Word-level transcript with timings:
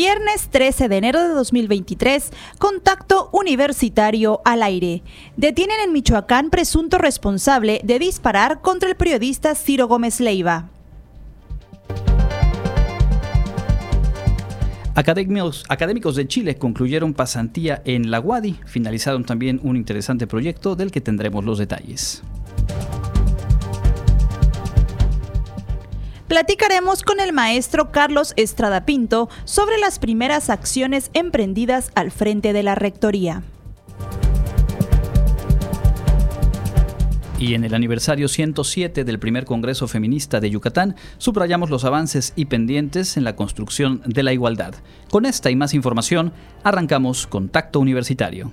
Viernes 0.00 0.48
13 0.50 0.88
de 0.88 0.96
enero 0.96 1.20
de 1.20 1.34
2023, 1.34 2.30
contacto 2.60 3.30
universitario 3.32 4.40
al 4.44 4.62
aire. 4.62 5.02
Detienen 5.36 5.80
en 5.84 5.92
Michoacán 5.92 6.50
presunto 6.50 6.98
responsable 6.98 7.80
de 7.82 7.98
disparar 7.98 8.60
contra 8.60 8.88
el 8.88 8.94
periodista 8.94 9.56
Ciro 9.56 9.88
Gómez 9.88 10.20
Leiva. 10.20 10.70
Académicos, 14.94 16.14
de 16.14 16.28
Chile 16.28 16.54
concluyeron 16.58 17.12
pasantía 17.12 17.82
en 17.84 18.12
la 18.12 18.20
UADI, 18.20 18.56
finalizaron 18.66 19.24
también 19.24 19.58
un 19.64 19.74
interesante 19.74 20.28
proyecto 20.28 20.76
del 20.76 20.92
que 20.92 21.00
tendremos 21.00 21.44
los 21.44 21.58
detalles. 21.58 22.22
Platicaremos 26.28 27.04
con 27.04 27.20
el 27.20 27.32
maestro 27.32 27.90
Carlos 27.90 28.34
Estrada 28.36 28.84
Pinto 28.84 29.30
sobre 29.46 29.78
las 29.78 29.98
primeras 29.98 30.50
acciones 30.50 31.10
emprendidas 31.14 31.90
al 31.94 32.10
frente 32.10 32.52
de 32.52 32.62
la 32.62 32.74
Rectoría. 32.74 33.42
Y 37.38 37.54
en 37.54 37.64
el 37.64 37.72
aniversario 37.72 38.28
107 38.28 39.04
del 39.04 39.18
primer 39.18 39.46
Congreso 39.46 39.88
Feminista 39.88 40.38
de 40.38 40.50
Yucatán, 40.50 40.96
subrayamos 41.16 41.70
los 41.70 41.86
avances 41.86 42.34
y 42.36 42.44
pendientes 42.44 43.16
en 43.16 43.24
la 43.24 43.34
construcción 43.34 44.02
de 44.04 44.22
la 44.22 44.34
igualdad. 44.34 44.74
Con 45.10 45.24
esta 45.24 45.50
y 45.50 45.56
más 45.56 45.72
información, 45.72 46.34
arrancamos 46.62 47.26
Contacto 47.26 47.80
Universitario. 47.80 48.52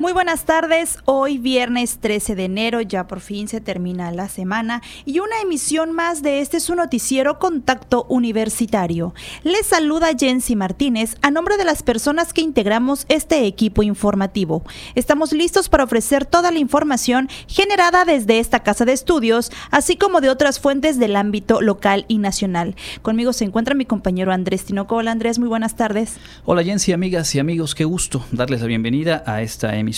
Muy 0.00 0.14
buenas 0.14 0.46
tardes, 0.46 0.96
hoy 1.04 1.36
viernes 1.36 1.98
13 1.98 2.34
de 2.34 2.46
enero, 2.46 2.80
ya 2.80 3.06
por 3.06 3.20
fin 3.20 3.48
se 3.48 3.60
termina 3.60 4.10
la 4.12 4.30
semana 4.30 4.80
y 5.04 5.18
una 5.18 5.42
emisión 5.42 5.92
más 5.92 6.22
de 6.22 6.40
este 6.40 6.58
su 6.60 6.74
noticiero 6.74 7.38
Contacto 7.38 8.06
Universitario. 8.08 9.12
Les 9.44 9.66
saluda 9.66 10.16
Jensi 10.18 10.56
Martínez 10.56 11.16
a 11.20 11.30
nombre 11.30 11.58
de 11.58 11.66
las 11.66 11.82
personas 11.82 12.32
que 12.32 12.40
integramos 12.40 13.04
este 13.10 13.44
equipo 13.44 13.82
informativo. 13.82 14.64
Estamos 14.94 15.34
listos 15.34 15.68
para 15.68 15.84
ofrecer 15.84 16.24
toda 16.24 16.50
la 16.50 16.60
información 16.60 17.28
generada 17.46 18.06
desde 18.06 18.38
esta 18.38 18.60
casa 18.60 18.86
de 18.86 18.94
estudios, 18.94 19.52
así 19.70 19.96
como 19.98 20.22
de 20.22 20.30
otras 20.30 20.60
fuentes 20.60 20.98
del 20.98 21.14
ámbito 21.14 21.60
local 21.60 22.06
y 22.08 22.16
nacional. 22.16 22.74
Conmigo 23.02 23.34
se 23.34 23.44
encuentra 23.44 23.74
mi 23.74 23.84
compañero 23.84 24.32
Andrés 24.32 24.64
Tinoco. 24.64 24.96
Hola 24.96 25.12
Andrés, 25.12 25.38
muy 25.38 25.48
buenas 25.48 25.76
tardes. 25.76 26.16
Hola 26.46 26.64
Jensi, 26.64 26.92
amigas 26.92 27.34
y 27.34 27.38
amigos, 27.38 27.74
qué 27.74 27.84
gusto 27.84 28.24
darles 28.32 28.62
la 28.62 28.66
bienvenida 28.66 29.22
a 29.26 29.42
esta 29.42 29.76
emisión 29.76 29.89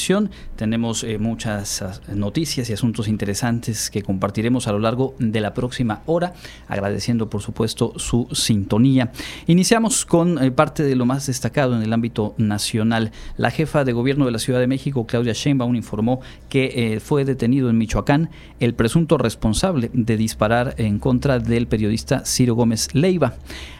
tenemos 0.56 1.04
eh, 1.04 1.18
muchas 1.18 2.00
noticias 2.14 2.70
y 2.70 2.72
asuntos 2.72 3.08
interesantes 3.08 3.90
que 3.90 4.02
compartiremos 4.02 4.66
a 4.68 4.72
lo 4.72 4.78
largo 4.78 5.14
de 5.18 5.40
la 5.40 5.54
próxima 5.54 6.02
hora, 6.06 6.34
agradeciendo 6.68 7.28
por 7.28 7.42
supuesto 7.42 7.92
su 7.96 8.28
sintonía. 8.32 9.12
Iniciamos 9.46 10.04
con 10.04 10.42
eh, 10.42 10.50
parte 10.50 10.82
de 10.82 10.96
lo 10.96 11.06
más 11.06 11.26
destacado 11.26 11.76
en 11.76 11.82
el 11.82 11.92
ámbito 11.92 12.34
nacional. 12.38 13.12
La 13.36 13.50
jefa 13.50 13.84
de 13.84 13.92
gobierno 13.92 14.26
de 14.26 14.32
la 14.32 14.38
Ciudad 14.38 14.60
de 14.60 14.66
México, 14.66 15.06
Claudia 15.06 15.32
Sheinbaum, 15.32 15.74
informó 15.74 16.20
que 16.48 16.94
eh, 16.94 17.00
fue 17.00 17.24
detenido 17.24 17.70
en 17.70 17.78
Michoacán 17.78 18.30
el 18.60 18.74
presunto 18.74 19.18
responsable 19.18 19.90
de 19.92 20.16
disparar 20.16 20.74
en 20.78 20.98
contra 20.98 21.38
del 21.38 21.66
periodista 21.66 22.24
Ciro 22.24 22.54
Gómez 22.54 22.94
Leiva. 22.94 23.34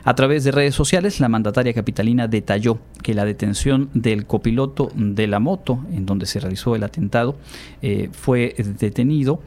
A 0.05 0.15
través 0.15 0.43
de 0.45 0.51
redes 0.51 0.75
sociales, 0.75 1.21
la 1.21 1.29
mandataria 1.29 1.73
capitalina 1.73 2.27
detalló 2.27 2.79
que 3.03 3.15
la 3.15 3.25
detención 3.25 3.89
del 3.95 4.27
copiloto 4.27 4.91
de 4.95 5.27
la 5.27 5.39
moto 5.39 5.85
en 5.93 6.02
donde 6.07 6.27
se 6.27 6.41
realizó 6.41 6.75
el 6.77 6.85
atentado 6.85 7.37
eh, 7.83 8.09
fue 8.13 8.55
detenido 8.79 9.41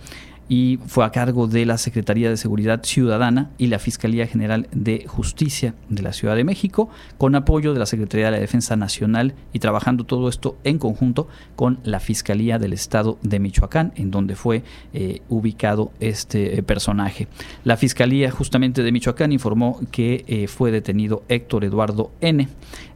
y 0.48 0.80
fue 0.86 1.06
a 1.06 1.12
cargo 1.12 1.48
de 1.48 1.66
la 1.66 1.78
Secretaría 1.78 2.30
de 2.30 2.38
Seguridad 2.38 2.84
Ciudadana 2.84 3.50
y 3.58 3.68
la 3.68 3.80
Fiscalía 3.80 4.28
General 4.28 4.68
de 4.72 5.06
Justicia 5.08 5.74
de 5.90 6.04
la 6.04 6.14
Ciudad 6.14 6.36
de 6.36 6.44
México, 6.44 6.90
con 7.18 7.36
apoyo 7.36 7.74
de 7.74 7.80
la 7.80 7.86
Secretaría 7.86 8.26
de 8.26 8.34
la 8.34 8.40
Defensa 8.40 8.76
Nacional 8.76 9.34
y 9.54 9.60
trabajando 9.60 10.04
todo 10.04 10.30
esto 10.30 10.58
en 10.64 10.78
conjunto 10.78 11.28
con 11.56 11.80
la 11.84 12.00
Fiscalía 12.00 12.60
del 12.60 12.74
Estado 12.74 13.18
de 13.24 13.40
Michoacán, 13.40 13.94
en 13.96 14.12
donde 14.12 14.36
fue 14.36 14.64
eh, 14.94 15.22
ubicado 15.30 15.92
este 16.00 16.60
eh, 16.60 16.64
personaje. 16.64 17.28
La 17.64 17.78
Fiscalía 17.78 18.30
justamente 18.30 18.84
de 18.84 18.92
Michoacán 18.92 19.32
informó 19.32 19.80
que 19.92 20.46
fue 20.48 20.72
detenido 20.72 21.24
Héctor 21.28 21.66
Eduardo 21.66 22.12
N. 22.22 22.48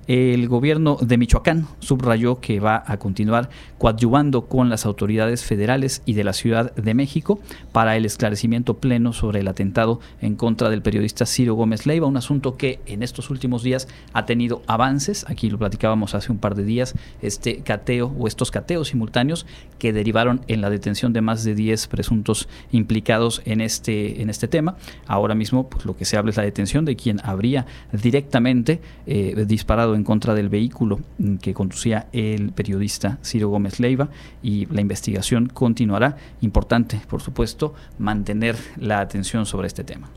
El 0.10 0.48
gobierno 0.48 0.98
de 1.00 1.20
Michoacán 1.20 1.68
subrayó 1.82 2.40
que 2.40 2.60
va 2.60 2.84
a 2.88 2.98
continuar 2.98 3.52
coadyuvando 3.78 4.48
con 4.48 4.68
las 4.68 4.88
autoridades 4.88 5.44
federales 5.44 6.02
y 6.04 6.14
de 6.14 6.24
la 6.24 6.34
Ciudad 6.34 6.74
de 6.74 6.96
México 6.96 7.40
para 7.72 7.96
el 7.96 8.06
esclarecimiento 8.06 8.80
pleno 8.80 9.14
sobre 9.14 9.42
el 9.42 9.48
atentado 9.48 10.00
en 10.20 10.34
contra 10.34 10.72
del 10.72 10.82
periodista 10.82 11.28
Ciro 11.28 11.54
Gómez 11.54 11.86
Leiva, 11.86 12.08
un 12.08 12.18
asunto 12.18 12.58
que 12.58 12.80
en 12.88 13.04
estos 13.04 13.30
últimos 13.30 13.62
días 13.62 13.88
ha 14.12 14.26
tenido 14.26 14.64
avances, 14.66 15.28
aquí 15.30 15.48
lo 15.48 15.60
platicábamos 15.60 16.16
hace 16.16 16.32
un 16.32 16.40
par 16.40 16.56
de 16.56 16.64
días, 16.64 16.96
este 17.22 17.60
cateo 17.60 18.12
o 18.18 18.28
estos 18.28 18.50
cateos 18.50 18.88
simultáneos 18.88 19.46
que 19.78 19.94
derivaron 19.94 20.42
en 20.48 20.62
la 20.62 20.72
detención 20.72 21.14
de 21.14 21.22
más 21.22 21.44
de 21.44 21.54
10 21.54 21.86
presuntos 21.86 22.50
implicados 22.72 23.44
en 23.46 23.62
este, 23.62 24.24
en 24.24 24.32
este 24.32 24.48
tema. 24.48 24.76
Ahora 25.06 25.36
mismo 25.36 25.70
pues, 25.70 25.86
lo 25.86 25.96
que 25.96 26.06
se 26.06 26.18
habla 26.18 26.32
es 26.32 26.38
la 26.38 26.44
detención 26.44 26.84
de 26.84 26.96
quien 26.96 27.20
habría 27.24 27.68
directamente 27.92 28.82
eh, 29.06 29.46
disparado 29.48 29.94
en 29.94 29.99
contra 30.04 30.34
del 30.34 30.50
vehículo 30.50 31.00
que 31.42 31.54
conducía 31.54 32.08
el 32.12 32.52
periodista 32.52 33.18
Ciro 33.24 33.50
Gómez 33.50 33.80
Leiva 33.80 34.10
y 34.42 34.66
la 34.68 34.82
investigación 34.82 35.48
continuará. 35.48 36.18
Importante, 36.42 37.02
por 37.10 37.22
supuesto, 37.22 37.74
mantener 37.98 38.58
la 38.78 39.00
atención 39.00 39.46
sobre 39.46 39.68
este 39.68 39.84
tema. 39.84 40.10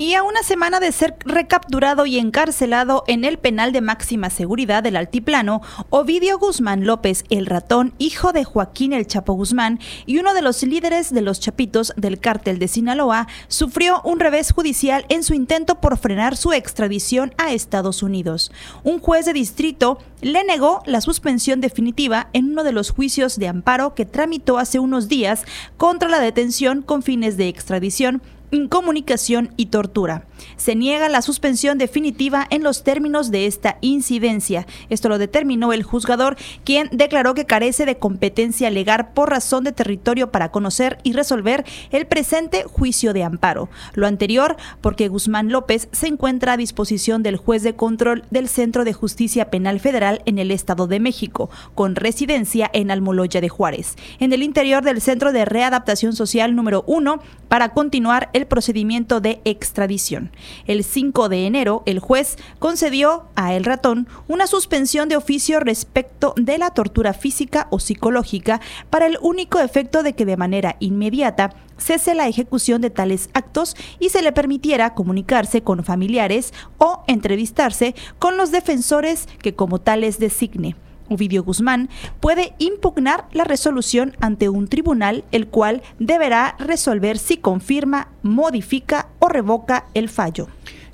Y 0.00 0.14
a 0.14 0.22
una 0.22 0.42
semana 0.42 0.78
de 0.78 0.92
ser 0.92 1.16
recapturado 1.24 2.06
y 2.06 2.18
encarcelado 2.18 3.02
en 3.08 3.24
el 3.24 3.38
penal 3.38 3.72
de 3.72 3.80
máxima 3.80 4.30
seguridad 4.30 4.82
del 4.82 4.96
Altiplano, 4.96 5.60
Ovidio 5.90 6.38
Guzmán 6.38 6.86
López, 6.86 7.24
el 7.30 7.46
ratón, 7.46 7.94
hijo 7.98 8.32
de 8.32 8.44
Joaquín 8.44 8.92
el 8.92 9.06
Chapo 9.06 9.32
Guzmán 9.32 9.80
y 10.06 10.18
uno 10.18 10.34
de 10.34 10.42
los 10.42 10.62
líderes 10.62 11.12
de 11.12 11.20
los 11.20 11.40
Chapitos 11.40 11.92
del 11.96 12.20
cártel 12.20 12.58
de 12.58 12.68
Sinaloa, 12.68 13.26
sufrió 13.48 14.00
un 14.04 14.20
revés 14.20 14.52
judicial 14.52 15.04
en 15.08 15.24
su 15.24 15.34
intento 15.34 15.80
por 15.80 15.98
frenar 15.98 16.36
su 16.36 16.52
extradición 16.52 17.34
a 17.36 17.52
Estados 17.52 18.02
Unidos. 18.02 18.52
Un 18.84 19.00
juez 19.00 19.26
de 19.26 19.32
distrito 19.32 19.98
le 20.20 20.44
negó 20.44 20.82
la 20.86 21.00
suspensión 21.00 21.60
definitiva 21.60 22.28
en 22.32 22.52
uno 22.52 22.64
de 22.64 22.72
los 22.72 22.90
juicios 22.90 23.36
de 23.38 23.48
amparo 23.48 23.94
que 23.94 24.04
tramitó 24.04 24.58
hace 24.58 24.78
unos 24.78 25.08
días 25.08 25.44
contra 25.76 26.08
la 26.08 26.20
detención 26.20 26.82
con 26.82 27.02
fines 27.02 27.36
de 27.36 27.48
extradición 27.48 28.22
incomunicación 28.50 29.52
y 29.56 29.66
tortura. 29.66 30.24
Se 30.56 30.74
niega 30.74 31.08
la 31.08 31.22
suspensión 31.22 31.78
definitiva 31.78 32.46
en 32.50 32.62
los 32.62 32.84
términos 32.84 33.30
de 33.30 33.46
esta 33.46 33.78
incidencia. 33.80 34.66
Esto 34.88 35.08
lo 35.08 35.18
determinó 35.18 35.72
el 35.72 35.82
juzgador, 35.82 36.36
quien 36.64 36.88
declaró 36.92 37.34
que 37.34 37.46
carece 37.46 37.86
de 37.86 37.98
competencia 37.98 38.70
legal 38.70 39.10
por 39.14 39.30
razón 39.30 39.64
de 39.64 39.72
territorio 39.72 40.30
para 40.30 40.50
conocer 40.50 40.98
y 41.02 41.12
resolver 41.12 41.64
el 41.90 42.06
presente 42.06 42.64
juicio 42.64 43.12
de 43.12 43.24
amparo. 43.24 43.68
Lo 43.94 44.06
anterior 44.06 44.56
porque 44.80 45.08
Guzmán 45.08 45.50
López 45.50 45.88
se 45.92 46.06
encuentra 46.06 46.52
a 46.52 46.56
disposición 46.56 47.22
del 47.22 47.36
juez 47.36 47.62
de 47.62 47.76
control 47.76 48.24
del 48.30 48.48
Centro 48.48 48.84
de 48.84 48.92
Justicia 48.92 49.50
Penal 49.50 49.80
Federal 49.80 50.22
en 50.24 50.38
el 50.38 50.50
Estado 50.50 50.86
de 50.86 51.00
México, 51.00 51.50
con 51.74 51.94
residencia 51.94 52.70
en 52.72 52.90
Almoloya 52.90 53.40
de 53.40 53.48
Juárez, 53.48 53.96
en 54.18 54.32
el 54.32 54.42
interior 54.42 54.82
del 54.82 55.00
Centro 55.00 55.32
de 55.32 55.44
Readaptación 55.44 56.14
Social 56.14 56.54
número 56.54 56.84
1, 56.86 57.20
para 57.48 57.70
continuar 57.70 58.30
el 58.32 58.37
procedimiento 58.46 59.20
de 59.20 59.40
extradición. 59.44 60.30
El 60.66 60.84
5 60.84 61.28
de 61.28 61.46
enero, 61.46 61.82
el 61.86 61.98
juez 61.98 62.36
concedió 62.58 63.28
a 63.34 63.54
El 63.54 63.64
Ratón 63.64 64.08
una 64.28 64.46
suspensión 64.46 65.08
de 65.08 65.16
oficio 65.16 65.60
respecto 65.60 66.34
de 66.36 66.58
la 66.58 66.70
tortura 66.70 67.12
física 67.12 67.68
o 67.70 67.80
psicológica 67.80 68.60
para 68.90 69.06
el 69.06 69.18
único 69.20 69.60
efecto 69.60 70.02
de 70.02 70.14
que 70.14 70.24
de 70.24 70.36
manera 70.36 70.76
inmediata 70.80 71.54
cese 71.78 72.14
la 72.14 72.28
ejecución 72.28 72.80
de 72.80 72.90
tales 72.90 73.30
actos 73.34 73.76
y 73.98 74.10
se 74.10 74.22
le 74.22 74.32
permitiera 74.32 74.94
comunicarse 74.94 75.62
con 75.62 75.84
familiares 75.84 76.52
o 76.78 77.04
entrevistarse 77.06 77.94
con 78.18 78.36
los 78.36 78.50
defensores 78.50 79.28
que 79.40 79.54
como 79.54 79.80
tales 79.80 80.18
designe. 80.18 80.76
Ovidio 81.08 81.44
Guzmán, 81.44 81.88
puede 82.20 82.54
impugnar 82.58 83.26
la 83.32 83.44
resolución 83.44 84.16
ante 84.20 84.48
un 84.48 84.68
tribunal, 84.68 85.24
el 85.32 85.48
cual 85.48 85.82
deberá 85.98 86.56
resolver 86.58 87.18
si 87.18 87.36
confirma, 87.36 88.08
modifica 88.22 89.08
o 89.18 89.28
revoca 89.28 89.86
el 89.94 90.08
fallo. 90.08 90.48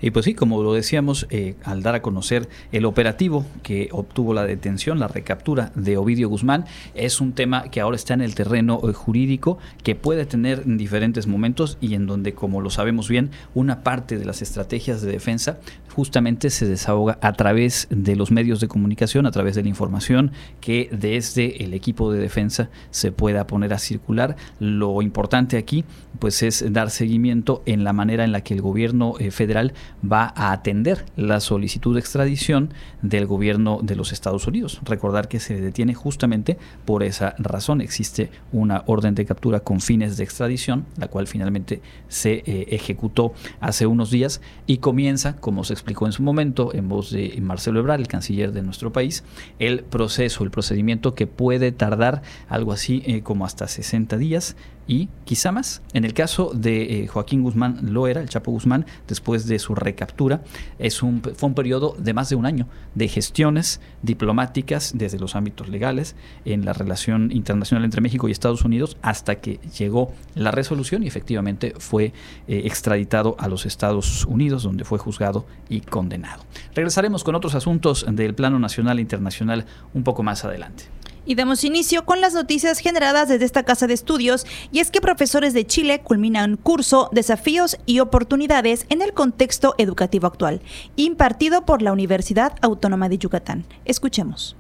Y 0.05 0.11
pues 0.11 0.27
sí, 0.27 0.35
como 0.35 0.63
lo 0.63 0.75
decíamos, 0.75 1.27
eh, 1.31 1.55
al 1.65 1.83
dar 1.83 1.95
a 1.95 2.03
conocer 2.03 2.47
el 2.73 2.85
operativo 2.85 3.47
que 3.63 3.89
obtuvo 3.91 4.35
la 4.35 4.45
detención, 4.45 4.99
la 4.99 5.09
recaptura 5.09 5.73
de 5.77 5.97
Ovidio 5.97 6.29
Guzmán, 6.29 6.67
es 6.95 7.23
un 7.23 7.33
tema 7.33 7.71
que 7.71 7.81
ahora 7.81 7.97
está 7.97 8.13
en 8.13 8.21
el 8.21 8.35
terreno 8.35 8.83
eh, 8.87 8.93
jurídico, 8.93 9.57
que 9.83 9.95
puede 9.95 10.27
tener 10.27 10.63
diferentes 10.67 11.27
momentos 11.27 11.79
y 11.81 11.95
en 11.95 12.07
donde, 12.07 12.35
como 12.35 12.61
lo 12.61 12.69
sabemos 12.69 13.09
bien, 13.09 13.31
una 13.55 13.83
parte 13.83 14.19
de 14.19 14.27
las 14.27 14.43
estrategias 14.43 15.01
de 15.01 15.11
defensa 15.11 15.59
justamente 15.95 16.51
se 16.51 16.67
desahoga 16.67 17.19
a 17.23 17.33
través 17.33 17.87
de 17.89 18.17
los 18.17 18.31
medios 18.31 18.61
de 18.61 18.69
comunicación, 18.69 19.25
a 19.25 19.31
través 19.31 19.55
de 19.55 19.63
la 19.63 19.69
información 19.69 20.33
que 20.61 20.91
desde 20.93 21.65
el 21.65 21.73
equipo 21.73 22.13
de 22.13 22.19
defensa 22.19 22.69
se 22.91 23.11
pueda 23.13 23.47
poner 23.47 23.73
a 23.73 23.79
circular. 23.79 24.37
Lo 24.59 25.01
importante 25.01 25.57
aquí 25.57 25.85
pues 26.19 26.43
es 26.43 26.65
dar 26.73 26.91
seguimiento 26.91 27.63
en 27.65 27.85
la 27.85 27.93
manera 27.93 28.25
en 28.25 28.33
la 28.33 28.43
que 28.43 28.55
el 28.55 28.61
gobierno 28.61 29.15
eh, 29.19 29.31
federal 29.31 29.73
va 30.03 30.33
a 30.37 30.53
atender 30.53 31.05
la 31.17 31.41
solicitud 31.41 31.95
de 31.95 32.01
extradición 32.01 32.73
del 33.03 33.27
gobierno 33.27 33.81
de 33.83 33.97
los 33.97 34.13
Estados 34.13 34.47
Unidos. 34.47 34.81
Recordar 34.85 35.29
que 35.29 35.41
se 35.41 35.61
detiene 35.61 35.95
justamente 35.95 36.59
por 36.85 37.03
esa 37.03 37.35
razón. 37.39 37.81
Existe 37.81 38.31
una 38.53 38.85
orden 38.87 39.15
de 39.15 39.25
captura 39.25 39.61
con 39.61 39.81
fines 39.81 40.17
de 40.17 40.25
extradición, 40.25 40.87
la 40.97 41.09
cual 41.09 41.27
finalmente 41.27 41.81
se 42.09 42.43
eh, 42.47 42.67
ejecutó 42.71 43.35
hace 43.61 43.87
unos 43.87 44.11
días 44.11 44.41
y 44.67 44.79
comienza, 44.79 45.37
como 45.37 45.65
se 45.65 45.73
explicó 45.73 46.07
en 46.07 46.13
su 46.13 46.23
momento 46.23 46.75
en 46.75 46.89
voz 46.89 47.11
de 47.11 47.39
Marcelo 47.41 47.81
Ebrard, 47.81 48.01
el 48.01 48.09
canciller 48.09 48.53
de 48.53 48.63
nuestro 48.63 48.93
país, 48.93 49.25
el 49.59 49.83
proceso, 49.83 50.45
el 50.45 50.51
procedimiento 50.51 51.15
que 51.15 51.27
puede 51.27 51.73
tardar 51.73 52.23
algo 52.49 52.73
así 52.73 53.03
eh, 53.07 53.23
como 53.23 53.45
hasta 53.45 53.69
60 53.69 54.17
días 54.17 54.57
y 54.87 55.09
quizá 55.25 55.53
más. 55.53 55.83
En 55.93 56.05
el 56.05 56.15
caso 56.15 56.53
de 56.55 57.05
eh, 57.05 57.07
Joaquín 57.07 57.43
Guzmán 57.43 57.93
Loera, 57.93 58.21
el 58.21 58.29
Chapo 58.29 58.51
Guzmán, 58.51 58.87
después 59.09 59.47
de 59.47 59.59
su 59.59 59.75
recaptura, 59.75 60.43
es 60.79 61.03
un, 61.03 61.23
fue 61.23 61.49
un 61.49 61.55
periodo 61.55 61.95
de 61.99 62.13
más 62.15 62.29
de 62.29 62.37
un 62.37 62.47
año 62.47 62.67
de 62.95 63.09
gestiones 63.09 63.81
diplomáticas 64.03 64.93
desde 64.95 65.19
los 65.19 65.37
ámbitos 65.37 65.69
legales 65.69 66.17
en 66.45 66.65
la 66.65 66.73
relación 66.73 67.31
internacional 67.33 67.85
entre 67.85 68.01
México 68.01 68.29
y 68.29 68.33
Estados 68.33 68.65
Unidos 68.65 68.97
hasta 69.03 69.37
que 69.37 69.59
llegó 69.79 70.13
la 70.35 70.51
resolución 70.51 71.03
y 71.03 71.07
efectivamente 71.07 71.75
fue 71.79 72.13
eh, 72.47 72.63
extraditado 72.65 73.37
a 73.39 73.49
los 73.49 73.67
Estados 73.67 74.25
Unidos 74.27 74.63
donde 74.63 74.85
fue 74.85 74.99
juzgado 74.99 75.47
y 75.69 75.81
condenado. 75.81 76.43
Regresaremos 76.75 77.25
con 77.25 77.35
otros 77.35 77.55
asuntos 77.55 78.07
del 78.11 78.35
plano 78.35 78.59
nacional 78.59 78.99
e 78.99 79.03
internacional 79.03 79.67
un 79.93 80.05
poco 80.05 80.23
más 80.23 80.45
adelante. 80.45 80.85
Y 81.27 81.35
damos 81.35 81.65
inicio 81.65 82.05
con 82.05 82.21
las 82.21 82.35
noticias 82.35 82.79
generadas 82.79 83.29
desde 83.29 83.45
esta 83.45 83.63
casa 83.63 83.87
de 83.87 83.95
estudios, 83.95 84.47
y 84.73 84.81
es 84.81 84.91
que 84.91 85.01
profesores 85.01 85.55
de 85.55 85.67
Chile 85.67 86.01
culminan 86.03 86.57
curso 86.57 87.09
Desafíos 87.13 87.79
y 87.87 88.01
Oportunidades 88.01 88.87
en 88.89 89.03
el 89.03 89.13
contexto 89.13 89.75
educativo 89.79 90.27
actual, 90.27 90.61
impartido 90.97 91.65
por 91.65 91.83
la 91.83 91.93
Universidad 91.93 92.55
Autónoma 92.61 93.09
de 93.09 93.19
Yucatán. 93.19 93.65
Escuchemos. 93.85 94.57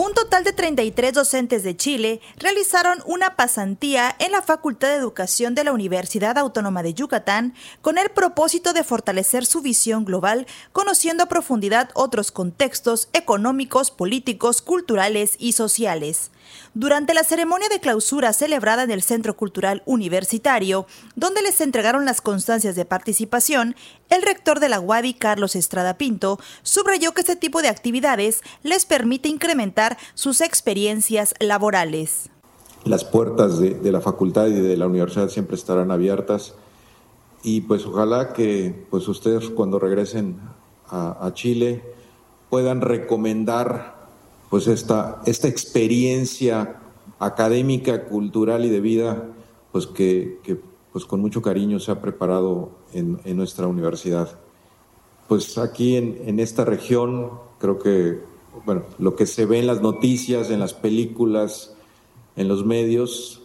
Un 0.00 0.14
total 0.14 0.44
de 0.44 0.52
33 0.52 1.12
docentes 1.12 1.64
de 1.64 1.76
Chile 1.76 2.20
realizaron 2.36 3.02
una 3.04 3.34
pasantía 3.34 4.14
en 4.20 4.30
la 4.30 4.42
Facultad 4.42 4.90
de 4.90 4.94
Educación 4.94 5.56
de 5.56 5.64
la 5.64 5.72
Universidad 5.72 6.38
Autónoma 6.38 6.84
de 6.84 6.94
Yucatán 6.94 7.52
con 7.82 7.98
el 7.98 8.08
propósito 8.08 8.72
de 8.72 8.84
fortalecer 8.84 9.44
su 9.44 9.60
visión 9.60 10.04
global, 10.04 10.46
conociendo 10.70 11.24
a 11.24 11.28
profundidad 11.28 11.90
otros 11.94 12.30
contextos 12.30 13.08
económicos, 13.12 13.90
políticos, 13.90 14.62
culturales 14.62 15.34
y 15.36 15.54
sociales 15.54 16.30
durante 16.74 17.14
la 17.14 17.24
ceremonia 17.24 17.68
de 17.68 17.80
clausura 17.80 18.32
celebrada 18.32 18.82
en 18.82 18.90
el 18.90 19.02
Centro 19.02 19.36
Cultural 19.36 19.82
Universitario, 19.86 20.86
donde 21.16 21.42
les 21.42 21.60
entregaron 21.60 22.04
las 22.04 22.20
constancias 22.20 22.76
de 22.76 22.84
participación, 22.84 23.76
el 24.10 24.22
rector 24.22 24.60
de 24.60 24.68
la 24.68 24.80
UADI, 24.80 25.14
Carlos 25.14 25.56
Estrada 25.56 25.98
Pinto, 25.98 26.38
subrayó 26.62 27.12
que 27.12 27.20
este 27.20 27.36
tipo 27.36 27.62
de 27.62 27.68
actividades 27.68 28.42
les 28.62 28.86
permite 28.86 29.28
incrementar 29.28 29.98
sus 30.14 30.40
experiencias 30.40 31.34
laborales. 31.40 32.30
Las 32.84 33.04
puertas 33.04 33.58
de, 33.58 33.92
la 33.92 34.00
facultad 34.00 34.46
y 34.46 34.54
de 34.54 34.76
la 34.76 34.86
universidad 34.86 35.28
siempre 35.28 35.56
estarán 35.56 35.90
abiertas 35.90 36.54
y 37.42 37.62
pues 37.62 37.84
ojalá 37.86 38.32
que 38.32 38.86
pues 38.90 39.06
ustedes 39.08 39.50
cuando 39.50 39.78
regresen 39.78 40.40
a 40.90 41.30
Chile 41.34 41.82
puedan 42.48 42.80
recomendar 42.80 43.97
pues 44.50 44.66
esta, 44.66 45.22
esta 45.26 45.48
experiencia 45.48 46.80
académica, 47.18 48.04
cultural 48.04 48.64
y 48.64 48.68
de 48.68 48.80
vida, 48.80 49.24
pues 49.72 49.86
que, 49.86 50.38
pues 50.92 51.04
con 51.04 51.20
mucho 51.20 51.42
cariño 51.42 51.78
se 51.80 51.90
ha 51.90 52.00
preparado 52.00 52.70
en, 52.92 53.20
nuestra 53.36 53.66
universidad. 53.66 54.38
Pues 55.28 55.58
aquí 55.58 55.96
en, 55.96 56.18
en, 56.24 56.40
esta 56.40 56.64
región 56.64 57.30
creo 57.58 57.78
que, 57.78 58.20
bueno, 58.64 58.82
lo 58.98 59.14
que 59.14 59.26
se 59.26 59.44
ve 59.44 59.58
en 59.58 59.66
las 59.66 59.82
noticias, 59.82 60.50
en 60.50 60.60
las 60.60 60.72
películas, 60.72 61.74
en 62.36 62.48
los 62.48 62.64
medios, 62.64 63.42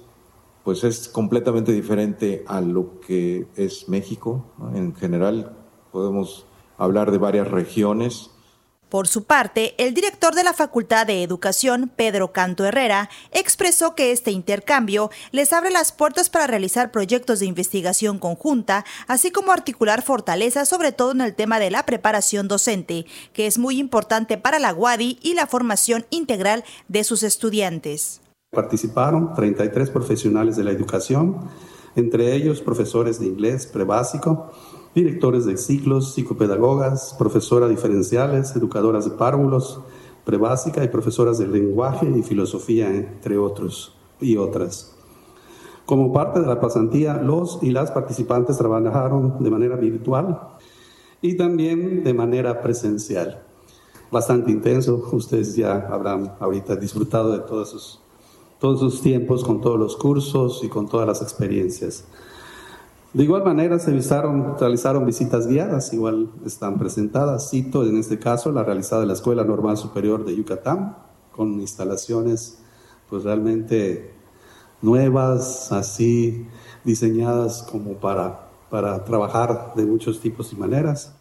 pues 0.63 0.85
es 0.85 1.09
completamente 1.09 1.73
diferente 1.73 2.45
a 2.47 2.61
lo 2.61 3.01
que 3.01 3.47
es 3.57 3.89
México. 3.89 4.45
En 4.73 4.95
general 4.95 5.57
podemos 5.91 6.45
hablar 6.77 7.11
de 7.11 7.17
varias 7.17 7.49
regiones 7.51 8.32
por 8.93 9.07
su 9.07 9.23
parte, 9.23 9.73
el 9.83 9.95
director 9.95 10.35
de 10.35 10.43
la 10.43 10.53
Facultad 10.53 11.07
de 11.07 11.23
Educación, 11.23 11.91
Pedro 11.95 12.31
Canto 12.31 12.63
Herrera, 12.63 13.09
expresó 13.31 13.95
que 13.95 14.11
este 14.11 14.29
intercambio 14.29 15.09
les 15.31 15.51
abre 15.51 15.71
las 15.71 15.91
puertas 15.91 16.29
para 16.29 16.45
realizar 16.45 16.91
proyectos 16.91 17.39
de 17.39 17.47
investigación 17.47 18.19
conjunta, 18.19 18.85
así 19.07 19.31
como 19.31 19.51
articular 19.51 20.03
fortalezas, 20.03 20.69
sobre 20.69 20.91
todo 20.91 21.13
en 21.13 21.21
el 21.21 21.33
tema 21.33 21.57
de 21.57 21.71
la 21.71 21.87
preparación 21.87 22.47
docente, 22.47 23.07
que 23.33 23.47
es 23.47 23.57
muy 23.57 23.79
importante 23.79 24.37
para 24.37 24.59
la 24.59 24.75
UADI 24.75 25.17
y 25.23 25.33
la 25.33 25.47
formación 25.47 26.05
integral 26.11 26.63
de 26.87 27.03
sus 27.03 27.23
estudiantes. 27.23 28.21
Participaron 28.51 29.33
33 29.33 29.89
profesionales 29.89 30.55
de 30.55 30.65
la 30.65 30.71
educación, 30.71 31.49
entre 31.95 32.35
ellos 32.35 32.61
profesores 32.61 33.19
de 33.19 33.25
inglés 33.25 33.65
prebásico, 33.65 34.51
directores 34.95 35.45
de 35.45 35.57
ciclos, 35.57 36.13
psicopedagogas, 36.13 37.15
profesoras 37.17 37.69
diferenciales, 37.69 38.55
educadoras 38.55 39.05
de 39.05 39.11
párvulos, 39.11 39.79
prebásica 40.23 40.83
y 40.83 40.87
profesoras 40.87 41.37
de 41.37 41.47
lenguaje 41.47 42.09
y 42.09 42.23
filosofía, 42.23 42.93
entre 42.93 43.37
otros 43.37 43.95
y 44.21 44.37
otras. 44.37 44.95
Como 45.85 46.13
parte 46.13 46.39
de 46.39 46.47
la 46.47 46.61
pasantía, 46.61 47.15
los 47.15 47.59
y 47.61 47.71
las 47.71 47.91
participantes 47.91 48.57
trabajaron 48.57 49.43
de 49.43 49.49
manera 49.49 49.75
virtual 49.75 50.39
y 51.21 51.35
también 51.35 52.03
de 52.03 52.13
manera 52.13 52.61
presencial. 52.61 53.43
Bastante 54.11 54.51
intenso, 54.51 55.09
ustedes 55.11 55.55
ya 55.55 55.87
habrán 55.89 56.35
ahorita 56.39 56.75
disfrutado 56.75 57.31
de 57.31 57.39
todos 57.39 57.69
sus, 57.69 57.99
todos 58.59 58.79
sus 58.79 59.01
tiempos 59.01 59.43
con 59.43 59.59
todos 59.59 59.79
los 59.79 59.97
cursos 59.97 60.63
y 60.63 60.69
con 60.69 60.87
todas 60.87 61.07
las 61.07 61.21
experiencias. 61.21 62.05
De 63.13 63.23
igual 63.23 63.43
manera 63.43 63.77
se 63.77 63.91
realizaron 63.91 65.05
visitas 65.05 65.47
guiadas, 65.47 65.93
igual 65.93 66.31
están 66.45 66.79
presentadas. 66.79 67.51
Cito 67.51 67.83
en 67.83 67.97
este 67.97 68.17
caso 68.17 68.51
la 68.51 68.63
realizada 68.63 69.03
en 69.03 69.09
la 69.09 69.13
Escuela 69.13 69.43
Normal 69.43 69.77
Superior 69.77 70.25
de 70.25 70.35
Yucatán, 70.35 70.97
con 71.31 71.61
instalaciones 71.61 72.57
pues 73.09 73.23
realmente 73.23 74.11
nuevas, 74.81 75.71
así 75.71 76.47
diseñadas 76.83 77.61
como 77.71 77.93
para, 77.93 78.49
para 78.71 79.03
trabajar 79.05 79.73
de 79.75 79.85
muchos 79.85 80.19
tipos 80.19 80.51
y 80.51 80.55
maneras 80.55 81.15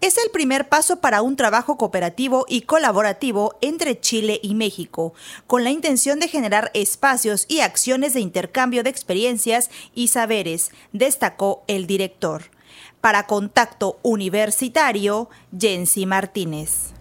es 0.00 0.16
el 0.18 0.30
primer 0.30 0.68
paso 0.68 1.00
para 1.00 1.22
un 1.22 1.36
trabajo 1.36 1.76
cooperativo 1.76 2.46
y 2.48 2.62
colaborativo 2.62 3.56
entre 3.60 4.00
Chile 4.00 4.38
y 4.42 4.54
México, 4.54 5.12
con 5.46 5.64
la 5.64 5.70
intención 5.70 6.20
de 6.20 6.28
generar 6.28 6.70
espacios 6.74 7.46
y 7.48 7.60
acciones 7.60 8.14
de 8.14 8.20
intercambio 8.20 8.82
de 8.82 8.90
experiencias 8.90 9.70
y 9.94 10.08
saberes, 10.08 10.70
destacó 10.92 11.64
el 11.66 11.86
director. 11.86 12.44
Para 13.00 13.26
Contacto 13.26 13.98
Universitario, 14.02 15.28
Jensi 15.58 16.06
Martínez 16.06 16.97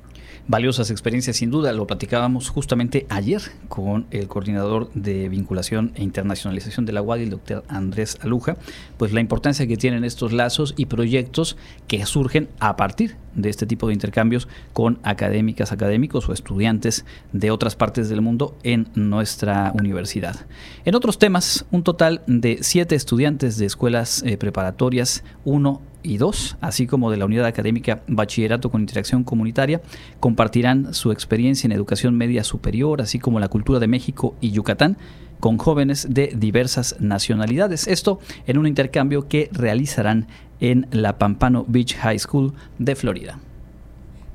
valiosas 0.48 0.92
experiencias 0.92 1.38
sin 1.38 1.52
duda. 1.52 1.74
Lo 1.74 1.88
platicábamos 1.88 2.50
justamente 2.50 3.06
ayer 3.10 3.42
con 3.68 4.06
el 4.12 4.28
coordinador 4.28 4.90
de 4.94 5.30
vinculación 5.30 5.92
e 5.96 6.04
internacionalización 6.04 6.86
de 6.86 6.94
la 6.94 7.02
UAD, 7.02 7.20
el 7.20 7.30
doctor 7.32 7.64
Andrés 7.68 8.18
Aluja, 8.22 8.58
pues 8.98 9.14
la 9.14 9.20
importancia 9.20 9.68
que 9.68 9.78
tienen 9.78 10.04
estos 10.04 10.34
lazos 10.34 10.74
y 10.78 10.86
proyectos 10.86 11.58
que 11.88 12.06
surgen 12.06 12.50
a 12.60 12.76
partir 12.76 13.16
de 13.36 13.50
este 13.50 13.66
tipo 13.66 13.88
de 13.88 13.94
intercambios 13.94 14.48
con 14.74 15.00
académicas, 15.04 15.72
académicos 15.72 16.28
o 16.28 16.34
estudiantes 16.34 17.06
de 17.34 17.52
otras 17.52 17.76
partes 17.76 18.10
del 18.10 18.22
mundo 18.22 18.58
en 18.64 18.88
nuestra 18.96 19.72
universidad. 19.78 20.48
En 20.86 20.96
otros 20.96 21.20
temas, 21.20 21.66
un 21.72 21.84
total 21.84 22.24
de 22.28 22.60
siete 22.62 22.96
estudiantes 22.96 23.58
de 23.58 23.66
escuelas 23.66 24.24
eh, 24.24 24.38
preparatorias, 24.38 25.24
uno 25.46 25.82
y 26.08 26.18
2, 26.18 26.58
así 26.62 26.88
como 26.88 27.12
de 27.12 27.18
la 27.18 27.26
unidad 27.26 27.46
académica 27.46 28.02
Bachillerato 28.08 28.72
con 28.72 28.82
Interacción 28.82 29.24
Comunitaria, 29.24 29.82
compartirán 30.20 30.94
su 30.94 31.12
experiencia 31.12 31.68
en 31.68 31.74
educación 31.74 32.16
media 32.16 32.44
superior, 32.44 33.02
así 33.02 33.20
como 33.20 33.40
la 33.40 33.50
cultura 33.50 33.80
de 33.80 33.88
México 33.88 34.36
y 34.40 34.52
Yucatán 34.52 34.98
con 35.40 35.58
jóvenes 35.58 36.08
de 36.10 36.34
diversas 36.36 36.96
nacionalidades. 37.00 37.88
Esto 37.88 38.20
en 38.48 38.58
un 38.58 38.68
intercambio 38.68 39.28
que 39.28 39.50
realizarán 39.52 40.28
en 40.60 40.88
la 40.92 41.18
Pampano 41.18 41.66
Beach 41.68 41.96
High 41.96 42.20
School 42.20 42.54
de 42.80 42.96
Florida. 42.96 43.40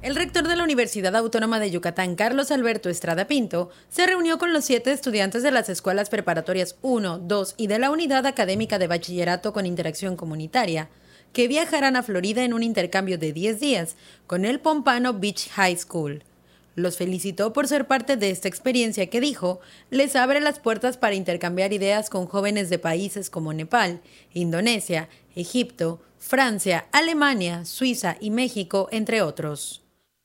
El 0.02 0.16
rector 0.16 0.48
de 0.48 0.56
la 0.56 0.64
Universidad 0.64 1.14
Autónoma 1.14 1.60
de 1.60 1.70
Yucatán, 1.70 2.16
Carlos 2.16 2.50
Alberto 2.50 2.88
Estrada 2.88 3.28
Pinto, 3.28 3.70
se 3.88 4.04
reunió 4.04 4.36
con 4.36 4.52
los 4.52 4.64
siete 4.64 4.90
estudiantes 4.90 5.44
de 5.44 5.52
las 5.52 5.68
escuelas 5.68 6.10
preparatorias 6.10 6.74
1, 6.82 7.20
2 7.20 7.54
y 7.56 7.68
de 7.68 7.78
la 7.78 7.90
Unidad 7.92 8.26
Académica 8.26 8.80
de 8.80 8.88
Bachillerato 8.88 9.52
con 9.52 9.64
Interacción 9.64 10.16
Comunitaria, 10.16 10.88
que 11.32 11.48
viajarán 11.48 11.96
a 11.96 12.02
Florida 12.02 12.44
en 12.44 12.52
un 12.52 12.62
intercambio 12.62 13.18
de 13.18 13.32
10 13.32 13.60
días 13.60 13.96
con 14.26 14.44
el 14.44 14.60
Pompano 14.60 15.14
Beach 15.14 15.48
High 15.50 15.76
School. 15.76 16.24
Los 16.74 16.96
felicitó 16.96 17.52
por 17.52 17.68
ser 17.68 17.86
parte 17.86 18.16
de 18.16 18.30
esta 18.30 18.48
experiencia 18.48 19.10
que 19.10 19.20
dijo 19.20 19.60
les 19.90 20.16
abre 20.16 20.40
las 20.40 20.58
puertas 20.58 20.96
para 20.96 21.14
intercambiar 21.14 21.72
ideas 21.72 22.08
con 22.08 22.26
jóvenes 22.26 22.70
de 22.70 22.78
países 22.78 23.28
como 23.28 23.52
Nepal, 23.52 24.00
Indonesia, 24.32 25.08
Egipto, 25.34 26.00
Francia, 26.18 26.86
Alemania, 26.92 27.64
Suiza 27.64 28.16
y 28.20 28.30
México, 28.30 28.88
entre 28.90 29.22
otros. 29.22 29.82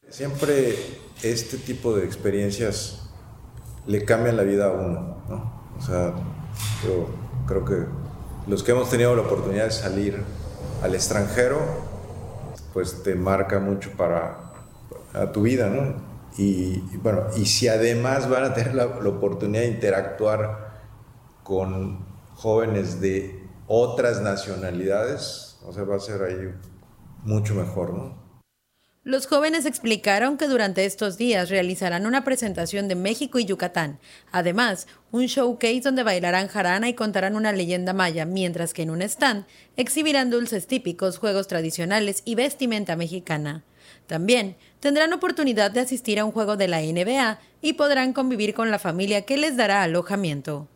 Siempre 0.10 0.76
este 1.22 1.58
tipo 1.58 1.96
de 1.96 2.06
experiencias 2.06 3.10
le 3.86 4.06
cambian 4.06 4.38
la 4.38 4.44
vida 4.44 4.68
a 4.68 4.72
uno, 4.72 5.24
¿no? 5.28 5.68
O 5.78 5.82
sea, 5.82 6.14
yo 6.86 7.10
creo 7.46 7.66
que 7.66 7.86
los 8.48 8.64
que 8.64 8.72
hemos 8.72 8.90
tenido 8.90 9.16
la 9.16 9.24
oportunidad 9.24 9.66
de 9.66 9.72
salir 9.72 10.24
al 10.81 10.96
extranjero, 10.96 11.60
pues 12.74 13.03
te 13.03 13.15
marca 13.15 13.60
mucho 13.60 13.91
para, 13.98 14.43
tu 15.34 15.41
vida, 15.41 15.69
¿no? 15.69 15.96
Y, 16.38 16.79
bueno, 16.98 17.24
y 17.36 17.46
si 17.46 17.67
además 17.67 18.29
van 18.29 18.43
a 18.43 18.53
tener 18.53 18.75
la, 18.75 18.86
la 18.86 19.10
oportunidad 19.10 19.62
de 19.63 19.69
interactuar 19.69 20.81
con 21.43 22.05
jóvenes 22.36 23.01
de 23.01 23.48
otras 23.67 24.22
nacionalidades, 24.22 25.57
o 25.65 25.74
sea, 25.74 25.84
va 25.84 25.96
a 25.96 26.00
ser 26.00 26.22
ahí 26.22 26.53
mucho 27.24 27.55
mejor, 27.55 27.93
¿no? 27.93 28.26
Los 29.08 29.26
jóvenes 29.26 29.66
explicaron 29.66 30.36
que 30.36 30.50
durante 30.50 30.84
estos 30.84 31.18
días 31.18 31.50
realizarán 31.50 32.06
una 32.06 32.26
presentación 32.26 32.90
de 32.90 32.96
México 32.96 33.40
y 33.40 33.46
Yucatán, 33.46 34.00
además 34.34 34.86
un 35.12 35.28
showcase 35.28 35.80
donde 35.80 36.04
bailarán 36.04 36.50
jarana 36.50 36.90
y 36.90 36.94
contarán 36.94 37.38
una 37.38 37.54
leyenda 37.54 37.94
maya, 37.94 38.26
mientras 38.26 38.74
que 38.74 38.82
en 38.82 38.90
un 38.90 39.02
stand 39.02 39.46
exhibirán 39.78 40.30
dulces 40.30 40.68
típicos, 40.68 41.20
juegos 41.20 41.48
tradicionales 41.48 42.22
y 42.26 42.36
vestimenta 42.36 42.98
mexicana. 42.98 43.64
También 44.08 44.58
tendrán 44.82 45.14
oportunidad 45.14 45.72
de 45.72 45.80
asistir 45.80 46.20
a 46.20 46.26
un 46.26 46.34
juego 46.34 46.58
de 46.58 46.68
la 46.68 46.82
NBA 46.82 47.40
y 47.62 47.74
podrán 47.76 48.12
convivir 48.12 48.54
con 48.54 48.72
la 48.72 48.78
familia 48.78 49.22
que 49.22 49.38
les 49.38 49.56
dará 49.56 49.84
alojamiento. 49.84 50.68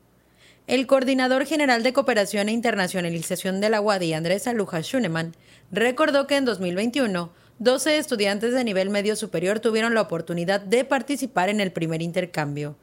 El 0.67 0.87
coordinador 0.87 1.45
general 1.45 1.83
de 1.83 1.91
Cooperación 1.91 2.47
e 2.47 2.53
Internacionalización 2.53 3.59
de 3.59 3.69
la 3.69 3.81
UADI, 3.81 4.13
Andrés 4.13 4.47
Aluja 4.47 4.81
Schunemann, 4.81 5.35
recordó 5.69 6.27
que 6.27 6.37
en 6.37 6.45
2021 6.45 7.40
12 7.61 7.99
estudiantes 7.99 8.55
de 8.55 8.63
nivel 8.63 8.89
medio 8.89 9.15
superior 9.15 9.59
tuvieron 9.59 9.93
la 9.93 10.01
oportunidad 10.01 10.61
de 10.61 10.83
participar 10.83 11.47
en 11.47 11.59
el 11.59 11.71
primer 11.71 12.01
intercambio. 12.01 12.75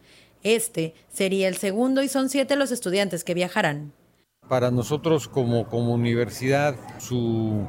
Este 0.44 0.94
sería 1.12 1.49
el 1.49 1.56
segundo 1.56 2.00
y 2.00 2.06
son 2.06 2.28
siete 2.28 2.54
los 2.54 2.70
estudiantes 2.70 3.25
que 3.25 3.35
viajarán. 3.35 3.92
Para 4.49 4.70
nosotros 4.70 5.26
como, 5.26 5.66
como 5.66 5.94
universidad, 5.94 6.76
su 7.00 7.66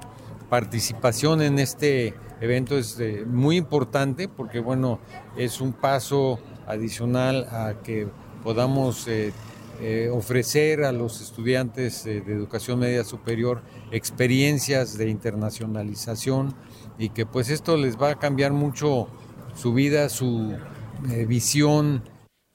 participación 0.51 1.41
en 1.41 1.57
este 1.57 2.13
evento 2.41 2.77
es 2.77 2.99
eh, 2.99 3.23
muy 3.25 3.57
importante 3.57 4.27
porque 4.27 4.59
bueno, 4.59 4.99
es 5.35 5.61
un 5.61 5.73
paso 5.73 6.39
adicional 6.67 7.47
a 7.49 7.73
que 7.83 8.07
podamos 8.43 9.07
eh, 9.07 9.33
eh, 9.81 10.09
ofrecer 10.11 10.83
a 10.83 10.91
los 10.91 11.21
estudiantes 11.21 12.03
de 12.03 12.17
educación 12.17 12.79
media 12.79 13.03
superior 13.03 13.61
experiencias 13.91 14.97
de 14.97 15.09
internacionalización 15.09 16.53
y 16.97 17.09
que 17.09 17.25
pues 17.25 17.49
esto 17.49 17.77
les 17.77 17.97
va 17.97 18.11
a 18.11 18.19
cambiar 18.19 18.51
mucho 18.51 19.07
su 19.55 19.73
vida, 19.73 20.09
su 20.09 20.57
eh, 21.09 21.25
visión. 21.25 22.03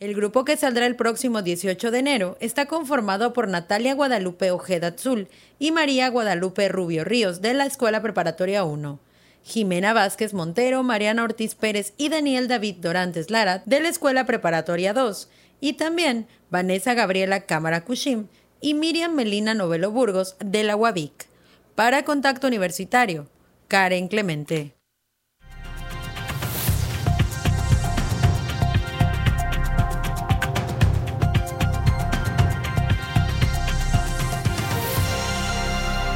El 0.01 0.15
grupo 0.15 0.45
que 0.45 0.57
saldrá 0.57 0.87
el 0.87 0.97
próximo 0.97 1.41
18 1.41 1.91
de 1.91 1.99
enero 1.99 2.37
está 2.41 2.67
conformado 2.67 3.33
por 3.33 3.49
Natalia 3.49 3.95
Guadalupe 3.95 4.51
Ojeda 4.51 4.89
Azul 4.89 5.29
y 5.59 5.71
María 5.71 6.09
Guadalupe 6.11 6.69
Rubio 6.69 7.05
Ríos 7.05 7.41
de 7.41 7.55
la 7.55 7.65
Escuela 7.65 8.03
Preparatoria 8.03 8.65
1. 8.65 9.01
Jimena 9.43 9.93
Vázquez 9.93 10.33
Montero, 10.33 10.83
Mariana 10.83 11.23
Ortiz 11.23 11.55
Pérez 11.55 11.93
y 11.99 12.09
Daniel 12.09 12.49
David 12.49 12.77
Dorantes 12.81 13.31
Lara 13.31 13.63
de 13.67 13.81
la 13.81 13.89
Escuela 13.89 14.25
Preparatoria 14.25 14.95
2 14.95 15.29
y 15.61 15.75
también 15.75 16.27
Vanessa 16.51 16.95
Gabriela 16.95 17.41
Cámara 17.41 17.85
Cushim 17.85 18.27
y 18.61 18.75
Miriam 18.75 19.15
Melina 19.15 19.55
Novelo 19.55 19.91
Burgos 19.91 20.37
de 20.45 20.65
la 20.65 20.77
UABIC. 20.77 21.27
Para 21.75 22.05
Contacto 22.05 22.47
Universitario, 22.47 23.29
Karen 23.69 24.09
Clemente. 24.09 24.75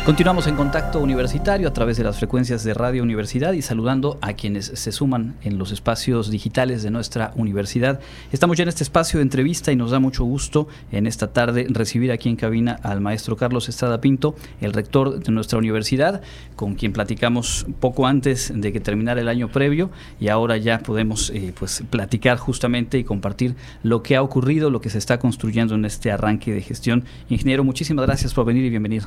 Continuamos 0.09 0.47
en 0.47 0.57
contacto 0.57 1.01
universitario 1.01 1.69
a 1.69 1.75
través 1.75 1.99
de 1.99 2.03
las 2.03 2.17
frecuencias 2.17 2.65
de 2.65 2.73
Radio 2.73 3.03
Universidad 3.03 3.53
y 3.53 3.61
saludando 3.61 4.17
a 4.23 4.33
quienes 4.33 4.65
se 4.65 4.91
suman 4.91 5.37
en 5.43 5.59
los 5.59 5.71
espacios 5.71 6.31
digitales 6.31 6.83
de 6.83 6.91
nuestra 6.91 7.33
universidad. 7.37 8.01
Estamos 8.33 8.57
ya 8.57 8.63
en 8.63 8.71
este 8.71 8.85
espacio 8.85 9.19
de 9.19 9.25
entrevista 9.25 9.71
y 9.71 9.77
nos 9.77 9.91
da 9.91 9.99
mucho 9.99 10.25
gusto 10.25 10.67
en 10.93 11.07
esta 11.07 11.35
tarde 11.35 11.67
recibir 11.69 12.11
aquí 12.11 12.31
en 12.31 12.37
cabina 12.37 12.81
al 12.83 13.03
maestro 13.03 13.37
Carlos 13.37 13.69
Estrada 13.69 14.01
Pinto, 14.01 14.35
el 14.63 14.73
rector 14.73 15.23
de 15.23 15.31
nuestra 15.31 15.59
universidad, 15.59 16.23
con 16.57 16.75
quien 16.75 16.95
platicamos 16.95 17.67
poco 17.79 18.07
antes 18.07 18.51
de 18.55 18.73
que 18.73 18.81
terminara 18.81 19.21
el 19.21 19.29
año 19.29 19.49
previo 19.49 19.91
y 20.19 20.29
ahora 20.29 20.57
ya 20.57 20.79
podemos 20.79 21.29
eh, 21.35 21.53
pues 21.59 21.85
platicar 21.91 22.39
justamente 22.39 22.97
y 22.97 23.05
compartir 23.05 23.57
lo 23.83 24.03
que 24.03 24.17
ha 24.17 24.23
ocurrido, 24.23 24.71
lo 24.71 24.81
que 24.81 24.89
se 24.89 24.97
está 24.97 25.19
construyendo 25.19 25.75
en 25.75 25.85
este 25.85 26.11
arranque 26.11 26.55
de 26.55 26.63
gestión. 26.63 27.05
Ingeniero, 27.29 27.63
muchísimas 27.63 28.07
gracias 28.07 28.33
por 28.33 28.47
venir 28.47 28.65
y 28.65 28.71
bienvenido. 28.71 29.07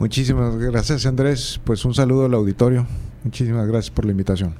Muchísimas 0.00 0.56
gracias 0.56 1.04
Andrés, 1.04 1.60
pues 1.62 1.84
un 1.84 1.92
saludo 1.92 2.24
al 2.24 2.32
auditorio, 2.32 2.86
muchísimas 3.22 3.68
gracias 3.68 3.90
por 3.90 4.06
la 4.06 4.12
invitación. 4.12 4.54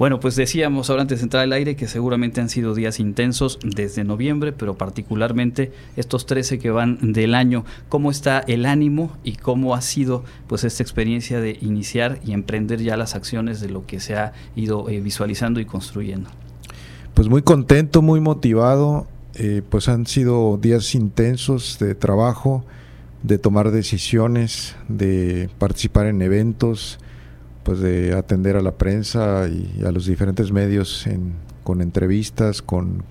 Bueno, 0.00 0.18
pues 0.18 0.34
decíamos 0.34 0.90
ahora 0.90 1.02
antes 1.02 1.20
de 1.20 1.22
entrar 1.22 1.44
al 1.44 1.52
aire 1.52 1.76
que 1.76 1.86
seguramente 1.86 2.40
han 2.40 2.48
sido 2.48 2.74
días 2.74 2.98
intensos 2.98 3.60
desde 3.62 4.02
noviembre, 4.02 4.52
pero 4.52 4.74
particularmente 4.74 5.70
estos 5.96 6.26
13 6.26 6.58
que 6.58 6.72
van 6.72 7.12
del 7.12 7.36
año. 7.36 7.64
¿Cómo 7.88 8.10
está 8.10 8.40
el 8.40 8.66
ánimo 8.66 9.16
y 9.22 9.36
cómo 9.36 9.76
ha 9.76 9.80
sido 9.80 10.24
pues 10.48 10.64
esta 10.64 10.82
experiencia 10.82 11.40
de 11.40 11.56
iniciar 11.60 12.18
y 12.26 12.32
emprender 12.32 12.82
ya 12.82 12.96
las 12.96 13.14
acciones 13.14 13.60
de 13.60 13.68
lo 13.68 13.86
que 13.86 14.00
se 14.00 14.16
ha 14.16 14.32
ido 14.56 14.88
eh, 14.88 15.00
visualizando 15.00 15.60
y 15.60 15.66
construyendo? 15.66 16.30
Pues 17.14 17.28
muy 17.28 17.42
contento, 17.42 18.02
muy 18.02 18.18
motivado, 18.18 19.06
eh, 19.36 19.62
pues 19.70 19.88
han 19.88 20.06
sido 20.06 20.58
días 20.60 20.96
intensos 20.96 21.78
de 21.78 21.94
trabajo 21.94 22.64
de 23.24 23.38
tomar 23.38 23.70
decisiones, 23.70 24.76
de 24.86 25.48
participar 25.58 26.06
en 26.06 26.20
eventos, 26.20 26.98
pues 27.64 27.80
de 27.80 28.12
atender 28.12 28.54
a 28.56 28.60
la 28.60 28.72
prensa 28.72 29.48
y 29.48 29.82
a 29.82 29.90
los 29.90 30.04
diferentes 30.04 30.52
medios 30.52 31.06
con 31.64 31.80
entrevistas, 31.80 32.60
con, 32.60 33.02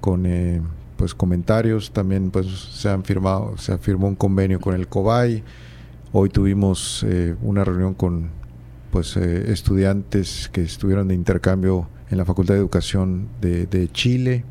con 0.00 0.26
eh, 0.26 0.60
pues 0.96 1.14
comentarios. 1.14 1.92
También 1.92 2.32
pues 2.32 2.46
se 2.48 2.88
han 2.88 3.04
firmado, 3.04 3.56
se 3.56 3.78
firmó 3.78 4.08
un 4.08 4.16
convenio 4.16 4.58
con 4.58 4.74
el 4.74 4.88
COBAI. 4.88 5.44
Hoy 6.12 6.28
tuvimos 6.28 7.06
eh, 7.08 7.36
una 7.40 7.64
reunión 7.64 7.94
con 7.94 8.30
pues 8.90 9.16
eh, 9.16 9.52
estudiantes 9.52 10.50
que 10.52 10.62
estuvieron 10.62 11.06
de 11.06 11.14
intercambio 11.14 11.88
en 12.10 12.18
la 12.18 12.24
Facultad 12.24 12.54
de 12.54 12.60
Educación 12.60 13.28
de, 13.40 13.88
Chile. 13.92 14.44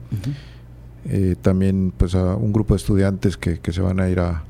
también 1.42 1.92
pues 1.98 2.16
a 2.16 2.38
un 2.38 2.54
grupo 2.54 2.74
de 2.74 2.78
estudiantes 2.78 3.36
que 3.36 3.60
se 3.74 3.82
van 3.82 4.00
a 4.00 4.08
ir 4.10 4.22
a, 4.22 4.46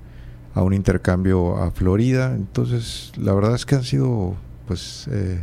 a 0.59 0.63
un 0.63 0.73
intercambio 0.73 1.55
a 1.55 1.71
Florida. 1.71 2.35
Entonces, 2.35 3.13
la 3.17 3.33
verdad 3.33 3.55
es 3.55 3.65
que 3.65 3.75
han 3.75 3.85
sido 3.85 4.35
pues 4.67 5.07
eh, 5.09 5.39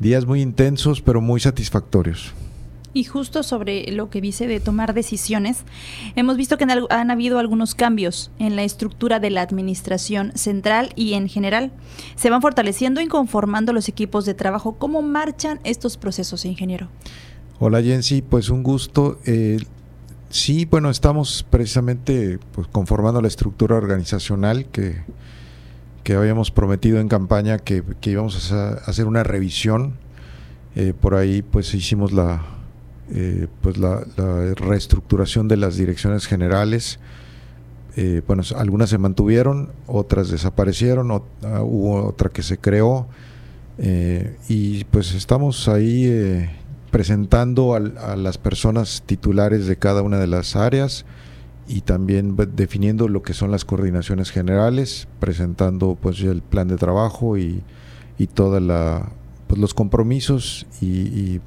días 0.00 0.24
muy 0.24 0.40
intensos, 0.40 1.02
pero 1.02 1.20
muy 1.20 1.38
satisfactorios. 1.38 2.32
Y 2.94 3.04
justo 3.04 3.42
sobre 3.42 3.92
lo 3.92 4.08
que 4.08 4.22
dice 4.22 4.46
de 4.46 4.58
tomar 4.58 4.94
decisiones, 4.94 5.64
hemos 6.16 6.38
visto 6.38 6.56
que 6.56 6.64
han, 6.64 7.10
habido 7.10 7.38
algunos 7.38 7.74
cambios 7.74 8.30
en 8.38 8.56
la 8.56 8.64
estructura 8.64 9.20
de 9.20 9.28
la 9.28 9.42
administración 9.42 10.32
central 10.34 10.92
y 10.96 11.12
en 11.12 11.28
general. 11.28 11.70
Se 12.16 12.30
van 12.30 12.40
fortaleciendo 12.40 13.02
y 13.02 13.06
conformando 13.06 13.74
los 13.74 13.90
equipos 13.90 14.24
de 14.24 14.32
trabajo. 14.32 14.76
¿Cómo 14.78 15.02
marchan 15.02 15.60
estos 15.64 15.98
procesos, 15.98 16.46
ingeniero? 16.46 16.88
Hola 17.58 17.82
Jensi, 17.82 18.22
pues 18.22 18.48
un 18.48 18.62
gusto. 18.62 19.20
Eh, 19.26 19.58
Sí, 20.30 20.66
bueno, 20.66 20.90
estamos 20.90 21.44
precisamente 21.48 22.38
pues, 22.52 22.66
conformando 22.68 23.22
la 23.22 23.28
estructura 23.28 23.76
organizacional 23.76 24.66
que, 24.66 24.96
que 26.04 26.14
habíamos 26.14 26.50
prometido 26.50 27.00
en 27.00 27.08
campaña 27.08 27.58
que, 27.58 27.82
íbamos 28.02 28.52
a 28.52 28.74
hacer 28.74 29.06
una 29.06 29.22
revisión. 29.22 29.94
Eh, 30.76 30.92
por 30.98 31.14
ahí 31.14 31.40
pues 31.42 31.72
hicimos 31.74 32.12
la, 32.12 32.42
pues 33.62 33.78
la, 33.78 34.04
reestructuración 34.54 35.48
de 35.48 35.56
las 35.56 35.76
direcciones 35.76 36.26
generales. 36.26 37.00
bueno, 38.26 38.42
algunas 38.54 38.90
se 38.90 38.98
mantuvieron, 38.98 39.72
otras 39.86 40.28
desaparecieron, 40.28 41.10
ah, 41.10 41.62
hubo 41.62 42.04
otra 42.04 42.28
que 42.28 42.42
se 42.42 42.58
creó 42.58 43.08
y 44.48 44.84
pues 44.84 45.14
estamos 45.14 45.68
ahí 45.68 46.48
presentando 46.90 47.74
a, 47.74 48.16
las 48.16 48.38
personas 48.38 49.02
titulares 49.04 49.66
de 49.66 49.76
cada 49.76 50.02
una 50.02 50.18
de 50.18 50.26
las 50.26 50.56
áreas 50.56 51.04
y 51.66 51.82
también 51.82 52.36
definiendo 52.54 53.08
lo 53.08 53.22
que 53.22 53.34
son 53.34 53.50
las 53.50 53.64
coordinaciones 53.64 54.30
generales, 54.30 55.06
presentando 55.20 55.98
pues 56.00 56.20
el 56.22 56.42
plan 56.42 56.68
de 56.68 56.76
trabajo 56.76 57.36
y, 57.36 57.62
y 58.16 58.26
toda 58.26 58.60
la 58.60 59.10
pues, 59.46 59.60
los 59.60 59.74
compromisos 59.74 60.66
y, 60.80 61.40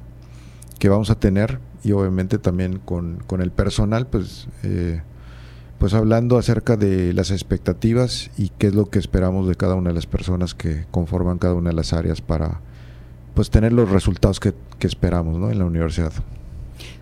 que 0.78 0.88
vamos 0.88 1.10
a 1.10 1.14
tener. 1.14 1.60
Y 1.84 1.92
obviamente 1.92 2.38
también 2.38 2.78
con, 2.78 3.22
con 3.26 3.40
el 3.40 3.50
personal 3.50 4.06
pues 4.06 4.48
eh, 4.62 5.02
pues 5.82 5.94
hablando 5.94 6.38
acerca 6.38 6.76
de 6.76 7.12
las 7.12 7.32
expectativas 7.32 8.30
y 8.38 8.50
qué 8.50 8.68
es 8.68 8.74
lo 8.74 8.88
que 8.88 9.00
esperamos 9.00 9.48
de 9.48 9.56
cada 9.56 9.74
una 9.74 9.90
de 9.90 9.94
las 9.96 10.06
personas 10.06 10.54
que 10.54 10.86
conforman 10.92 11.38
cada 11.38 11.54
una 11.54 11.70
de 11.70 11.76
las 11.76 11.92
áreas 11.92 12.20
para 12.20 12.60
pues 13.34 13.50
tener 13.50 13.72
los 13.72 13.90
resultados 13.90 14.40
que, 14.40 14.54
esperamos 14.80 15.38
¿no? 15.38 15.50
en 15.50 15.58
la 15.58 15.64
universidad. 15.64 16.12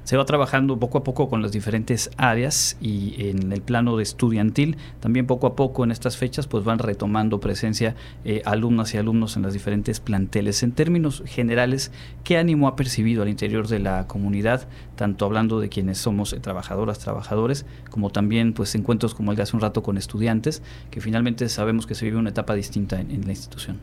Se 0.05 0.17
va 0.17 0.25
trabajando 0.25 0.77
poco 0.79 0.99
a 0.99 1.05
poco 1.05 1.29
con 1.29 1.41
las 1.41 1.53
diferentes 1.53 2.11
áreas 2.17 2.77
y 2.81 3.29
en 3.29 3.53
el 3.53 3.63
plano 3.63 3.97
de 3.97 4.03
estudiantil, 4.03 4.77
también 4.99 5.27
poco 5.27 5.47
a 5.47 5.55
poco 5.55 5.85
en 5.85 5.93
estas 5.93 6.17
fechas 6.17 6.49
pues 6.49 6.65
van 6.65 6.81
retomando 6.81 7.39
presencia 7.39 7.95
eh, 8.25 8.43
alumnas 8.45 8.93
y 8.93 8.99
alumnos 8.99 9.37
en 9.37 9.43
las 9.43 9.53
diferentes 9.53 10.01
planteles. 10.01 10.65
En 10.65 10.73
términos 10.73 11.23
generales, 11.27 11.93
¿qué 12.25 12.39
ánimo 12.39 12.67
ha 12.67 12.75
percibido 12.75 13.23
al 13.23 13.29
interior 13.29 13.69
de 13.69 13.79
la 13.79 14.09
comunidad, 14.09 14.67
tanto 14.97 15.27
hablando 15.27 15.61
de 15.61 15.69
quienes 15.69 15.99
somos 15.99 16.33
eh, 16.33 16.41
trabajadoras, 16.41 16.99
trabajadores, 16.99 17.65
como 17.89 18.11
también 18.11 18.53
pues 18.53 18.75
encuentros 18.75 19.15
como 19.15 19.31
el 19.31 19.37
de 19.37 19.45
hace 19.45 19.55
un 19.55 19.63
rato 19.63 19.85
con 19.85 19.97
estudiantes, 19.97 20.61
que 20.91 21.01
finalmente 21.01 21.49
sabemos 21.49 21.87
que 21.87 21.95
se 21.95 22.05
vive 22.05 22.17
una 22.17 22.31
etapa 22.31 22.55
distinta 22.55 23.01
en 23.01 23.25
la 23.27 23.31
institución? 23.31 23.79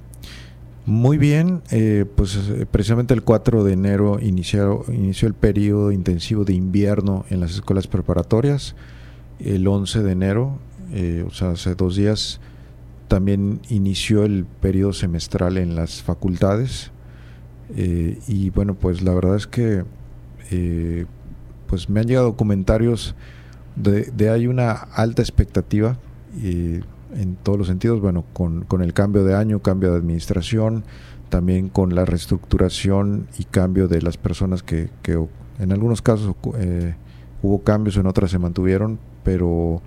Muy 0.88 1.18
bien, 1.18 1.64
eh, 1.70 2.06
pues 2.16 2.38
eh, 2.38 2.66
precisamente 2.66 3.14
el 3.14 3.22
4 3.22 3.66
de 3.66 3.74
enero 3.74 4.20
inició, 4.22 4.86
inició 4.88 5.28
el 5.28 5.34
periodo 5.34 5.92
intensivo 5.92 6.46
de 6.46 6.54
invierno 6.54 7.26
en 7.30 7.42
las 7.42 7.52
escuelas 7.56 7.88
preparatorias. 7.88 8.74
El 9.42 9.68
11 9.68 10.02
de 10.02 10.12
enero, 10.14 10.60
eh, 10.94 11.26
o 11.28 11.32
sea, 11.32 11.52
hace 11.52 11.76
dos 11.76 11.98
días, 11.98 12.40
también 13.10 13.60
inició 13.68 14.24
el 14.24 14.46
periodo 14.46 14.94
semestral 14.94 15.58
en 15.58 15.76
las 15.76 16.02
facultades. 16.02 16.92
y 17.76 18.50
bueno, 18.52 18.76
pues 18.76 19.02
la 19.02 19.14
verdad 19.14 19.36
es 19.36 19.46
que 19.46 19.84
pues 21.68 21.90
me 21.90 22.00
han 22.00 22.08
llegado 22.08 22.38
comentarios 22.38 23.14
de, 23.76 24.04
de 24.04 24.30
hay 24.30 24.48
una 24.48 24.72
alta 24.72 25.22
expectativa 25.22 26.00
en 27.16 27.36
todos 27.36 27.58
los 27.58 27.68
sentidos, 27.68 28.02
bueno, 28.02 28.24
con, 28.34 28.66
el 28.82 28.94
cambio 28.94 29.24
de 29.24 29.36
año, 29.36 29.62
cambio 29.62 29.92
de 29.92 29.98
administración, 29.98 30.84
también 31.30 31.70
con 31.70 31.96
la 31.96 32.06
reestructuración 32.06 33.28
y 33.38 33.46
cambio 33.46 33.88
de 33.88 34.02
las 34.02 34.18
personas 34.18 34.64
que, 34.64 34.90
que 35.02 35.18
en 35.60 35.72
algunos 35.72 36.02
casos 36.02 36.36
eh, 36.58 36.96
hubo 37.42 37.64
cambios, 37.64 37.98
en 37.98 38.08
otras 38.08 38.32
se 38.32 38.40
mantuvieron, 38.40 39.00
pero 39.24 39.82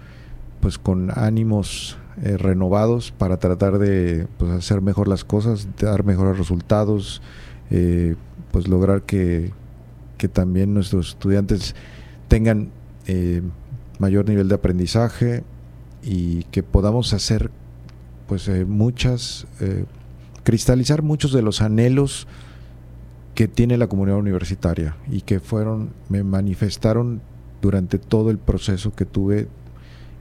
pues 0.61 0.79
con 0.79 1.11
ánimos 1.17 1.99
eh, 2.23 2.37
renovados 2.37 3.13
para 3.13 3.39
tratar 3.39 3.79
de 3.79 4.27
pues, 4.39 4.51
hacer 4.53 4.83
mejor 4.83 5.09
las 5.09 5.25
cosas, 5.25 5.69
dar 5.81 6.05
mejores 6.05 6.39
resultados, 6.39 7.23
eh, 7.71 8.17
pues 8.51 8.69
lograr 8.69 9.03
que, 9.03 9.53
que, 10.19 10.29
también 10.29 10.75
nuestros 10.75 11.11
estudiantes 11.11 11.75
tengan 12.29 12.71
mayor 13.99 14.29
nivel 14.29 14.49
de 14.49 14.55
aprendizaje, 14.55 15.43
y 16.03 16.45
que 16.45 16.63
podamos 16.63 17.13
hacer 17.13 17.51
pues 18.27 18.49
eh, 18.49 18.65
muchas 18.65 19.47
eh, 19.61 19.85
cristalizar 20.45 21.03
muchos 21.03 21.33
de 21.33 21.43
los 21.43 21.63
anhelos 21.63 22.27
que 23.35 23.49
tiene 23.49 23.77
la 23.77 23.89
comunidad 23.89 24.19
universitaria 24.19 24.97
y 25.11 25.23
que 25.23 25.41
fueron 25.41 25.91
me 26.09 26.23
manifestaron 26.23 27.21
durante 27.61 27.99
todo 27.99 28.31
el 28.31 28.39
proceso 28.39 28.95
que 28.95 29.05
tuve 29.05 29.49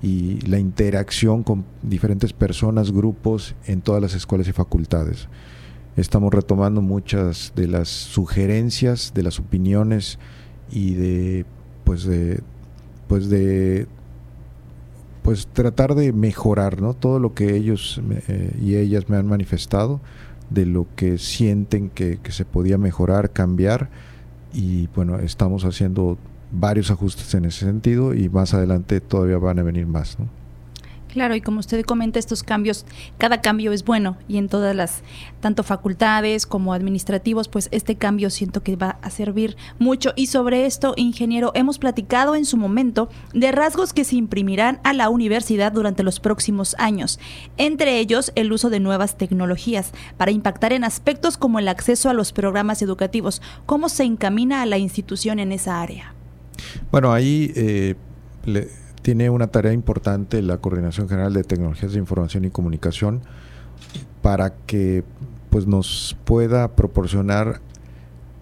y 0.02 0.40
la 0.42 0.60
interacción 0.60 1.44
con 1.44 1.66
diferentes 1.82 2.32
personas, 2.32 2.92
grupos 2.92 3.56
en 3.66 3.82
todas 3.82 4.02
las 4.02 4.14
escuelas 4.14 4.48
y 4.48 4.54
facultades. 4.54 5.28
Estamos 5.98 6.34
retomando 6.34 6.82
muchas 6.82 7.52
de 7.56 7.68
las 7.68 7.90
sugerencias, 7.90 9.14
de 9.14 9.24
las 9.24 9.40
opiniones 9.40 10.18
y 10.72 10.94
de 10.94 11.46
pues 11.84 12.04
de 12.04 12.42
pues 13.08 13.30
de 13.30 13.88
pues 15.22 15.48
tratar 15.48 15.96
de 15.96 16.14
mejorar 16.14 16.82
¿no? 16.82 16.94
todo 16.94 17.20
lo 17.20 17.34
que 17.34 17.56
ellos 17.56 18.02
eh, 18.28 18.56
y 18.62 18.76
ellas 18.76 19.10
me 19.10 19.18
han 19.18 19.28
manifestado 19.28 20.00
de 20.50 20.66
lo 20.66 20.88
que 20.96 21.18
sienten 21.18 21.90
que, 21.90 22.20
que, 22.22 22.32
se 22.32 22.46
podía 22.46 22.78
mejorar, 22.78 23.32
cambiar 23.32 23.90
y 24.54 24.88
bueno, 24.96 25.20
estamos 25.20 25.64
haciendo 25.66 26.18
varios 26.52 26.90
ajustes 26.90 27.34
en 27.36 27.46
ese 27.46 27.66
sentido 27.66 28.14
y 28.14 28.30
más 28.30 28.54
adelante 28.54 29.00
todavía 29.02 29.38
van 29.38 29.60
a 29.60 29.64
venir 29.64 29.86
más. 29.86 30.18
¿no? 30.20 30.39
Claro, 31.12 31.36
y 31.36 31.42
como 31.42 31.60
usted 31.60 31.84
comenta, 31.86 32.20
estos 32.20 32.44
cambios, 32.44 32.86
cada 33.18 33.42
cambio 33.42 33.72
es 33.72 33.84
bueno 33.84 34.18
y 34.28 34.38
en 34.38 34.48
todas 34.48 34.76
las, 34.76 35.02
tanto 35.40 35.64
facultades 35.64 36.46
como 36.46 36.72
administrativos, 36.72 37.48
pues 37.48 37.68
este 37.72 37.96
cambio 37.96 38.30
siento 38.30 38.62
que 38.62 38.76
va 38.76 39.00
a 39.02 39.10
servir 39.10 39.58
mucho. 39.80 40.14
Y 40.16 40.28
sobre 40.28 40.68
esto, 40.68 40.94
ingeniero, 40.98 41.52
hemos 41.56 41.80
platicado 41.80 42.36
en 42.36 42.46
su 42.46 42.58
momento 42.58 43.10
de 43.34 43.52
rasgos 43.52 43.92
que 43.92 44.04
se 44.04 44.18
imprimirán 44.18 44.80
a 44.84 44.94
la 44.94 45.10
universidad 45.10 45.72
durante 45.72 46.04
los 46.04 46.20
próximos 46.20 46.76
años, 46.78 47.20
entre 47.58 47.98
ellos 47.98 48.32
el 48.36 48.52
uso 48.52 48.70
de 48.70 48.80
nuevas 48.80 49.18
tecnologías 49.18 49.92
para 50.18 50.32
impactar 50.32 50.74
en 50.74 50.84
aspectos 50.84 51.38
como 51.38 51.58
el 51.58 51.70
acceso 51.70 52.10
a 52.10 52.14
los 52.14 52.32
programas 52.34 52.84
educativos. 52.84 53.42
¿Cómo 53.66 53.90
se 53.90 54.04
encamina 54.04 54.62
a 54.62 54.68
la 54.68 54.78
institución 54.78 55.40
en 55.40 55.54
esa 55.54 55.82
área? 55.82 56.14
Bueno, 56.92 57.12
ahí... 57.12 57.52
Eh, 57.56 57.96
tiene 59.10 59.32
una 59.32 59.48
tarea 59.48 59.74
importante 59.74 60.40
la 60.44 60.58
Coordinación 60.58 61.10
General 61.10 61.34
de 61.34 61.44
Tecnologías 61.44 61.94
de 61.94 61.98
Información 61.98 62.46
y 62.46 62.52
Comunicación 62.52 63.22
para 64.22 64.54
que 64.68 65.04
pues, 65.50 65.66
nos 65.66 66.16
pueda 66.26 66.76
proporcionar 66.76 67.60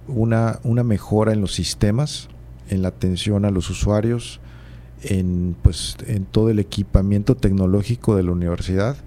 una, 0.09 0.59
una 0.63 0.83
mejora 0.83 1.31
en 1.31 1.39
los 1.39 1.53
sistemas, 1.53 2.27
en 2.67 2.81
la 2.81 2.89
atención 2.89 3.45
a 3.45 3.49
los 3.49 3.69
usuarios, 3.69 4.41
en, 5.03 5.55
pues, 5.61 5.95
en 6.05 6.25
todo 6.25 6.49
el 6.49 6.59
equipamiento 6.59 7.37
tecnológico 7.37 8.17
de 8.17 8.23
la 8.23 8.33
universidad. 8.33 8.97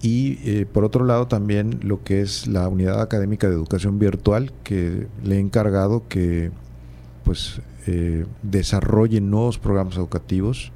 Y 0.00 0.38
eh, 0.48 0.66
por 0.72 0.84
otro 0.84 1.04
lado 1.04 1.26
también 1.26 1.80
lo 1.82 2.04
que 2.04 2.20
es 2.20 2.46
la 2.46 2.68
unidad 2.68 3.02
académica 3.02 3.48
de 3.48 3.54
educación 3.54 3.98
virtual 3.98 4.52
que 4.62 5.08
le 5.24 5.34
he 5.34 5.40
encargado 5.40 6.06
que 6.06 6.52
pues 7.24 7.60
eh, 7.92 8.24
desarrollen 8.44 9.30
nuevos 9.30 9.58
programas 9.58 9.96
educativos, 9.96 10.70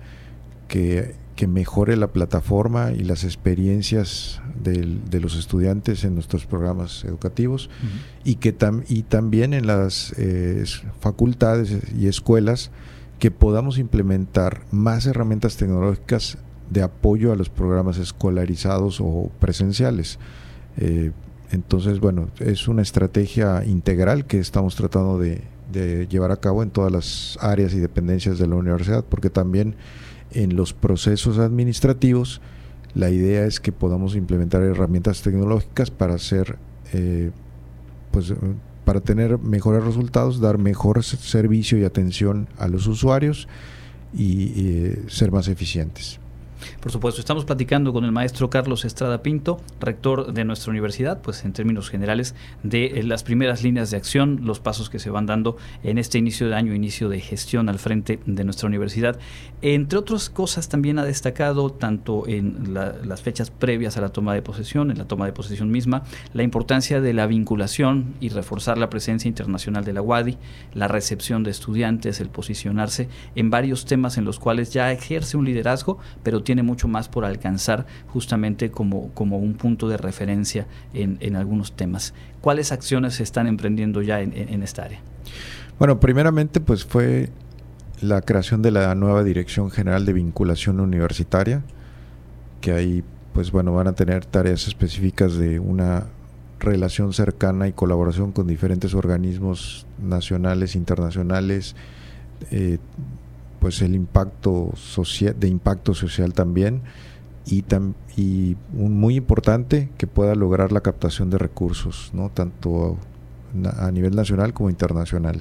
que, 0.67 1.15
mejore 1.47 1.97
la 1.97 2.09
plataforma 2.09 2.91
y 2.91 3.05
las 3.05 3.23
experiencias 3.23 4.41
de 4.65 5.21
los 5.21 5.37
estudiantes 5.37 6.03
en 6.03 6.15
nuestros 6.15 6.47
programas 6.47 7.05
educativos 7.05 7.69
y 8.25 8.37
que 8.37 8.57
y 8.89 9.03
también 9.03 9.53
en 9.53 9.67
las 9.67 10.15
eh, 10.17 10.65
facultades 11.01 11.77
y 11.95 12.07
escuelas 12.07 12.71
que 13.19 13.31
podamos 13.31 13.79
implementar 13.79 14.63
más 14.71 15.07
herramientas 15.07 15.59
tecnológicas 15.59 16.39
de 16.71 16.83
apoyo 16.83 17.31
a 17.31 17.37
los 17.37 17.51
programas 17.51 17.99
escolarizados 17.99 19.01
o 19.01 19.31
presenciales. 19.39 20.19
Eh, 20.79 21.13
entonces, 21.53 22.01
bueno, 22.01 22.31
es 22.41 22.67
una 22.69 22.83
estrategia 22.83 23.65
integral 23.65 24.25
que 24.25 24.39
estamos 24.39 24.75
tratando 24.75 25.19
de, 25.19 25.43
de 25.75 26.07
llevar 26.09 26.31
a 26.31 26.37
cabo 26.37 26.63
en 26.63 26.71
todas 26.71 26.91
las 26.91 27.39
áreas 27.43 27.75
y 27.75 27.81
dependencias 27.81 28.39
de 28.39 28.47
la 28.47 28.57
universidad, 28.57 29.05
porque 29.05 29.29
también 29.29 29.75
en 30.31 30.57
los 30.57 30.73
procesos 30.73 31.39
administrativos 31.39 32.41
la 32.95 33.11
idea 33.11 33.45
es 33.45 33.61
que 33.61 33.73
podamos 33.73 34.15
implementar 34.15 34.63
herramientas 34.63 35.23
tecnológicas 35.23 35.91
para 35.91 36.15
hacer, 36.15 36.59
eh, 36.93 37.33
pues, 38.13 38.33
para 38.85 39.01
tener 39.01 39.39
mejores 39.39 39.85
resultados, 39.85 40.41
dar 40.41 40.59
mejor 40.59 41.03
servicio 41.03 41.77
y 41.79 41.85
atención 41.85 42.49
a 42.57 42.69
los 42.69 42.87
usuarios 42.87 43.49
y, 44.17 44.93
ser 45.09 45.33
más 45.33 45.49
eficientes. 45.49 46.21
Por 46.81 46.93
supuesto, 46.93 47.21
estamos 47.21 47.45
platicando 47.45 47.93
con 47.93 48.05
el 48.05 48.13
maestro 48.13 48.51
Carlos 48.51 48.85
Estrada 48.85 49.23
Pinto, 49.23 49.61
rector 49.81 50.33
de 50.33 50.45
nuestra 50.45 50.71
universidad, 50.71 51.21
pues 51.23 51.45
en 51.45 51.53
términos 51.53 51.91
generales 51.91 52.35
de 52.63 52.87
eh, 52.87 53.03
las 53.03 53.23
primeras 53.23 53.63
líneas 53.63 53.91
de 53.91 53.97
acción, 53.97 54.41
los 54.43 54.61
pasos 54.61 54.91
que 54.91 54.99
se 54.99 55.11
van 55.11 55.27
dando 55.27 55.57
en 55.83 55.99
este 55.99 56.19
inicio 56.19 56.49
de 56.49 56.55
año, 56.55 56.75
inicio 56.75 57.09
de 57.09 57.21
gestión 57.21 57.69
al 57.69 57.79
frente 57.79 58.21
de 58.27 58.45
nuestra 58.45 58.69
universidad. 58.69 59.19
Entre 59.63 59.99
otras 59.99 60.31
cosas, 60.31 60.69
también 60.69 60.99
ha 60.99 61.05
destacado, 61.05 61.71
tanto 61.71 62.27
en 62.29 62.75
las 62.75 63.23
fechas 63.23 63.51
previas 63.51 63.97
a 63.97 64.01
la 64.01 64.11
toma 64.11 64.35
de 64.35 64.43
posesión, 64.43 64.91
en 64.91 64.99
la 64.99 65.07
toma 65.07 65.27
de 65.27 65.33
posesión 65.33 65.71
misma, 65.71 66.03
la 66.33 66.43
importancia 66.43 67.01
de 67.01 67.13
la 67.13 67.27
vinculación 67.27 68.15
y 68.21 68.29
reforzar 68.29 68.79
la 68.79 68.91
presencia 68.91 69.29
internacional 69.29 69.85
de 69.85 69.93
la 69.93 70.03
UADI, 70.03 70.39
la 70.75 70.89
recepción 70.89 71.43
de 71.43 71.51
estudiantes, 71.51 72.21
el 72.21 72.29
posicionarse 72.29 73.09
en 73.35 73.51
varios 73.51 73.85
temas 73.85 74.19
en 74.19 74.25
los 74.25 74.39
cuales 74.39 74.73
ya 74.73 74.93
ejerce 74.93 75.37
un 75.37 75.45
liderazgo, 75.45 75.99
pero 76.23 76.43
tiene 76.43 76.54
mucho 76.63 76.89
más 76.89 77.09
por 77.09 77.25
alcanzar 77.25 77.87
justamente 78.09 78.71
como, 78.71 79.11
como 79.11 79.39
un 79.39 79.55
punto 79.55 79.89
de 79.89 79.97
referencia 79.97 80.67
en, 80.93 81.37
algunos 81.37 81.73
temas. 81.73 82.15
¿Cuáles 82.41 82.73
acciones 82.73 83.15
se 83.15 83.23
están 83.23 83.47
emprendiendo 83.47 84.03
ya 84.03 84.21
en, 84.21 84.63
esta 84.63 84.85
área? 84.85 85.01
Bueno, 85.79 85.99
primeramente 85.99 86.61
pues 86.61 86.85
fue 86.85 87.31
la 88.01 88.21
creación 88.21 88.63
de 88.63 88.71
la 88.71 88.95
nueva 88.95 89.25
Dirección 89.25 89.71
General 89.71 90.05
de 90.05 90.13
Vinculación 90.13 90.81
Universitaria, 90.81 91.63
que 92.61 92.73
ahí 92.73 93.05
pues 93.33 93.51
bueno 93.51 93.73
van 93.73 93.89
a 93.89 93.95
tener 93.95 94.25
tareas 94.25 94.69
específicas 94.69 95.35
de 95.35 95.59
una 95.59 96.07
relación 96.61 97.13
cercana 97.13 97.69
y 97.69 97.73
colaboración 97.73 98.33
con 98.33 98.47
diferentes 98.47 98.95
organismos 98.95 99.87
nacionales, 99.99 100.77
internacionales, 100.77 101.75
eh, 102.51 102.79
pues 103.65 103.81
el 103.81 103.95
impacto 103.95 104.73
social, 104.77 105.35
de 105.41 105.49
impacto 105.49 105.95
social 105.95 106.35
también 106.35 106.83
y, 107.47 107.65
y 108.15 108.59
un 108.77 109.01
muy 109.01 109.17
importante 109.17 109.89
que 109.97 110.07
pueda 110.07 110.35
lograr 110.35 110.71
la 110.71 110.83
captación 110.83 111.31
de 111.31 111.39
recursos, 111.39 112.11
¿no? 112.13 112.29
tanto 112.29 112.99
a 113.79 113.91
nivel 113.91 114.15
nacional 114.15 114.53
como 114.53 114.69
internacional. 114.69 115.41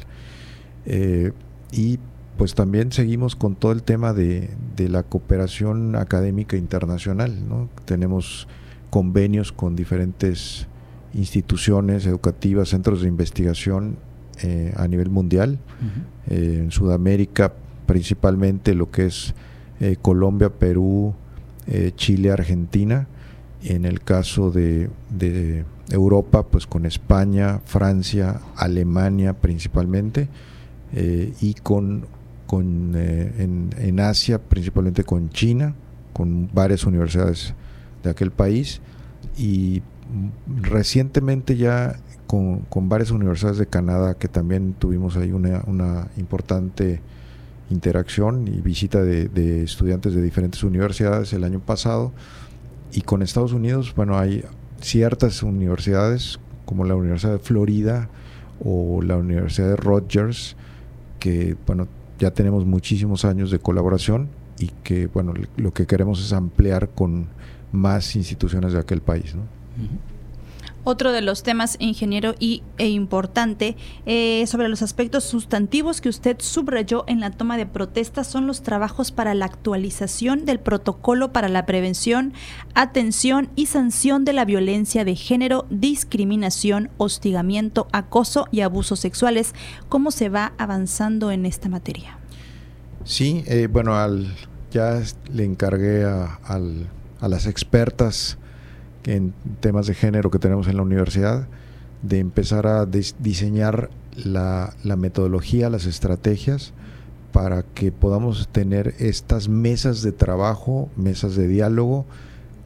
Eh, 0.86 1.34
y 1.74 2.00
pues 2.38 2.56
también 2.56 2.94
seguimos 2.94 3.36
con 3.36 3.56
todo 3.56 3.74
el 3.74 3.84
tema 3.84 4.14
de, 4.14 4.52
de 4.78 4.88
la 4.88 5.04
cooperación 5.04 5.98
académica 5.98 6.56
internacional. 6.56 7.50
¿no? 7.50 7.68
Tenemos 7.84 8.48
convenios 8.90 9.52
con 9.52 9.76
diferentes 9.76 10.66
instituciones 11.14 12.06
educativas, 12.06 12.70
centros 12.70 13.02
de 13.02 13.10
investigación 13.10 13.98
eh, 14.42 14.74
a 14.78 14.88
nivel 14.88 15.10
mundial. 15.10 15.60
Eh, 16.28 16.60
en 16.64 16.72
Sudamérica 16.72 17.52
principalmente 17.86 18.74
lo 18.74 18.92
que 18.92 19.06
es 19.08 19.34
eh, 19.80 19.98
Colombia, 20.02 20.50
Perú, 20.50 21.14
eh, 21.68 21.92
Chile, 21.96 22.32
Argentina. 22.32 23.08
En 23.64 23.86
el 23.86 24.02
caso 24.02 24.52
de, 24.52 24.90
Europa, 25.90 26.44
pues 26.44 26.66
con 26.68 26.86
España, 26.86 27.60
Francia, 27.66 28.40
Alemania 28.56 29.34
principalmente, 29.34 30.28
eh, 30.94 31.34
y 31.42 31.54
con, 31.56 32.06
con 32.48 32.96
en, 32.96 34.00
Asia, 34.00 34.42
principalmente 34.42 35.04
con 35.04 35.30
China, 35.30 35.76
con 36.14 36.50
varias 36.54 36.86
universidades 36.86 37.54
de 38.04 38.10
aquel 38.10 38.32
país, 38.32 38.82
y 39.38 39.82
recientemente 40.62 41.56
ya 41.56 42.00
con, 42.28 42.60
con 42.62 42.90
varias 42.90 43.12
universidades 43.12 43.58
de 43.58 43.68
Canadá 43.68 44.16
que 44.16 44.28
también 44.28 44.74
tuvimos 44.74 45.16
ahí 45.18 45.32
una, 45.32 45.64
una 45.68 46.08
importante 46.18 47.02
interacción 47.70 48.48
y 48.48 48.62
visita 48.62 49.04
de, 49.04 49.64
estudiantes 49.64 50.14
de 50.14 50.22
diferentes 50.22 50.64
universidades 50.64 51.34
el 51.34 51.44
año 51.44 51.60
pasado. 51.60 52.12
Y 52.92 53.02
con 53.02 53.22
Estados 53.22 53.54
Unidos, 53.54 53.94
bueno, 53.96 54.18
hay 54.18 54.44
ciertas 54.82 55.44
universidades 55.44 56.40
como 56.66 56.86
la 56.86 56.96
Universidad 56.96 57.34
de 57.34 57.40
Florida 57.40 58.10
o 58.64 59.02
la 59.02 59.18
Universidad 59.18 59.70
de 59.70 59.76
Rogers, 59.76 60.56
que, 61.20 61.56
bueno, 61.66 61.88
ya 62.20 62.32
tenemos 62.32 62.66
muchísimos 62.66 63.26
años 63.26 63.50
de 63.52 63.60
colaboración 63.60 64.30
y 64.60 64.68
que, 64.84 65.08
bueno, 65.08 65.34
lo 65.58 65.74
que 65.74 65.88
queremos 65.88 66.24
es 66.24 66.34
ampliar 66.34 66.90
con 66.90 67.28
más 67.72 68.16
instituciones 68.16 68.74
de 68.74 68.80
aquel 68.80 69.02
país, 69.02 69.36
¿no? 69.36 69.42
Otro 70.86 71.14
de 71.14 71.22
los 71.22 71.44
temas, 71.44 71.78
ingeniero, 71.80 72.36
y, 72.40 72.62
e 72.78 72.90
importante, 72.90 73.78
eh, 74.06 74.46
sobre 74.48 74.68
los 74.68 74.82
aspectos 74.82 75.24
sustantivos 75.24 76.02
que 76.02 76.10
usted 76.10 76.38
subrayó 76.40 77.06
en 77.08 77.22
la 77.22 77.32
toma 77.32 77.58
de 77.58 77.66
protesta 77.66 78.24
son 78.24 78.48
los 78.48 78.64
trabajos 78.64 79.12
para 79.12 79.34
la 79.34 79.46
actualización 79.46 80.46
del 80.46 80.60
protocolo 80.60 81.32
para 81.32 81.48
la 81.48 81.66
prevención, 81.66 82.34
atención 82.76 83.50
y 83.56 83.68
sanción 83.68 84.26
de 84.26 84.34
la 84.34 84.44
violencia 84.44 85.06
de 85.06 85.16
género, 85.16 85.66
discriminación, 85.70 86.90
hostigamiento, 86.98 87.88
acoso 87.94 88.48
y 88.52 88.62
abusos 88.62 89.00
sexuales. 89.00 89.54
¿Cómo 89.88 90.12
se 90.12 90.28
va 90.28 90.54
avanzando 90.58 91.32
en 91.32 91.46
esta 91.46 91.70
materia? 91.70 92.18
Sí, 93.06 93.44
eh, 93.48 93.68
bueno, 93.72 93.96
al, 93.96 94.36
ya 94.72 95.02
le 95.32 95.46
encargué 95.46 96.04
a, 96.04 96.40
a 96.44 97.28
las 97.30 97.48
expertas 97.48 98.38
en 99.06 99.34
temas 99.60 99.88
de 99.88 99.94
género 99.94 100.32
que 100.32 100.40
tenemos 100.40 100.68
en 100.68 100.78
la 100.78 100.84
universidad, 100.84 101.48
de 102.02 102.20
empezar 102.20 102.68
a 102.68 102.86
diseñar 102.86 103.90
la, 104.16 104.74
metodología, 104.98 105.70
las 105.70 105.86
estrategias, 105.86 106.74
para 107.32 107.64
que 107.64 107.92
podamos 107.92 108.48
tener 108.52 108.94
estas 109.00 109.50
mesas 109.50 110.04
de 110.04 110.12
trabajo, 110.12 110.90
mesas 110.96 111.36
de 111.36 111.48
diálogo, 111.48 112.06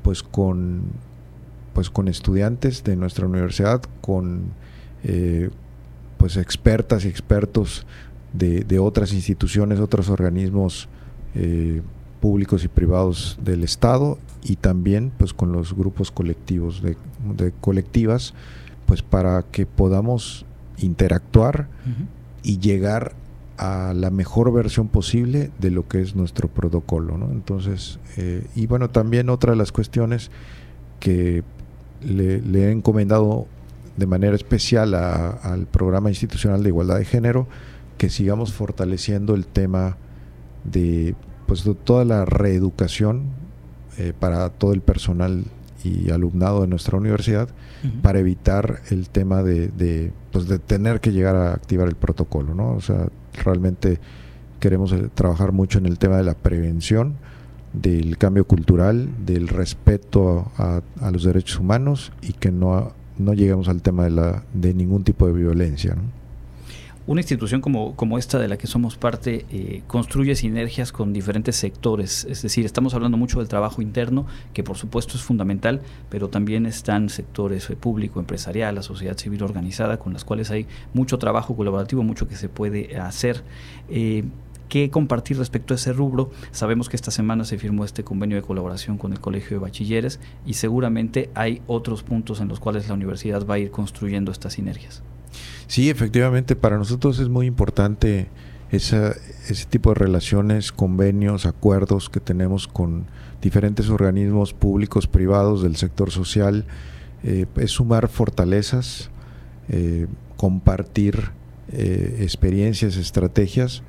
pues 0.02 0.24
con, 0.24 0.82
pues 1.74 1.90
con 1.90 2.08
estudiantes 2.08 2.84
de 2.84 2.96
nuestra 2.96 3.28
universidad, 3.28 3.82
con 4.02 4.52
eh, 5.04 5.50
pues 6.18 6.36
expertas 6.36 7.06
y 7.06 7.08
expertos 7.08 7.86
de, 8.34 8.80
otras 8.80 9.14
instituciones, 9.14 9.80
otros 9.80 10.10
organismos 10.10 10.90
eh, 11.36 11.82
públicos 12.20 12.64
y 12.64 12.68
privados 12.68 13.38
del 13.44 13.64
Estado 13.64 14.18
y 14.44 14.56
también 14.56 15.12
pues 15.18 15.34
con 15.34 15.52
los 15.52 15.76
grupos 15.76 16.12
colectivos 16.12 16.82
de, 16.82 16.98
colectivas 17.62 18.34
pues 18.86 19.02
para 19.02 19.44
que 19.44 19.66
podamos 19.66 20.46
interactuar 20.78 21.68
y 22.44 22.60
llegar 22.60 23.14
a 23.58 23.94
la 23.96 24.12
mejor 24.12 24.54
versión 24.54 24.88
posible 24.88 25.52
de 25.60 25.72
lo 25.72 25.88
que 25.88 26.02
es 26.02 26.16
nuestro 26.16 26.48
protocolo 26.48 27.18
¿no? 27.18 27.32
entonces 27.32 28.00
eh, 28.16 28.46
y 28.56 28.68
bueno 28.68 28.90
también 28.90 29.30
otra 29.30 29.52
de 29.52 29.58
las 29.58 29.72
cuestiones 29.72 30.30
que 31.00 31.44
le, 32.02 32.42
he 32.64 32.72
encomendado 32.72 33.48
de 33.98 34.06
manera 34.06 34.36
especial 34.36 34.94
al 34.94 35.66
programa 35.66 36.10
institucional 36.10 36.62
de 36.62 36.70
igualdad 36.70 37.00
de 37.00 37.06
género 37.06 37.48
que 37.98 38.10
sigamos 38.10 38.54
fortaleciendo 38.54 39.34
el 39.34 39.48
tema 39.48 39.98
de 40.64 41.16
pues 41.48 41.68
toda 41.84 42.06
la 42.06 42.26
reeducación 42.26 43.24
eh, 43.98 44.14
para 44.18 44.50
todo 44.50 44.74
el 44.74 44.82
personal 44.82 45.46
y 45.84 46.12
alumnado 46.12 46.62
de 46.62 46.68
nuestra 46.68 46.98
universidad 46.98 47.50
para 48.02 48.20
evitar 48.20 48.82
el 48.90 49.10
tema 49.10 49.44
de, 49.44 50.12
pues 50.32 50.48
de 50.48 50.60
tener 50.60 51.00
que 51.00 51.12
llegar 51.12 51.36
a 51.36 51.54
activar 51.54 51.88
el 51.88 51.96
protocolo, 51.96 52.54
¿no? 52.54 52.72
O 52.72 52.82
sea, 52.82 53.08
realmente 53.44 54.00
queremos 54.60 54.92
eh, 54.92 55.10
trabajar 55.14 55.52
mucho 55.52 55.78
en 55.78 55.86
el 55.86 55.98
tema 55.98 56.18
de 56.18 56.24
la 56.24 56.34
prevención, 56.34 57.16
del 57.74 58.18
cambio 58.18 58.46
cultural, 58.46 59.10
del 59.26 59.48
respeto 59.48 60.52
a, 60.58 60.82
a 61.00 61.12
los 61.12 61.24
derechos 61.24 61.60
humanos 61.60 62.12
y 62.22 62.34
que 62.34 62.52
no, 62.52 62.94
no 63.18 63.34
lleguemos 63.34 63.70
al 63.70 63.82
tema 63.82 64.04
de, 64.06 64.10
la, 64.12 64.44
de 64.54 64.74
ningún 64.74 65.04
tipo 65.04 65.28
de 65.28 65.34
violencia, 65.34 65.96
¿no? 65.96 66.27
Una 67.08 67.22
institución 67.22 67.62
como, 67.62 67.96
como 67.96 68.18
esta 68.18 68.38
de 68.38 68.50
la 68.50 68.58
que 68.58 68.68
somos 68.68 68.98
parte 68.98 69.46
eh, 69.50 69.82
construye 69.88 70.36
sinergias 70.36 70.92
con 70.92 71.14
diferentes 71.14 71.56
sectores, 71.56 72.28
es 72.30 72.42
decir, 72.42 72.66
estamos 72.66 72.94
hablando 72.96 73.16
mucho 73.16 73.40
del 73.40 73.48
trabajo 73.48 73.82
interno, 73.82 74.26
que 74.52 74.62
por 74.62 74.76
supuesto 74.76 75.16
es 75.16 75.24
fundamental, 75.24 75.80
pero 76.10 76.28
también 76.28 76.66
están 76.66 77.08
sectores 77.08 77.70
eh, 77.70 77.78
público, 77.78 78.20
empresarial, 78.20 78.76
la 78.76 78.84
sociedad 78.84 79.18
civil 79.18 79.42
organizada, 79.44 80.00
con 80.00 80.12
las 80.12 80.26
cuales 80.26 80.52
hay 80.52 80.68
mucho 80.94 81.18
trabajo 81.18 81.56
colaborativo, 81.56 82.04
mucho 82.04 82.28
que 82.28 82.36
se 82.36 82.50
puede 82.50 82.98
hacer. 82.98 83.42
Eh, 83.88 84.26
¿Qué 84.68 84.90
compartir 84.90 85.38
respecto 85.38 85.74
a 85.74 85.76
ese 85.76 85.94
rubro? 85.94 86.32
Sabemos 86.52 86.90
que 86.90 86.98
esta 86.98 87.12
semana 87.12 87.46
se 87.46 87.58
firmó 87.58 87.86
este 87.86 88.04
convenio 88.04 88.36
de 88.36 88.44
colaboración 88.44 88.98
con 88.98 89.14
el 89.14 89.22
Colegio 89.22 89.52
de 89.52 89.64
Bachilleres 89.64 90.20
y 90.46 90.56
seguramente 90.56 91.30
hay 91.36 91.62
otros 91.68 92.04
puntos 92.04 92.42
en 92.42 92.50
los 92.50 92.60
cuales 92.60 92.90
la 92.90 92.96
universidad 92.96 93.46
va 93.46 93.54
a 93.54 93.60
ir 93.60 93.72
construyendo 93.72 94.30
estas 94.30 94.56
sinergias. 94.56 95.04
Sí, 95.68 95.90
efectivamente, 95.90 96.56
para 96.56 96.78
nosotros 96.78 97.20
es 97.20 97.30
muy 97.30 97.46
importante 97.46 98.30
ese 98.72 99.16
tipo 99.70 99.90
de 99.92 99.96
relaciones, 99.96 100.72
convenios, 100.72 101.46
acuerdos 101.46 102.10
que 102.10 102.20
tenemos 102.20 102.68
con 102.68 103.06
diferentes 103.42 103.90
organismos 103.90 104.54
públicos, 104.54 105.08
privados 105.08 105.64
del 105.64 105.76
sector 105.76 106.12
social, 106.12 106.66
eh, 107.24 107.46
es 107.56 107.72
sumar 107.72 108.10
fortalezas, 108.10 109.10
eh, 109.70 110.08
compartir 110.36 111.32
eh, 111.72 112.20
experiencias, 112.22 112.98
estrategias, 112.98 113.84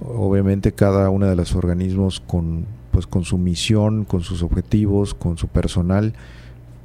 obviamente 0.00 0.72
cada 0.72 1.10
uno 1.10 1.26
de 1.26 1.36
los 1.36 1.54
organismos 1.54 2.20
con 2.20 2.66
pues 2.94 3.08
con 3.08 3.24
su 3.24 3.38
misión, 3.38 4.04
con 4.04 4.22
sus 4.22 4.44
objetivos, 4.44 5.14
con 5.14 5.36
su 5.36 5.48
personal, 5.48 6.14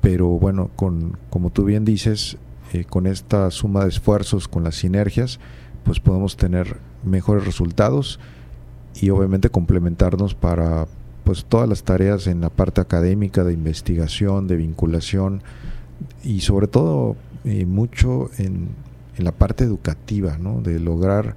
pero 0.01 0.27
bueno, 0.27 0.71
con, 0.75 1.17
como 1.29 1.51
tú 1.51 1.65
bien 1.65 1.85
dices, 1.85 2.37
eh, 2.73 2.85
con 2.85 3.07
esta 3.07 3.49
suma 3.51 3.83
de 3.83 3.89
esfuerzos, 3.89 4.47
con 4.47 4.63
las 4.63 4.75
sinergias, 4.75 5.39
pues 5.83 5.99
podemos 5.99 6.37
tener 6.37 6.77
mejores 7.03 7.45
resultados 7.45 8.19
y 9.01 9.09
obviamente 9.09 9.49
complementarnos 9.49 10.35
para 10.35 10.87
pues 11.23 11.45
todas 11.45 11.69
las 11.69 11.83
tareas 11.83 12.27
en 12.27 12.41
la 12.41 12.49
parte 12.49 12.81
académica, 12.81 13.43
de 13.43 13.53
investigación, 13.53 14.47
de 14.47 14.57
vinculación 14.57 15.41
y 16.23 16.41
sobre 16.41 16.67
todo 16.67 17.15
eh, 17.43 17.65
mucho 17.65 18.29
en, 18.37 18.69
en, 19.17 19.23
la 19.23 19.31
parte 19.31 19.63
educativa, 19.63 20.37
¿no? 20.37 20.61
de 20.61 20.79
lograr 20.79 21.35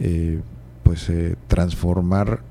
eh, 0.00 0.40
pues 0.82 1.10
transformar 1.48 2.42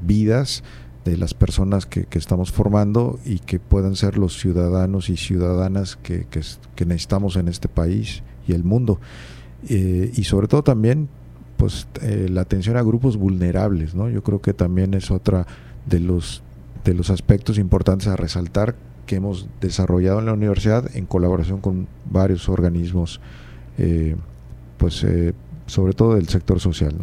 vidas 0.00 0.64
de 1.04 1.16
las 1.16 1.34
personas 1.34 1.86
que, 1.86 2.06
estamos 2.12 2.52
formando 2.52 3.18
y 3.24 3.38
que 3.38 3.58
puedan 3.58 3.96
ser 3.96 4.18
los 4.18 4.38
ciudadanos 4.38 5.08
y 5.10 5.16
ciudadanas 5.16 5.96
que, 5.96 6.26
necesitamos 6.84 7.36
en 7.36 7.48
este 7.48 7.68
país 7.68 8.22
y 8.46 8.52
el 8.52 8.64
mundo. 8.64 9.00
Eh, 9.68 10.12
y 10.14 10.24
sobre 10.24 10.48
todo 10.48 10.62
también 10.62 11.08
pues 11.56 11.88
eh, 12.02 12.28
la 12.30 12.42
atención 12.42 12.76
a 12.76 12.82
grupos 12.82 13.16
vulnerables, 13.16 13.94
¿no? 13.94 14.08
Yo 14.08 14.22
creo 14.22 14.40
que 14.40 14.52
también 14.52 14.94
es 14.94 15.10
otra 15.10 15.46
de 15.86 15.98
los 15.98 16.42
de 16.84 16.94
los 16.94 17.10
aspectos 17.10 17.58
importantes 17.58 18.06
a 18.06 18.16
resaltar 18.16 18.76
que 19.04 19.16
hemos 19.16 19.48
desarrollado 19.60 20.20
en 20.20 20.26
la 20.26 20.32
universidad 20.32 20.94
en 20.96 21.06
colaboración 21.06 21.60
con 21.60 21.88
varios 22.04 22.48
organismos, 22.48 23.20
eh, 23.76 24.14
pues 24.78 25.04
sobre 25.66 25.92
todo 25.92 26.14
del 26.14 26.28
sector 26.28 26.60
social. 26.60 26.94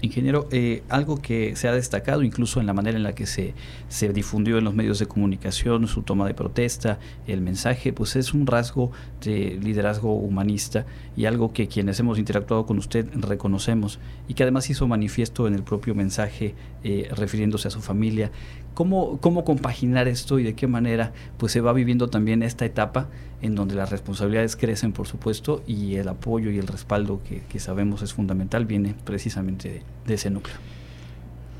Ingeniero, 0.00 0.48
eh, 0.52 0.84
algo 0.88 1.20
que 1.20 1.56
se 1.56 1.66
ha 1.66 1.72
destacado 1.72 2.22
incluso 2.22 2.60
en 2.60 2.66
la 2.66 2.72
manera 2.72 2.96
en 2.96 3.02
la 3.02 3.14
que 3.14 3.26
se, 3.26 3.54
se 3.88 4.12
difundió 4.12 4.58
en 4.58 4.64
los 4.64 4.74
medios 4.74 5.00
de 5.00 5.06
comunicación, 5.06 5.88
su 5.88 6.02
toma 6.02 6.26
de 6.26 6.34
protesta, 6.34 7.00
el 7.26 7.40
mensaje, 7.40 7.92
pues 7.92 8.14
es 8.14 8.32
un 8.32 8.46
rasgo 8.46 8.92
de 9.20 9.58
liderazgo 9.60 10.14
humanista 10.14 10.86
y 11.16 11.24
algo 11.24 11.52
que 11.52 11.66
quienes 11.66 11.98
hemos 11.98 12.18
interactuado 12.18 12.64
con 12.64 12.78
usted 12.78 13.08
reconocemos 13.14 13.98
y 14.28 14.34
que 14.34 14.44
además 14.44 14.70
hizo 14.70 14.86
manifiesto 14.86 15.48
en 15.48 15.54
el 15.54 15.64
propio 15.64 15.96
mensaje 15.96 16.54
eh, 16.84 17.08
refiriéndose 17.16 17.66
a 17.66 17.70
su 17.72 17.80
familia. 17.80 18.30
¿Cómo, 18.78 19.18
¿Cómo 19.20 19.44
compaginar 19.44 20.06
esto 20.06 20.38
y 20.38 20.44
de 20.44 20.54
qué 20.54 20.68
manera 20.68 21.12
pues 21.36 21.50
se 21.50 21.60
va 21.60 21.72
viviendo 21.72 22.10
también 22.10 22.44
esta 22.44 22.64
etapa 22.64 23.08
en 23.42 23.56
donde 23.56 23.74
las 23.74 23.90
responsabilidades 23.90 24.54
crecen, 24.54 24.92
por 24.92 25.08
supuesto, 25.08 25.64
y 25.66 25.96
el 25.96 26.06
apoyo 26.06 26.52
y 26.52 26.58
el 26.58 26.68
respaldo 26.68 27.20
que, 27.24 27.58
sabemos 27.58 28.02
es 28.02 28.14
fundamental 28.14 28.66
viene 28.66 28.94
precisamente 29.04 29.82
de, 30.06 30.14
ese 30.14 30.30
núcleo? 30.30 30.54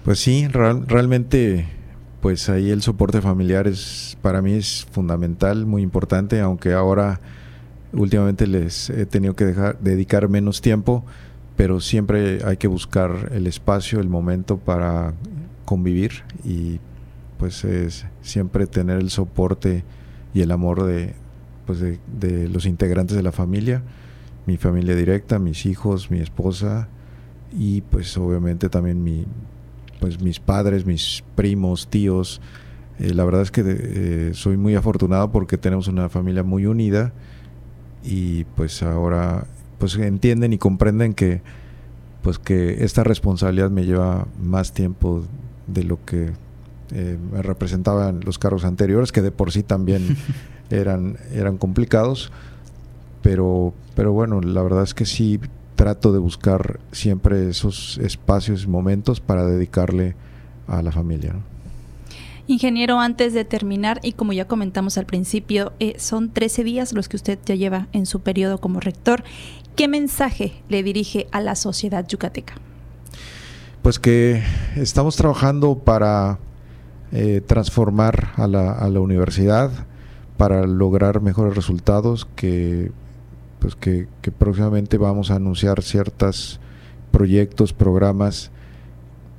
Pues 0.04 0.20
sí, 0.20 0.46
realmente 0.46 1.66
pues 2.20 2.48
ahí 2.50 2.70
el 2.70 2.83
soporte 2.83 3.20
familiar 3.20 3.66
es 3.66 4.16
para 4.22 4.40
mí 4.40 4.52
es 4.52 4.87
fundamental, 4.92 5.66
muy 5.66 5.83
importante, 5.83 6.38
aunque 6.38 6.72
ahora 6.72 7.18
últimamente 7.92 8.46
les 8.46 8.90
he 8.90 9.07
tenido 9.07 9.35
que 9.35 9.44
dejar, 9.44 9.76
dedicar 9.81 10.28
menos 10.28 10.61
tiempo, 10.61 11.04
pero 11.57 11.81
siempre 11.81 12.44
hay 12.44 12.59
que 12.59 12.68
buscar 12.68 13.33
el 13.35 13.48
espacio, 13.48 13.98
el 13.98 14.09
momento 14.09 14.57
para 14.57 15.14
convivir 15.64 16.22
y 16.44 16.78
pues 17.38 17.64
es 17.64 18.07
siempre 18.20 18.66
tener 18.66 18.98
el 18.98 19.11
soporte 19.11 19.85
y 20.35 20.42
el 20.42 20.51
amor 20.51 20.85
de, 20.85 21.14
pues 21.66 21.81
de, 21.81 22.48
los 22.48 22.66
integrantes 22.66 23.16
de 23.16 23.22
la 23.22 23.33
familia, 23.33 23.83
mi 24.46 24.57
familia 24.57 24.94
directa, 24.94 25.38
mis 25.38 25.66
hijos, 25.66 26.11
mi 26.11 26.18
esposa 26.18 26.88
y 27.53 27.83
pues 27.83 28.16
obviamente 28.18 28.68
también 28.68 29.03
mi, 29.03 29.27
pues 30.01 30.20
mis 30.20 30.40
padres, 30.40 30.85
mis 30.85 31.24
primos, 31.35 31.88
tíos. 31.88 32.40
Eh, 32.98 33.14
la 33.14 33.24
verdad 33.24 33.42
es 33.42 33.51
que 33.51 33.62
eh, 33.64 34.31
soy 34.35 34.57
muy 34.57 34.74
afortunado 34.74 35.31
porque 35.31 35.57
tenemos 35.57 35.88
una 35.88 36.09
familia 36.09 36.42
muy 36.42 36.66
unida 36.66 37.12
y 38.05 38.44
pues 38.44 38.83
ahora 38.83 39.46
pues 39.79 39.96
entienden 39.96 40.53
y 40.53 40.59
comprenden 40.59 41.14
que 41.14 41.40
pues 42.22 42.38
que 42.38 42.85
esta 42.85 43.05
responsabilidad 43.05 43.70
me 43.70 43.85
lleva 43.85 44.27
más 44.42 44.72
tiempo 44.72 45.24
de 45.66 45.85
lo 45.85 46.05
que 46.05 46.33
eh, 46.92 47.18
me 47.33 47.42
representaban 47.42 48.20
los 48.24 48.38
cargos 48.38 48.64
anteriores, 48.64 49.12
que 49.12 49.22
de 49.22 49.31
por 49.31 49.53
sí 49.53 49.62
también 49.62 50.16
eran, 50.70 51.16
eran 51.33 51.59
complicados, 51.59 52.33
pero, 53.22 53.74
pero 53.94 54.12
bueno, 54.12 54.40
la 54.40 54.62
verdad 54.62 54.83
es 54.83 54.94
que 54.94 55.07
sí 55.07 55.40
trato 55.77 56.12
de 56.12 56.18
buscar 56.18 56.81
siempre 56.92 57.48
esos 57.48 57.98
espacios 57.98 58.64
y 58.64 58.66
momentos 58.66 59.20
para 59.20 59.44
dedicarle 59.46 60.16
a 60.66 60.83
la 60.83 60.92
familia. 60.92 61.35
Ingeniero, 62.48 62.98
antes 62.98 63.35
de 63.35 63.44
terminar, 63.44 64.01
y 64.03 64.12
como 64.12 64.33
ya 64.33 64.46
comentamos 64.46 64.96
al 64.96 65.05
principio, 65.05 65.72
eh, 65.81 65.96
son 65.98 66.31
13 66.31 66.64
días 66.64 66.92
los 66.94 67.09
que 67.09 67.16
usted 67.16 67.38
ya 67.44 67.55
lleva 67.55 67.88
en 67.92 68.07
su 68.07 68.20
periodo 68.20 68.59
como 68.59 68.81
rector. 68.81 69.22
¿Qué 69.77 69.87
mensaje 69.87 70.55
le 70.68 70.83
dirige 70.83 71.29
a 71.31 71.42
la 71.42 71.55
sociedad 71.55 72.09
yucateca? 72.09 72.55
Pues 73.83 73.98
que 73.98 74.42
estamos 74.77 75.14
trabajando 75.16 75.79
para 75.79 76.38
eh, 77.12 77.40
transformar 77.46 78.32
a 78.36 78.46
la, 78.46 78.72
a 78.72 78.88
la, 78.88 79.00
universidad 79.00 79.70
para 80.36 80.66
lograr 80.66 81.20
mejores 81.20 81.54
resultados 81.54 82.26
que 82.36 82.92
pues 83.58 83.74
que, 83.76 84.06
próximamente 84.36 84.98
vamos 84.98 85.30
a 85.30 85.36
anunciar 85.36 85.82
ciertos 85.82 86.60
proyectos, 87.10 87.72
programas 87.72 88.50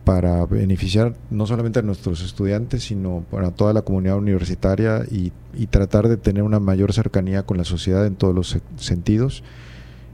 para 0.03 0.45
beneficiar 0.45 1.15
no 1.29 1.45
solamente 1.45 1.79
a 1.79 1.83
nuestros 1.83 2.21
estudiantes, 2.23 2.83
sino 2.83 3.23
para 3.29 3.51
toda 3.51 3.73
la 3.73 3.83
comunidad 3.83 4.17
universitaria 4.17 5.03
y, 5.09 5.31
tratar 5.67 6.07
de 6.07 6.17
tener 6.17 6.43
una 6.43 6.59
mayor 6.59 6.93
cercanía 6.93 7.43
con 7.43 7.57
la 7.57 7.65
sociedad 7.65 8.05
en 8.05 8.15
todos 8.15 8.33
los 8.33 8.57
sentidos 8.77 9.43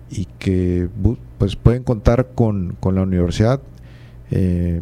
y 0.10 0.26
que 0.40 0.90
pues 1.38 1.56
pueden 1.56 1.84
contar 1.84 2.30
con, 2.36 2.76
con 2.80 2.96
la 2.96 3.04
universidad 3.04 3.62
eh, 4.32 4.82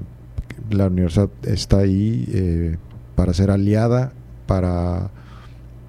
la 0.69 0.87
universidad 0.87 1.29
está 1.43 1.79
ahí 1.79 2.25
eh, 2.33 2.77
para 3.15 3.33
ser 3.33 3.51
aliada, 3.51 4.13
para 4.47 5.11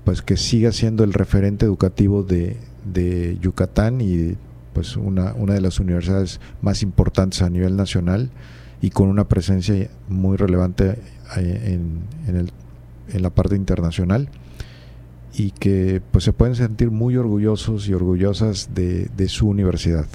pues 0.04 0.20
que 0.20 0.36
siga 0.36 0.72
siendo 0.72 1.02
el 1.04 1.12
referente 1.12 1.64
educativo 1.64 2.22
de, 2.22 2.58
Yucatán 3.40 4.02
y 4.02 4.36
pues 4.74 4.96
una, 4.96 5.32
una 5.34 5.54
de 5.54 5.62
las 5.62 5.80
universidades 5.80 6.38
más 6.60 6.82
importantes 6.82 7.40
a 7.40 7.48
nivel 7.48 7.76
nacional 7.76 8.30
y 8.82 8.90
con 8.90 9.08
una 9.08 9.26
presencia 9.26 9.88
muy 10.08 10.36
relevante 10.36 10.98
eh, 11.38 11.78
en, 12.28 12.36
el, 12.36 12.52
en 13.08 13.22
la 13.22 13.30
parte 13.30 13.56
internacional 13.56 14.28
y 15.32 15.52
que 15.52 16.02
pues 16.10 16.24
se 16.24 16.34
pueden 16.34 16.54
sentir 16.54 16.90
muy 16.90 17.16
orgullosos 17.16 17.88
y 17.88 17.94
orgullosas 17.94 18.74
de 18.74 19.28
su 19.28 19.48
universidad. 19.48 20.06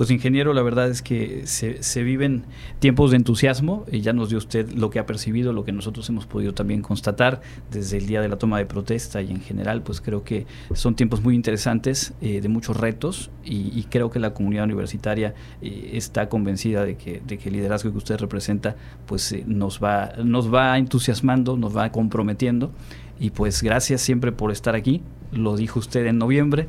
Pues 0.00 0.10
ingeniero, 0.10 0.54
la 0.54 0.62
verdad 0.62 0.88
es 0.88 1.02
que 1.02 1.42
se, 1.44 2.02
viven 2.02 2.44
tiempos 2.78 3.10
de 3.10 3.18
entusiasmo 3.18 3.84
y 3.92 4.00
ya 4.00 4.14
nos 4.14 4.30
dio 4.30 4.38
usted 4.38 4.72
lo 4.72 4.88
que 4.88 4.98
ha 4.98 5.04
percibido, 5.04 5.52
lo 5.52 5.62
que 5.62 5.72
nosotros 5.72 6.08
hemos 6.08 6.24
podido 6.24 6.54
también 6.54 6.80
constatar 6.80 7.42
desde 7.70 7.98
el 7.98 8.06
día 8.06 8.22
de 8.22 8.28
la 8.30 8.38
toma 8.38 8.56
de 8.56 8.64
protesta 8.64 9.20
y 9.20 9.30
en 9.30 9.42
general, 9.42 9.82
pues 9.82 10.00
creo 10.00 10.24
que 10.24 10.46
son 10.72 10.94
tiempos 10.94 11.22
muy 11.22 11.34
interesantes, 11.34 12.14
eh, 12.22 12.40
de 12.40 12.48
muchos 12.48 12.78
retos 12.78 13.30
y, 13.44 13.82
creo 13.90 14.08
que 14.10 14.20
la 14.20 14.32
comunidad 14.32 14.64
universitaria 14.64 15.34
eh, 15.60 15.90
está 15.92 16.30
convencida 16.30 16.86
de 16.86 16.96
que, 16.96 17.20
el 17.28 17.52
liderazgo 17.52 17.92
que 17.92 17.98
usted 17.98 18.16
representa 18.16 18.76
pues 19.04 19.30
eh, 19.32 19.44
nos, 19.46 19.84
va, 19.84 20.14
nos 20.24 20.50
va 20.50 20.78
entusiasmando, 20.78 21.58
nos 21.58 21.76
va 21.76 21.92
comprometiendo 21.92 22.72
y 23.18 23.28
pues 23.32 23.62
gracias 23.62 24.00
siempre 24.00 24.32
por 24.32 24.50
estar 24.50 24.74
aquí, 24.74 25.02
lo 25.30 25.58
dijo 25.58 25.78
usted 25.78 26.06
en 26.06 26.16
noviembre. 26.16 26.68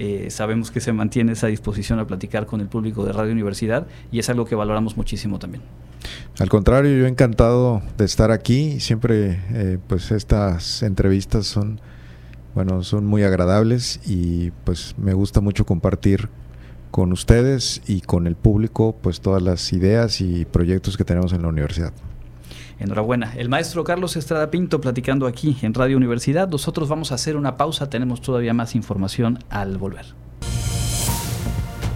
Eh, 0.00 0.30
sabemos 0.30 0.70
que 0.70 0.80
se 0.80 0.92
mantiene 0.92 1.32
esa 1.32 1.48
disposición 1.48 1.98
a 1.98 2.06
platicar 2.06 2.46
con 2.46 2.60
el 2.60 2.68
público 2.68 3.04
de 3.04 3.12
Radio 3.12 3.32
Universidad 3.32 3.88
y 4.12 4.20
es 4.20 4.28
algo 4.30 4.44
que 4.44 4.54
valoramos 4.54 4.96
muchísimo 4.96 5.40
también. 5.40 5.60
Al 6.38 6.48
contrario, 6.48 6.96
yo 6.96 7.06
encantado 7.06 7.82
de 7.96 8.04
estar 8.04 8.30
aquí. 8.30 8.78
Siempre, 8.78 9.40
eh, 9.50 9.78
pues 9.88 10.12
estas 10.12 10.84
entrevistas 10.84 11.48
son, 11.48 11.80
bueno, 12.54 12.84
son 12.84 13.06
muy 13.06 13.24
agradables 13.24 13.98
y 14.06 14.52
pues 14.62 14.94
me 14.98 15.14
gusta 15.14 15.40
mucho 15.40 15.66
compartir 15.66 16.28
con 16.92 17.12
ustedes 17.12 17.82
y 17.88 18.00
con 18.00 18.28
el 18.28 18.36
público, 18.36 18.94
pues 19.02 19.20
todas 19.20 19.42
las 19.42 19.72
ideas 19.72 20.20
y 20.20 20.44
proyectos 20.44 20.96
que 20.96 21.02
tenemos 21.02 21.32
en 21.32 21.42
la 21.42 21.48
universidad. 21.48 21.92
Enhorabuena. 22.78 23.34
El 23.36 23.48
maestro 23.48 23.84
Carlos 23.84 24.16
Estrada 24.16 24.50
Pinto 24.50 24.80
platicando 24.80 25.26
aquí 25.26 25.56
en 25.62 25.74
Radio 25.74 25.96
Universidad. 25.96 26.48
Nosotros 26.48 26.88
vamos 26.88 27.12
a 27.12 27.16
hacer 27.16 27.36
una 27.36 27.56
pausa, 27.56 27.90
tenemos 27.90 28.20
todavía 28.20 28.54
más 28.54 28.74
información 28.74 29.38
al 29.50 29.78
volver. 29.78 30.06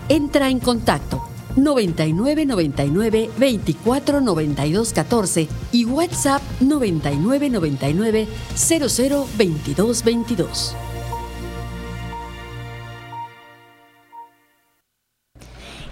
Entra 0.08 0.50
en 0.50 0.60
contacto 0.60 1.22
99 1.56 2.46
99 2.46 3.30
24 3.38 4.20
92 4.20 4.92
14 4.92 5.48
y 5.72 5.84
WhatsApp 5.84 6.42
99 6.60 7.50
99 7.50 8.28
00 8.54 9.26
22 9.38 10.04
22. 10.04 10.76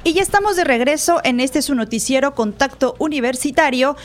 Y 0.03 0.15
ya 0.15 0.23
estamos 0.23 0.57
de 0.57 0.65
regreso 0.65 1.21
en 1.25 1.41
este 1.41 1.61
su 1.61 1.75
noticiero 1.75 2.35
Contacto 2.35 2.95
Universitario 2.99 3.97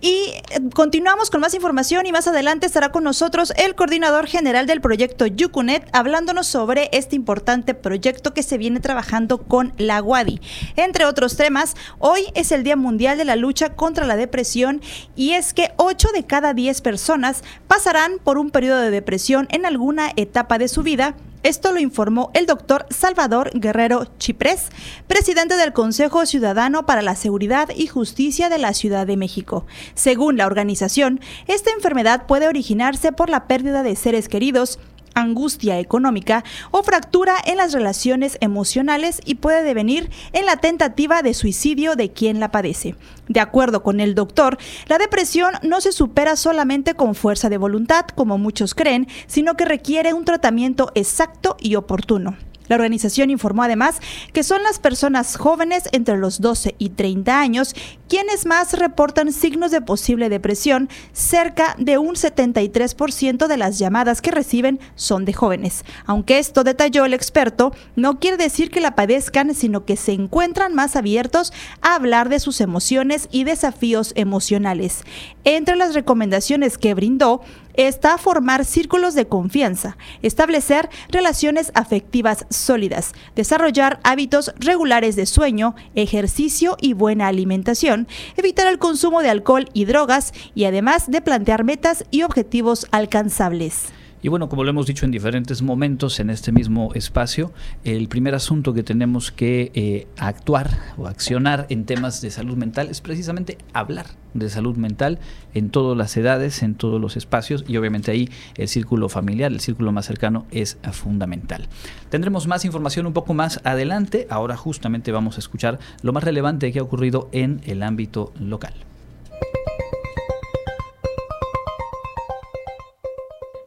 y 0.00 0.32
eh, 0.50 0.70
continuamos 0.74 1.28
con 1.28 1.42
más 1.42 1.52
información 1.52 2.06
y 2.06 2.12
más 2.12 2.26
adelante 2.26 2.64
estará 2.64 2.90
con 2.90 3.04
nosotros 3.04 3.52
el 3.58 3.74
coordinador 3.74 4.26
general 4.26 4.66
del 4.66 4.80
proyecto 4.80 5.26
Yucunet 5.26 5.86
hablándonos 5.92 6.46
sobre 6.46 6.88
este 6.92 7.16
importante 7.16 7.74
proyecto 7.74 8.32
que 8.32 8.42
se 8.42 8.56
viene 8.56 8.80
trabajando 8.80 9.42
con 9.42 9.74
la 9.76 10.00
Wadi. 10.00 10.40
Entre 10.76 11.04
otros 11.04 11.36
temas, 11.36 11.76
hoy 11.98 12.22
es 12.34 12.50
el 12.50 12.64
Día 12.64 12.76
Mundial 12.76 13.18
de 13.18 13.26
la 13.26 13.36
Lucha 13.36 13.74
contra 13.74 14.06
la 14.06 14.16
Depresión 14.16 14.80
y 15.16 15.32
es 15.32 15.52
que 15.52 15.72
8 15.76 16.08
de 16.14 16.24
cada 16.24 16.54
10 16.54 16.80
personas 16.80 17.44
pasarán 17.68 18.12
por 18.24 18.38
un 18.38 18.50
periodo 18.50 18.80
de 18.80 18.90
depresión 18.90 19.48
en 19.50 19.66
alguna 19.66 20.12
etapa 20.16 20.56
de 20.56 20.68
su 20.68 20.82
vida 20.82 21.14
esto 21.42 21.72
lo 21.72 21.80
informó 21.80 22.30
el 22.34 22.46
doctor 22.46 22.86
Salvador 22.90 23.50
Guerrero 23.54 24.06
Chiprés, 24.18 24.68
presidente 25.06 25.56
del 25.56 25.72
Consejo 25.72 26.24
Ciudadano 26.26 26.86
para 26.86 27.02
la 27.02 27.16
Seguridad 27.16 27.68
y 27.74 27.86
Justicia 27.86 28.48
de 28.48 28.58
la 28.58 28.74
Ciudad 28.74 29.06
de 29.06 29.16
México. 29.16 29.66
Según 29.94 30.36
la 30.36 30.46
organización, 30.46 31.20
esta 31.46 31.70
enfermedad 31.70 32.26
puede 32.26 32.48
originarse 32.48 33.12
por 33.12 33.28
la 33.28 33.46
pérdida 33.46 33.82
de 33.82 33.96
seres 33.96 34.28
queridos, 34.28 34.78
angustia 35.14 35.78
económica 35.78 36.44
o 36.70 36.82
fractura 36.82 37.34
en 37.44 37.56
las 37.56 37.72
relaciones 37.72 38.38
emocionales 38.40 39.20
y 39.24 39.36
puede 39.36 39.62
devenir 39.62 40.10
en 40.32 40.46
la 40.46 40.56
tentativa 40.56 41.22
de 41.22 41.34
suicidio 41.34 41.96
de 41.96 42.12
quien 42.12 42.40
la 42.40 42.50
padece. 42.50 42.94
De 43.28 43.40
acuerdo 43.40 43.82
con 43.82 44.00
el 44.00 44.14
doctor, 44.14 44.58
la 44.86 44.98
depresión 44.98 45.54
no 45.62 45.80
se 45.80 45.92
supera 45.92 46.36
solamente 46.36 46.94
con 46.94 47.14
fuerza 47.14 47.48
de 47.48 47.56
voluntad, 47.56 48.06
como 48.14 48.38
muchos 48.38 48.74
creen, 48.74 49.08
sino 49.26 49.54
que 49.54 49.64
requiere 49.64 50.12
un 50.12 50.24
tratamiento 50.24 50.92
exacto 50.94 51.56
y 51.60 51.76
oportuno. 51.76 52.36
La 52.68 52.76
organización 52.76 53.30
informó 53.30 53.62
además 53.62 54.00
que 54.32 54.42
son 54.42 54.62
las 54.62 54.78
personas 54.78 55.36
jóvenes 55.36 55.88
entre 55.92 56.16
los 56.16 56.40
12 56.40 56.74
y 56.78 56.90
30 56.90 57.38
años 57.38 57.74
quienes 58.08 58.44
más 58.44 58.74
reportan 58.74 59.32
signos 59.32 59.70
de 59.70 59.80
posible 59.80 60.28
depresión. 60.28 60.90
Cerca 61.12 61.74
de 61.78 61.96
un 61.96 62.14
73% 62.14 63.46
de 63.46 63.56
las 63.56 63.78
llamadas 63.78 64.20
que 64.20 64.30
reciben 64.30 64.80
son 64.96 65.24
de 65.24 65.32
jóvenes. 65.32 65.84
Aunque 66.04 66.38
esto 66.38 66.62
detalló 66.62 67.06
el 67.06 67.14
experto, 67.14 67.72
no 67.96 68.20
quiere 68.20 68.36
decir 68.36 68.70
que 68.70 68.82
la 68.82 68.94
padezcan, 68.94 69.54
sino 69.54 69.86
que 69.86 69.96
se 69.96 70.12
encuentran 70.12 70.74
más 70.74 70.94
abiertos 70.94 71.54
a 71.80 71.94
hablar 71.94 72.28
de 72.28 72.38
sus 72.38 72.60
emociones 72.60 73.28
y 73.30 73.44
desafíos 73.44 74.12
emocionales. 74.14 75.04
Entre 75.44 75.76
las 75.76 75.94
recomendaciones 75.94 76.76
que 76.76 76.92
brindó, 76.92 77.40
está 77.74 78.18
formar 78.18 78.64
círculos 78.64 79.14
de 79.14 79.26
confianza, 79.26 79.96
establecer 80.22 80.88
relaciones 81.10 81.72
afectivas 81.74 82.46
sólidas, 82.50 83.12
desarrollar 83.34 84.00
hábitos 84.04 84.52
regulares 84.58 85.16
de 85.16 85.26
sueño, 85.26 85.74
ejercicio 85.94 86.76
y 86.80 86.92
buena 86.92 87.28
alimentación, 87.28 88.08
evitar 88.36 88.66
el 88.66 88.78
consumo 88.78 89.22
de 89.22 89.30
alcohol 89.30 89.68
y 89.72 89.84
drogas 89.84 90.32
y 90.54 90.64
además 90.64 91.10
de 91.10 91.20
plantear 91.20 91.64
metas 91.64 92.04
y 92.10 92.22
objetivos 92.22 92.86
alcanzables. 92.90 93.92
Y 94.24 94.28
bueno, 94.28 94.48
como 94.48 94.62
lo 94.62 94.70
hemos 94.70 94.86
dicho 94.86 95.04
en 95.04 95.10
diferentes 95.10 95.62
momentos 95.62 96.20
en 96.20 96.30
este 96.30 96.52
mismo 96.52 96.94
espacio, 96.94 97.50
el 97.82 98.06
primer 98.06 98.36
asunto 98.36 98.72
que 98.72 98.84
tenemos 98.84 99.32
que 99.32 99.72
eh, 99.74 100.06
actuar 100.16 100.70
o 100.96 101.08
accionar 101.08 101.66
en 101.70 101.86
temas 101.86 102.20
de 102.20 102.30
salud 102.30 102.56
mental 102.56 102.88
es 102.88 103.00
precisamente 103.00 103.58
hablar 103.72 104.06
de 104.32 104.48
salud 104.48 104.76
mental 104.76 105.18
en 105.54 105.70
todas 105.70 105.98
las 105.98 106.16
edades, 106.16 106.62
en 106.62 106.76
todos 106.76 107.00
los 107.00 107.16
espacios 107.16 107.64
y 107.66 107.76
obviamente 107.76 108.12
ahí 108.12 108.30
el 108.54 108.68
círculo 108.68 109.08
familiar, 109.08 109.50
el 109.50 109.58
círculo 109.58 109.90
más 109.90 110.06
cercano 110.06 110.46
es 110.52 110.78
fundamental. 110.92 111.68
Tendremos 112.08 112.46
más 112.46 112.64
información 112.64 113.06
un 113.06 113.14
poco 113.14 113.34
más 113.34 113.60
adelante, 113.64 114.28
ahora 114.30 114.56
justamente 114.56 115.10
vamos 115.10 115.34
a 115.34 115.40
escuchar 115.40 115.80
lo 116.02 116.12
más 116.12 116.22
relevante 116.22 116.70
que 116.70 116.78
ha 116.78 116.82
ocurrido 116.82 117.28
en 117.32 117.60
el 117.64 117.82
ámbito 117.82 118.32
local. 118.38 118.74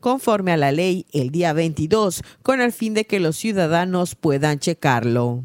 conforme 0.00 0.52
a 0.52 0.56
la 0.56 0.72
ley 0.72 1.06
el 1.12 1.30
día 1.30 1.52
22 1.52 2.22
con 2.42 2.60
el 2.60 2.72
fin 2.72 2.94
de 2.94 3.04
que 3.04 3.20
los 3.20 3.36
ciudadanos 3.36 4.14
puedan 4.14 4.58
checarlo. 4.58 5.44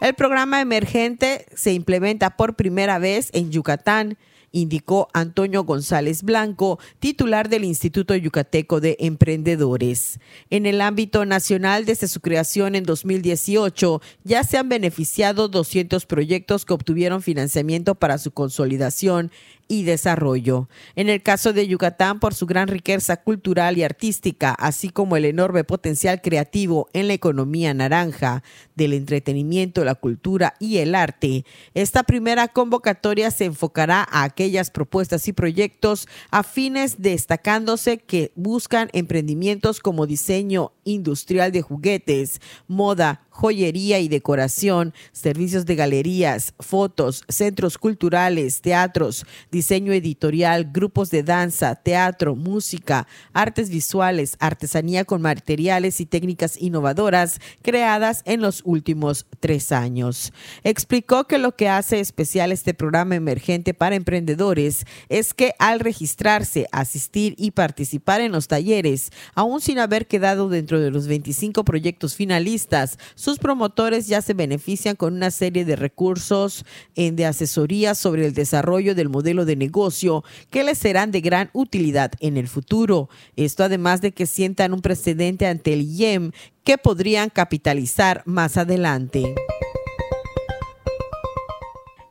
El 0.00 0.14
programa 0.14 0.60
emergente 0.60 1.46
se 1.54 1.72
implementa 1.72 2.36
por 2.36 2.54
primera 2.54 2.98
vez 2.98 3.30
en 3.32 3.50
Yucatán 3.50 4.16
indicó 4.52 5.08
Antonio 5.12 5.64
González 5.64 6.22
Blanco, 6.22 6.78
titular 7.00 7.48
del 7.48 7.64
Instituto 7.64 8.14
Yucateco 8.14 8.80
de 8.80 8.96
Emprendedores. 9.00 10.20
En 10.50 10.66
el 10.66 10.80
ámbito 10.80 11.24
nacional, 11.24 11.84
desde 11.84 12.06
su 12.06 12.20
creación 12.20 12.74
en 12.74 12.84
2018, 12.84 14.00
ya 14.24 14.44
se 14.44 14.58
han 14.58 14.68
beneficiado 14.68 15.48
200 15.48 16.06
proyectos 16.06 16.64
que 16.64 16.74
obtuvieron 16.74 17.22
financiamiento 17.22 17.94
para 17.94 18.18
su 18.18 18.30
consolidación 18.30 19.32
y 19.72 19.84
desarrollo. 19.84 20.68
En 20.96 21.08
el 21.08 21.22
caso 21.22 21.54
de 21.54 21.66
Yucatán, 21.66 22.20
por 22.20 22.34
su 22.34 22.44
gran 22.44 22.68
riqueza 22.68 23.16
cultural 23.16 23.78
y 23.78 23.84
artística, 23.84 24.52
así 24.52 24.90
como 24.90 25.16
el 25.16 25.24
enorme 25.24 25.64
potencial 25.64 26.20
creativo 26.20 26.90
en 26.92 27.08
la 27.08 27.14
economía 27.14 27.72
naranja, 27.72 28.42
del 28.74 28.92
entretenimiento, 28.92 29.82
la 29.84 29.94
cultura 29.94 30.54
y 30.58 30.78
el 30.78 30.94
arte, 30.94 31.46
esta 31.72 32.02
primera 32.02 32.48
convocatoria 32.48 33.30
se 33.30 33.46
enfocará 33.46 34.06
a 34.10 34.24
aquellas 34.24 34.70
propuestas 34.70 35.26
y 35.28 35.32
proyectos 35.32 36.06
afines 36.30 37.00
destacándose 37.00 37.96
que 37.96 38.30
buscan 38.34 38.90
emprendimientos 38.92 39.80
como 39.80 40.06
diseño 40.06 40.72
industrial 40.84 41.50
de 41.50 41.62
juguetes, 41.62 42.42
moda, 42.68 43.26
joyería 43.32 43.98
y 43.98 44.08
decoración, 44.08 44.92
servicios 45.12 45.66
de 45.66 45.74
galerías, 45.74 46.54
fotos, 46.60 47.24
centros 47.28 47.78
culturales, 47.78 48.60
teatros, 48.60 49.26
diseño 49.50 49.92
editorial, 49.92 50.70
grupos 50.70 51.10
de 51.10 51.22
danza, 51.22 51.74
teatro, 51.74 52.36
música, 52.36 53.08
artes 53.32 53.70
visuales, 53.70 54.36
artesanía 54.38 55.04
con 55.04 55.22
materiales 55.22 56.00
y 56.00 56.06
técnicas 56.06 56.60
innovadoras 56.60 57.40
creadas 57.62 58.22
en 58.26 58.42
los 58.42 58.60
últimos 58.64 59.26
tres 59.40 59.72
años. 59.72 60.32
Explicó 60.62 61.24
que 61.24 61.38
lo 61.38 61.56
que 61.56 61.68
hace 61.68 62.00
especial 62.00 62.52
este 62.52 62.74
programa 62.74 63.16
emergente 63.16 63.72
para 63.74 63.96
emprendedores 63.96 64.84
es 65.08 65.32
que 65.32 65.54
al 65.58 65.80
registrarse, 65.80 66.66
asistir 66.70 67.34
y 67.38 67.52
participar 67.52 68.20
en 68.20 68.32
los 68.32 68.46
talleres, 68.46 69.10
aún 69.34 69.60
sin 69.60 69.78
haber 69.78 70.06
quedado 70.06 70.48
dentro 70.48 70.80
de 70.80 70.90
los 70.90 71.06
25 71.06 71.64
proyectos 71.64 72.14
finalistas, 72.14 72.98
sus 73.22 73.38
promotores 73.38 74.08
ya 74.08 74.20
se 74.20 74.34
benefician 74.34 74.96
con 74.96 75.14
una 75.14 75.30
serie 75.30 75.64
de 75.64 75.76
recursos 75.76 76.64
eh, 76.96 77.12
de 77.12 77.24
asesoría 77.24 77.94
sobre 77.94 78.26
el 78.26 78.34
desarrollo 78.34 78.96
del 78.96 79.08
modelo 79.08 79.44
de 79.44 79.54
negocio 79.54 80.24
que 80.50 80.64
les 80.64 80.78
serán 80.78 81.12
de 81.12 81.20
gran 81.20 81.48
utilidad 81.52 82.10
en 82.18 82.36
el 82.36 82.48
futuro. 82.48 83.08
Esto 83.36 83.62
además 83.62 84.00
de 84.00 84.10
que 84.10 84.26
sientan 84.26 84.72
un 84.72 84.80
precedente 84.80 85.46
ante 85.46 85.72
el 85.72 85.82
IEM 85.82 86.32
que 86.64 86.78
podrían 86.78 87.30
capitalizar 87.30 88.24
más 88.26 88.56
adelante. 88.56 89.36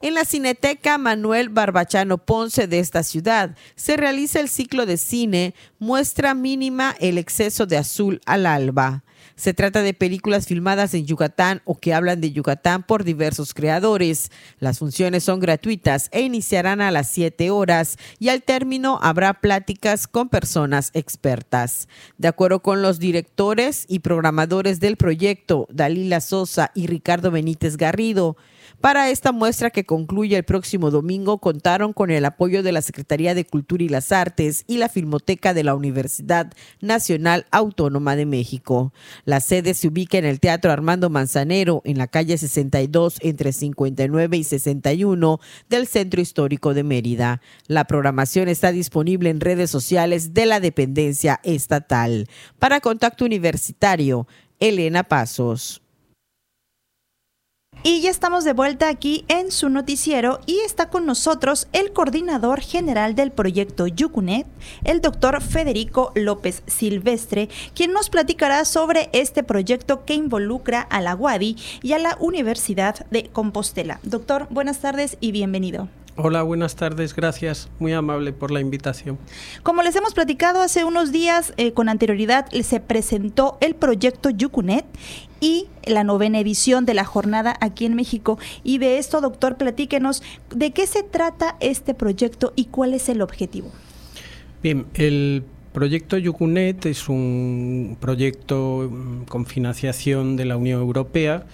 En 0.01 0.13
la 0.13 0.23
Cineteca 0.23 0.97
Manuel 0.97 1.49
Barbachano 1.49 2.19
Ponce 2.19 2.67
de 2.67 2.79
esta 2.79 3.03
ciudad 3.03 3.57
se 3.75 3.97
realiza 3.97 4.39
el 4.39 4.47
ciclo 4.47 4.85
de 4.85 4.95
cine 4.95 5.55
Muestra 5.77 6.33
mínima 6.35 6.95
el 7.01 7.17
exceso 7.17 7.65
de 7.65 7.75
azul 7.75 8.21
al 8.25 8.45
alba. 8.45 9.03
Se 9.35 9.53
trata 9.53 9.81
de 9.81 9.93
películas 9.93 10.47
filmadas 10.47 10.93
en 10.93 11.05
Yucatán 11.05 11.61
o 11.65 11.79
que 11.79 11.93
hablan 11.93 12.21
de 12.21 12.31
Yucatán 12.31 12.83
por 12.83 13.03
diversos 13.03 13.53
creadores. 13.53 14.31
Las 14.59 14.79
funciones 14.79 15.23
son 15.23 15.39
gratuitas 15.39 16.09
e 16.11 16.21
iniciarán 16.21 16.81
a 16.81 16.91
las 16.91 17.09
7 17.09 17.49
horas 17.49 17.97
y 18.19 18.29
al 18.29 18.43
término 18.43 18.99
habrá 19.01 19.33
pláticas 19.35 20.07
con 20.07 20.29
personas 20.29 20.91
expertas. 20.93 21.87
De 22.17 22.27
acuerdo 22.27 22.61
con 22.61 22.81
los 22.81 22.99
directores 22.99 23.85
y 23.87 23.99
programadores 23.99 24.79
del 24.79 24.97
proyecto, 24.97 25.67
Dalila 25.71 26.21
Sosa 26.21 26.71
y 26.75 26.87
Ricardo 26.87 27.31
Benítez 27.31 27.77
Garrido, 27.77 28.37
para 28.81 29.11
esta 29.11 29.31
muestra 29.31 29.69
que 29.69 29.85
concluye 29.85 30.35
el 30.35 30.43
próximo 30.43 30.89
domingo 30.89 31.37
contaron 31.37 31.93
con 31.93 32.09
el 32.09 32.25
apoyo 32.25 32.63
de 32.63 32.71
la 32.71 32.81
Secretaría 32.81 33.35
de 33.35 33.45
Cultura 33.45 33.83
y 33.83 33.89
las 33.89 34.11
Artes 34.11 34.63
y 34.65 34.77
la 34.77 34.89
Filmoteca 34.89 35.53
de 35.53 35.63
la 35.63 35.75
Universidad 35.75 36.51
Nacional 36.81 37.45
Autónoma 37.51 38.15
de 38.15 38.25
México. 38.25 38.91
La 39.23 39.39
sede 39.39 39.75
se 39.75 39.87
ubica 39.87 40.17
en 40.17 40.25
el 40.25 40.39
Teatro 40.39 40.71
Armando 40.71 41.11
Manzanero, 41.11 41.83
en 41.85 41.99
la 41.99 42.07
calle 42.07 42.39
62 42.39 43.19
entre 43.21 43.53
59 43.53 44.37
y 44.37 44.43
61 44.43 45.39
del 45.69 45.85
Centro 45.85 46.19
Histórico 46.19 46.73
de 46.73 46.83
Mérida. 46.83 47.39
La 47.67 47.85
programación 47.85 48.49
está 48.49 48.71
disponible 48.71 49.29
en 49.29 49.41
redes 49.41 49.69
sociales 49.69 50.33
de 50.33 50.47
la 50.47 50.59
dependencia 50.59 51.39
estatal. 51.43 52.27
Para 52.57 52.81
Contacto 52.81 53.25
Universitario, 53.25 54.27
Elena 54.59 55.03
Pasos. 55.03 55.80
Y 57.83 58.01
ya 58.01 58.11
estamos 58.11 58.43
de 58.43 58.53
vuelta 58.53 58.89
aquí 58.89 59.25
en 59.27 59.49
su 59.49 59.67
noticiero 59.67 60.39
y 60.45 60.59
está 60.59 60.89
con 60.89 61.07
nosotros 61.07 61.67
el 61.73 61.93
coordinador 61.93 62.61
general 62.61 63.15
del 63.15 63.31
proyecto 63.31 63.87
Yucunet, 63.87 64.45
el 64.83 65.01
doctor 65.01 65.41
Federico 65.41 66.11
López 66.13 66.61
Silvestre, 66.67 67.49
quien 67.73 67.91
nos 67.91 68.11
platicará 68.11 68.65
sobre 68.65 69.09
este 69.13 69.41
proyecto 69.41 70.05
que 70.05 70.13
involucra 70.13 70.81
a 70.81 71.01
la 71.01 71.15
UADI 71.15 71.55
y 71.81 71.93
a 71.93 71.97
la 71.97 72.17
Universidad 72.19 73.03
de 73.09 73.29
Compostela. 73.29 73.99
Doctor, 74.03 74.45
buenas 74.51 74.77
tardes 74.77 75.17
y 75.19 75.31
bienvenido. 75.31 75.87
Hola, 76.17 76.43
buenas 76.43 76.75
tardes, 76.75 77.15
gracias, 77.15 77.69
muy 77.79 77.93
amable 77.93 78.33
por 78.33 78.51
la 78.51 78.59
invitación. 78.59 79.17
Como 79.63 79.81
les 79.81 79.95
hemos 79.95 80.13
platicado 80.13 80.61
hace 80.61 80.83
unos 80.83 81.13
días, 81.13 81.53
eh, 81.55 81.71
con 81.71 81.87
anterioridad 81.87 82.47
se 82.51 82.81
presentó 82.81 83.57
el 83.61 83.75
proyecto 83.75 84.29
Yucunet 84.29 84.83
y 85.39 85.67
la 85.85 86.03
novena 86.03 86.39
edición 86.39 86.85
de 86.85 86.95
la 86.95 87.05
jornada 87.05 87.55
aquí 87.61 87.85
en 87.85 87.95
México. 87.95 88.37
Y 88.61 88.77
de 88.77 88.97
esto, 88.97 89.21
doctor, 89.21 89.55
platíquenos 89.55 90.21
de 90.53 90.71
qué 90.71 90.85
se 90.85 91.03
trata 91.03 91.55
este 91.61 91.93
proyecto 91.93 92.51
y 92.57 92.65
cuál 92.65 92.93
es 92.93 93.07
el 93.07 93.21
objetivo. 93.21 93.71
Bien, 94.61 94.87
el 94.95 95.45
proyecto 95.71 96.17
Yucunet 96.17 96.85
es 96.87 97.07
un 97.07 97.95
proyecto 98.01 98.89
mm, 98.91 99.23
con 99.23 99.45
financiación 99.45 100.35
de 100.35 100.43
la 100.43 100.57
Unión 100.57 100.81
Europea 100.81 101.45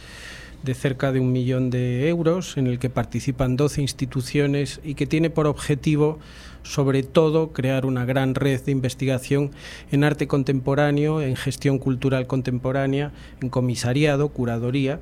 de 0.68 0.74
cerca 0.74 1.14
de 1.14 1.22
un 1.22 1.32
millón 1.32 1.70
de 1.70 2.10
euros 2.10 2.58
en 2.58 2.68
el 2.68 2.78
que 2.78 2.90
participan 2.90 3.56
12 3.56 3.82
instituciones 3.82 4.82
y 4.84 4.96
que 4.96 5.08
tiene 5.08 5.30
por 5.30 5.48
objetivo 5.48 6.20
sobre 6.64 7.04
todo 7.04 7.54
crear 7.54 7.86
una 7.86 8.04
gran 8.04 8.36
red 8.36 8.62
de 8.62 8.74
investigación 8.74 9.52
en 9.92 10.04
arte 10.04 10.28
contemporáneo, 10.28 11.22
en 11.22 11.38
gestión 11.38 11.80
cultural 11.80 12.28
contemporánea, 12.28 13.14
en 13.42 13.48
comisariado, 13.48 14.28
curaduría, 14.28 15.00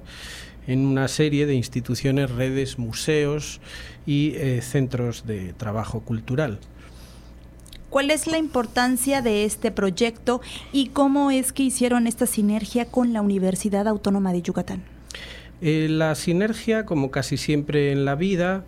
en 0.68 0.86
una 0.86 1.07
serie 1.07 1.47
de 1.47 1.55
instituciones, 1.55 2.30
redes, 2.30 2.78
museos 2.78 3.59
y 4.05 4.36
eh, 4.36 4.61
centros 4.61 5.26
de 5.26 5.53
trabajo 5.53 6.01
cultural. 6.01 6.59
¿Cuál 7.89 8.11
es 8.11 8.28
la 8.28 8.38
importancia 8.38 9.24
de 9.24 9.45
este 9.45 9.72
proyecto 9.72 10.41
y 10.72 10.89
cómo 10.89 11.32
es 11.32 11.51
que 11.53 11.63
hicieron 11.63 12.05
esta 12.05 12.28
sinergia 12.28 12.86
con 12.86 13.13
la 13.13 13.24
Universidad 13.24 13.88
Autónoma 13.88 14.32
de 14.32 14.43
Yucatán? 14.43 14.95
Eh, 15.62 15.88
la 15.89 16.16
sinergia, 16.16 16.86
como 16.86 17.12
casi 17.12 17.38
siempre 17.38 17.91
en 17.91 18.06
la 18.06 18.16
vida, 18.16 18.64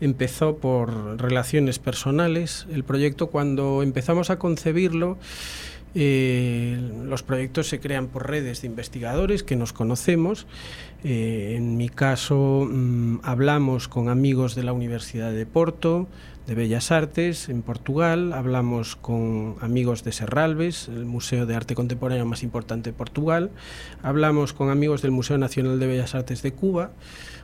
empezó 0.00 0.56
por 0.56 1.20
relaciones 1.20 1.78
personales. 1.78 2.66
El 2.72 2.84
proyecto, 2.84 3.28
cuando 3.28 3.82
empezamos 3.82 4.30
a 4.30 4.38
concebirlo, 4.38 5.18
eh, 5.94 6.78
los 7.04 7.22
proyectos 7.22 7.68
se 7.68 7.80
crean 7.80 8.08
por 8.08 8.28
redes 8.28 8.60
de 8.60 8.66
investigadores 8.66 9.42
que 9.42 9.56
nos 9.56 9.72
conocemos. 9.72 10.46
Eh, 11.04 11.54
en 11.56 11.78
mi 11.78 11.88
caso, 11.88 12.68
mm, 12.70 13.20
hablamos 13.22 13.88
con 13.88 14.10
amigos 14.10 14.54
de 14.54 14.62
la 14.62 14.74
Universidad 14.74 15.32
de 15.32 15.46
Porto, 15.46 16.06
de 16.46 16.54
Bellas 16.54 16.92
Artes 16.92 17.48
en 17.48 17.62
Portugal, 17.62 18.32
hablamos 18.32 18.94
con 18.94 19.56
amigos 19.60 20.04
de 20.04 20.12
Serralves, 20.12 20.88
el 20.88 21.04
museo 21.04 21.44
de 21.44 21.56
arte 21.56 21.74
contemporáneo 21.74 22.24
más 22.24 22.44
importante 22.44 22.90
de 22.90 22.96
Portugal, 22.96 23.50
hablamos 24.02 24.52
con 24.52 24.70
amigos 24.70 25.02
del 25.02 25.10
Museo 25.10 25.38
Nacional 25.38 25.80
de 25.80 25.88
Bellas 25.88 26.14
Artes 26.14 26.42
de 26.42 26.52
Cuba, 26.52 26.92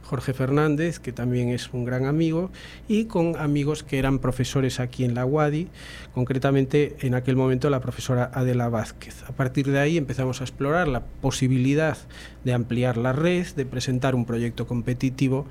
Jorge 0.04 0.34
Fernández, 0.34 0.98
que 0.98 1.12
también 1.12 1.48
es 1.48 1.72
un 1.72 1.84
gran 1.84 2.06
amigo, 2.06 2.50
y 2.86 3.06
con 3.06 3.36
amigos 3.36 3.82
que 3.82 3.98
eran 3.98 4.18
profesores 4.18 4.78
aquí 4.78 5.04
en 5.04 5.14
la 5.14 5.24
UADI, 5.24 5.68
concretamente 6.14 6.96
en 7.00 7.14
aquel 7.14 7.34
momento 7.34 7.70
la 7.70 7.80
profesora 7.80 8.30
Adela 8.34 8.68
Vázquez. 8.68 9.24
A 9.26 9.32
partir 9.32 9.70
de 9.70 9.80
ahí 9.80 9.96
empezamos 9.96 10.40
a 10.40 10.44
explorar 10.44 10.86
la 10.86 11.00
posibilidad 11.00 11.96
de 12.44 12.52
ampliar 12.52 12.98
la 12.98 13.12
red, 13.12 13.46
de 13.56 13.64
presentar 13.64 14.14
un 14.14 14.26
proyecto 14.26 14.66
competitivo 14.66 15.46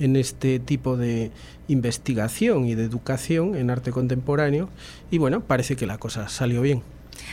en 0.00 0.16
este 0.16 0.58
tipo 0.58 0.96
de 0.96 1.30
investigación 1.70 2.66
y 2.66 2.74
de 2.74 2.84
educación 2.84 3.54
en 3.54 3.70
arte 3.70 3.92
contemporáneo 3.92 4.68
y 5.10 5.18
bueno, 5.18 5.40
parece 5.40 5.76
que 5.76 5.86
la 5.86 5.98
cosa 5.98 6.28
salió 6.28 6.62
bien. 6.62 6.82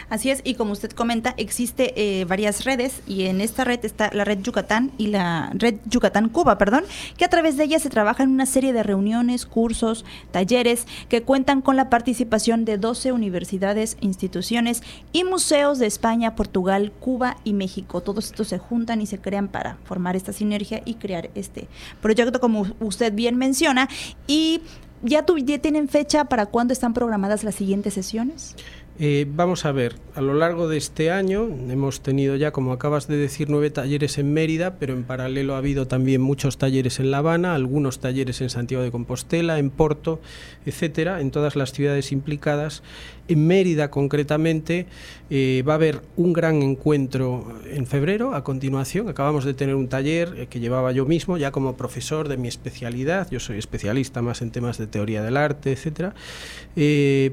Así 0.09 0.29
es, 0.29 0.41
y 0.43 0.55
como 0.55 0.73
usted 0.73 0.91
comenta, 0.91 1.33
existe 1.37 1.93
eh, 1.95 2.25
varias 2.25 2.65
redes 2.65 3.01
y 3.07 3.25
en 3.25 3.41
esta 3.41 3.63
red 3.63 3.83
está 3.83 4.09
la 4.13 4.23
red 4.23 4.39
Yucatán 4.41 4.91
y 4.97 5.07
la 5.07 5.51
red 5.53 5.75
Yucatán 5.85 6.29
Cuba, 6.29 6.57
perdón, 6.57 6.83
que 7.17 7.25
a 7.25 7.29
través 7.29 7.57
de 7.57 7.65
ella 7.65 7.79
se 7.79 7.89
trabaja 7.89 8.23
en 8.23 8.29
una 8.29 8.45
serie 8.45 8.73
de 8.73 8.83
reuniones, 8.83 9.45
cursos, 9.45 10.05
talleres 10.31 10.85
que 11.09 11.23
cuentan 11.23 11.61
con 11.61 11.75
la 11.75 11.89
participación 11.89 12.65
de 12.65 12.77
12 12.77 13.11
universidades, 13.11 13.97
instituciones 14.01 14.83
y 15.11 15.23
museos 15.23 15.79
de 15.79 15.87
España, 15.87 16.35
Portugal, 16.35 16.91
Cuba 16.99 17.37
y 17.43 17.53
México. 17.53 18.01
Todos 18.01 18.25
estos 18.25 18.47
se 18.47 18.57
juntan 18.57 19.01
y 19.01 19.05
se 19.05 19.19
crean 19.19 19.47
para 19.47 19.77
formar 19.83 20.15
esta 20.15 20.33
sinergia 20.33 20.81
y 20.85 20.95
crear 20.95 21.29
este 21.35 21.67
proyecto 22.01 22.39
como 22.39 22.67
usted 22.79 23.13
bien 23.13 23.37
menciona 23.37 23.89
y 24.27 24.61
¿Ya, 25.03 25.23
¿Ya 25.43 25.59
tienen 25.59 25.87
fecha 25.89 26.25
para 26.25 26.47
cuándo 26.47 26.73
están 26.73 26.95
programadas 26.95 27.43
las 27.43 27.53
siguientes 27.53 27.93
sesiones? 27.93 28.55
Eh, 28.99 29.27
vamos 29.29 29.65
a 29.65 29.71
ver, 29.71 29.93
a 30.15 30.21
lo 30.21 30.33
largo 30.33 30.67
de 30.67 30.77
este 30.77 31.11
año 31.11 31.47
hemos 31.69 32.01
tenido 32.01 32.35
ya, 32.35 32.51
como 32.51 32.71
acabas 32.71 33.07
de 33.07 33.15
decir, 33.15 33.47
nueve 33.47 33.69
talleres 33.69 34.17
en 34.17 34.33
Mérida, 34.33 34.79
pero 34.79 34.95
en 34.95 35.03
paralelo 35.03 35.53
ha 35.53 35.59
habido 35.59 35.85
también 35.87 36.19
muchos 36.19 36.57
talleres 36.57 36.99
en 36.99 37.11
La 37.11 37.19
Habana, 37.19 37.53
algunos 37.53 37.99
talleres 37.99 38.41
en 38.41 38.49
Santiago 38.49 38.83
de 38.83 38.89
Compostela, 38.89 39.59
en 39.59 39.69
Porto, 39.69 40.19
etcétera, 40.65 41.21
en 41.21 41.29
todas 41.29 41.55
las 41.55 41.73
ciudades 41.73 42.11
implicadas. 42.11 42.81
En 43.27 43.45
Mérida, 43.45 43.91
concretamente, 43.91 44.85
eh, 45.29 45.63
va 45.67 45.73
a 45.73 45.75
haber 45.75 46.01
un 46.15 46.31
gran 46.31 46.61
encuentro 46.63 47.59
en 47.69 47.85
febrero, 47.85 48.33
a 48.33 48.43
continuación. 48.43 49.09
Acabamos 49.09 49.43
de 49.43 49.53
tener 49.53 49.75
un 49.75 49.89
taller 49.89 50.33
eh, 50.37 50.47
que 50.47 50.59
llevaba 50.59 50.93
yo 50.93 51.05
mismo, 51.05 51.37
ya 51.37 51.51
como 51.51 51.75
profesor 51.75 52.29
de 52.29 52.37
mi 52.37 52.47
especialidad. 52.47 53.29
Yo 53.29 53.39
soy 53.39 53.57
especialista 53.57 54.21
más 54.21 54.41
en 54.41 54.51
temas 54.51 54.77
de 54.77 54.87
teoría 54.87 55.21
del 55.21 55.35
arte, 55.35 55.73
etcétera. 55.73 56.15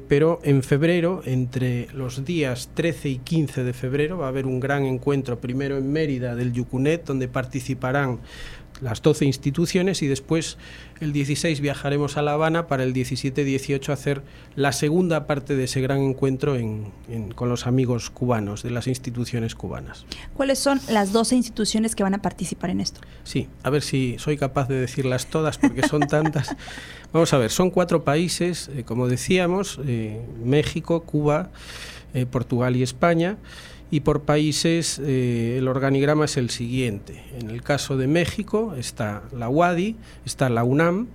pero 0.09 0.41
en 0.43 0.63
febrero, 0.63 1.23
en 1.25 1.45
entre 1.45 1.89
los 1.93 2.25
días 2.25 2.71
13 2.75 3.09
y 3.11 3.19
15 3.19 3.65
de 3.65 3.73
febrero 3.75 4.19
va 4.19 4.27
a 4.27 4.29
haber 4.29 4.47
un 4.47 4.61
gran 4.61 4.87
encuentro, 4.87 5.39
primero 5.39 5.77
en 5.77 5.93
Mérida 5.93 6.35
del 6.35 6.53
Yucunet, 6.53 7.05
donde 7.05 7.29
participarán 7.29 8.21
las 8.81 9.03
12 9.03 9.25
instituciones 9.25 10.03
y 10.03 10.07
después 10.07 10.59
el 11.01 11.13
16 11.13 11.61
viajaremos 11.61 12.17
a 12.17 12.23
La 12.23 12.33
Habana 12.33 12.67
para 12.67 12.83
el 12.85 12.93
17-18 12.93 13.93
hacer 13.93 14.23
la 14.57 14.73
segunda 14.73 15.27
parte 15.27 15.57
de 15.57 15.65
ese 15.65 15.81
gran 15.81 16.01
encuentro 16.01 16.57
con 17.35 17.49
los 17.49 17.67
amigos 17.67 18.11
cubanos, 18.11 18.63
de 18.63 18.71
las 18.71 18.87
instituciones 18.87 19.55
cubanas. 19.55 20.07
¿Cuáles 20.35 20.59
son 20.59 20.81
las 20.89 21.13
12 21.13 21.37
instituciones 21.37 21.95
que 21.95 22.03
van 22.03 22.15
a 22.15 22.23
participar 22.23 22.71
en 22.71 22.81
esto? 22.81 23.01
Sí, 23.23 23.49
a 23.63 23.71
ver 23.71 23.83
si 23.83 24.17
soy 24.19 24.37
capaz 24.37 24.69
de 24.69 24.77
decirlas 24.77 25.27
todas 25.27 25.59
porque 25.59 25.87
son 25.87 26.01
tantas. 26.09 26.55
Vamos 27.13 27.33
a 27.33 27.39
ver, 27.39 27.51
son 27.51 27.71
cuatro 27.71 28.05
países, 28.05 28.71
eh, 28.75 28.85
como 28.85 29.09
decíamos, 29.09 29.81
eh, 29.87 30.21
México, 30.43 31.03
Cuba, 31.05 31.51
eh, 32.13 32.27
Portugal 32.27 32.77
y 32.77 32.83
España 32.83 33.37
y 33.95 34.01
por 34.01 34.23
países 34.23 34.99
eh, 34.99 35.55
el 35.57 35.69
organigrama 35.69 36.25
es 36.25 36.37
el 36.37 36.51
siguiente. 36.51 37.23
En 37.39 37.49
el 37.49 37.63
caso 37.63 37.97
de 37.97 38.09
México 38.09 38.75
está 38.77 39.23
la 39.33 39.49
UADI, 39.49 39.95
está 40.27 40.49
la 40.49 40.65
UNAM, 40.65 41.07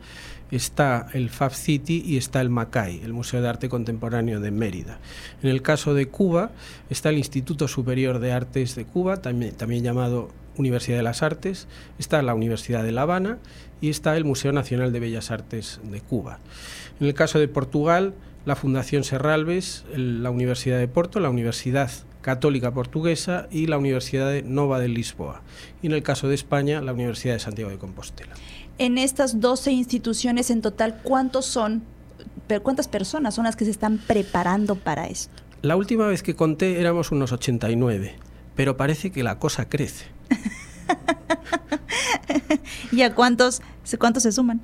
está 0.50 1.08
el 1.12 1.30
Fab 1.30 1.54
City 1.54 2.02
y 2.06 2.16
está 2.16 2.40
el 2.40 2.50
MACAI, 2.50 3.02
el 3.04 3.12
Museo 3.12 3.42
de 3.42 3.50
Arte 3.50 3.68
Contemporáneo 3.68 4.40
de 4.40 4.52
Mérida. 4.52 5.00
En 5.44 5.50
el 5.50 5.62
caso 5.62 5.94
de 5.94 6.08
Cuba 6.08 6.52
está 6.90 7.10
el 7.10 7.18
Instituto 7.18 7.68
Superior 7.68 8.20
de 8.20 8.32
Artes 8.32 8.76
de 8.76 8.86
Cuba, 8.86 9.18
también, 9.18 9.84
llamado 9.84 10.30
Universidad 10.56 10.96
de 10.96 11.04
las 11.04 11.22
Artes, 11.22 11.68
está 11.98 12.22
la 12.22 12.34
Universidad 12.34 12.86
de 12.86 12.94
La 12.94 13.02
Habana 13.02 13.40
y 13.82 13.90
está 13.90 14.16
el 14.16 14.24
Museo 14.24 14.54
Nacional 14.54 14.94
de 14.94 15.02
Bellas 15.02 15.32
Artes 15.32 15.82
de 15.84 16.00
Cuba. 16.00 16.40
En 17.02 17.08
el 17.08 17.14
caso 17.14 17.40
de 17.40 17.50
Portugal, 17.50 18.14
la 18.46 18.56
Fundación 18.56 19.04
Serralves, 19.04 19.84
la 19.98 20.30
Universidad 20.30 20.80
de 20.80 20.88
Porto, 20.88 21.20
la 21.20 21.30
Universidad 21.30 21.92
Católica 22.22 22.74
Portuguesa 22.74 23.48
y 23.52 23.68
la 23.68 23.78
Universidad 23.78 24.30
de 24.30 24.44
Nova 24.44 24.80
de 24.80 24.90
Lisboa. 24.90 25.42
Y 25.82 25.88
en 25.88 25.94
el 25.94 26.04
caso 26.04 26.28
de 26.28 26.36
España, 26.36 26.82
la 26.82 26.94
Universidad 26.94 27.34
de 27.34 27.40
Santiago 27.40 27.72
de 27.72 27.78
Compostela 27.78 28.34
en 28.80 28.98
estas 28.98 29.40
12 29.40 29.72
instituciones 29.72 30.50
en 30.50 30.62
total, 30.62 31.02
¿cuántos 31.04 31.46
son, 31.46 31.84
cuántas 32.64 32.88
personas 32.88 33.36
son 33.36 33.44
las 33.44 33.56
que 33.56 33.66
se 33.66 33.72
están 33.72 34.00
preparando 34.00 34.76
para 34.76 35.08
esto? 35.08 35.44
La 35.62 35.76
última 35.76 36.08
vez 36.08 36.24
que 36.24 36.36
conté 36.36 36.80
éramos 36.80 37.12
unos 37.12 37.34
89, 37.34 38.16
pero 38.56 38.78
parece 38.78 39.12
que 39.12 39.22
la 39.22 39.38
cosa 39.38 39.68
crece. 39.68 40.06
¿Y 42.92 43.02
a 43.02 43.14
cuántos, 43.14 43.62
cuántos 44.00 44.24
se 44.24 44.32
suman? 44.32 44.62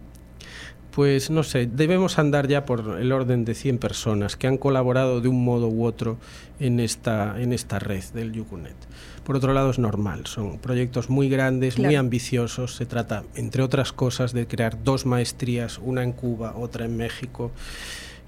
Pues 0.96 1.30
no 1.30 1.44
sé, 1.44 1.68
debemos 1.68 2.18
andar 2.20 2.48
ya 2.48 2.64
por 2.64 2.98
el 3.02 3.12
orden 3.12 3.44
de 3.44 3.54
100 3.54 3.80
personas 3.80 4.38
que 4.38 4.48
han 4.48 4.58
colaborado 4.58 5.20
de 5.20 5.28
un 5.28 5.44
modo 5.44 5.68
u 5.68 5.84
otro 5.84 6.18
en 6.58 6.80
esta, 6.80 7.36
en 7.38 7.52
esta 7.52 7.80
red 7.80 8.02
del 8.14 8.32
Yucunet. 8.32 8.78
Por 9.26 9.36
otro 9.36 9.52
lado, 9.52 9.72
es 9.72 9.78
normal, 9.78 10.26
son 10.26 10.58
proyectos 10.58 11.10
muy 11.10 11.28
grandes, 11.28 11.78
muy 11.78 11.96
ambiciosos. 11.96 12.76
Se 12.76 12.86
trata, 12.86 13.26
entre 13.36 13.62
otras 13.62 13.92
cosas, 13.92 14.32
de 14.32 14.48
crear 14.48 14.86
dos 14.86 15.06
maestrías, 15.06 15.80
una 15.84 16.02
en 16.02 16.14
Cuba, 16.14 16.56
otra 16.56 16.86
en 16.86 16.96
México. 16.96 17.52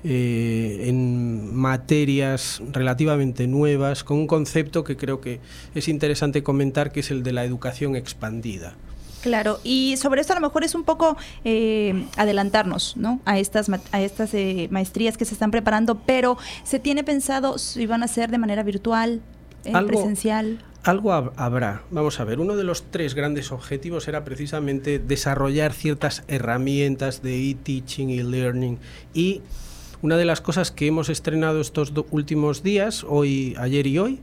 Eh, 0.03 0.89
en 0.89 1.55
materias 1.55 2.61
relativamente 2.73 3.47
nuevas, 3.47 4.03
con 4.03 4.17
un 4.17 4.27
concepto 4.27 4.83
que 4.83 4.97
creo 4.97 5.21
que 5.21 5.39
es 5.73 5.87
interesante 5.87 6.43
comentar, 6.43 6.91
que 6.91 6.99
es 6.99 7.11
el 7.11 7.23
de 7.23 7.31
la 7.31 7.45
educación 7.45 7.95
expandida. 7.95 8.75
Claro, 9.27 9.59
y 9.61 9.97
sobre 9.97 10.21
esto 10.21 10.31
a 10.31 10.37
lo 10.37 10.41
mejor 10.41 10.63
es 10.63 10.73
un 10.73 10.85
poco 10.85 11.17
eh, 11.43 12.05
adelantarnos 12.15 12.95
¿no? 12.95 13.19
a 13.25 13.37
estas, 13.39 13.69
a 13.91 14.01
estas 14.01 14.33
eh, 14.33 14.69
maestrías 14.71 15.17
que 15.17 15.25
se 15.25 15.33
están 15.33 15.51
preparando, 15.51 15.99
pero 16.05 16.37
¿se 16.63 16.79
tiene 16.79 17.03
pensado 17.03 17.57
si 17.57 17.85
van 17.87 18.03
a 18.03 18.07
ser 18.07 18.31
de 18.31 18.37
manera 18.37 18.63
virtual, 18.63 19.21
eh, 19.65 19.73
presencial? 19.85 20.59
Algo 20.83 21.11
habrá. 21.11 21.83
Vamos 21.91 22.21
a 22.21 22.23
ver, 22.23 22.39
uno 22.39 22.55
de 22.55 22.63
los 22.63 22.83
tres 22.89 23.15
grandes 23.15 23.51
objetivos 23.51 24.07
era 24.07 24.23
precisamente 24.23 24.97
desarrollar 24.97 25.73
ciertas 25.73 26.23
herramientas 26.29 27.21
de 27.21 27.49
e-teaching 27.49 28.09
y 28.09 28.23
learning 28.23 28.79
y 29.13 29.41
una 30.01 30.15
de 30.15 30.23
las 30.23 30.39
cosas 30.39 30.71
que 30.71 30.87
hemos 30.87 31.09
estrenado 31.09 31.59
estos 31.59 31.91
últimos 32.11 32.63
días, 32.63 33.03
hoy, 33.03 33.55
ayer 33.57 33.87
y 33.87 33.99
hoy, 33.99 34.21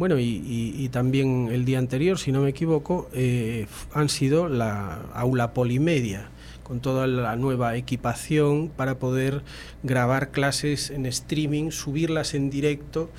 bueno, 0.00 0.18
y, 0.18 0.88
también 0.92 1.50
el 1.52 1.66
día 1.66 1.78
anterior, 1.78 2.18
si 2.18 2.32
no 2.32 2.40
me 2.40 2.48
equivoco, 2.48 3.10
eh, 3.12 3.66
han 3.92 4.08
sido 4.08 4.48
la 4.48 5.02
aula 5.12 5.52
polimedia, 5.52 6.30
con 6.62 6.80
toda 6.80 7.06
la 7.06 7.36
nueva 7.36 7.76
equipación 7.76 8.70
para 8.74 8.98
poder 8.98 9.42
grabar 9.82 10.30
clases 10.30 10.88
en 10.88 11.04
streaming, 11.04 11.70
subirlas 11.70 12.32
en 12.32 12.48
directo. 12.48 13.10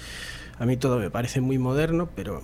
A 0.57 0.65
mí 0.65 0.75
todo 0.75 0.97
me 0.97 1.11
parece 1.11 1.39
muy 1.39 1.59
moderno, 1.59 2.09
pero 2.15 2.41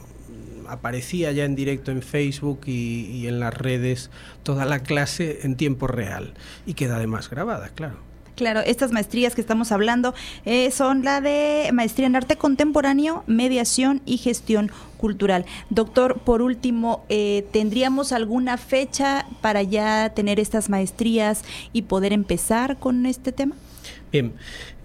aparecía 0.67 1.31
ya 1.31 1.43
en 1.43 1.55
directo 1.55 1.89
en 1.89 2.03
Facebook 2.03 2.61
y, 2.67 3.05
y 3.05 3.25
en 3.25 3.39
las 3.39 3.55
redes 3.55 4.11
toda 4.43 4.65
la 4.65 4.83
clase 4.83 5.39
en 5.47 5.55
tiempo 5.55 5.87
real 5.87 6.35
y 6.67 6.75
queda 6.75 6.97
además 6.97 7.31
grabada, 7.31 7.69
claro. 7.69 7.97
Claro, 8.37 8.59
estas 8.59 8.91
maestrías 8.91 9.33
que 9.33 9.41
estamos 9.41 9.71
hablando 9.71 10.13
eh, 10.45 10.69
son 10.69 11.03
la 11.03 11.21
de 11.21 11.71
maestría 11.73 12.05
en 12.05 12.15
arte 12.15 12.35
contemporáneo, 12.35 13.23
mediación 13.25 13.99
y 14.05 14.17
gestión 14.17 14.69
cultural. 14.97 15.43
Doctor, 15.71 16.19
por 16.19 16.43
último, 16.43 17.03
eh, 17.09 17.47
¿tendríamos 17.51 18.11
alguna 18.11 18.57
fecha 18.57 19.25
para 19.41 19.63
ya 19.63 20.11
tener 20.13 20.39
estas 20.39 20.69
maestrías 20.69 21.43
y 21.73 21.81
poder 21.81 22.13
empezar 22.13 22.77
con 22.77 23.07
este 23.07 23.31
tema? 23.31 23.55
Bien, 24.11 24.33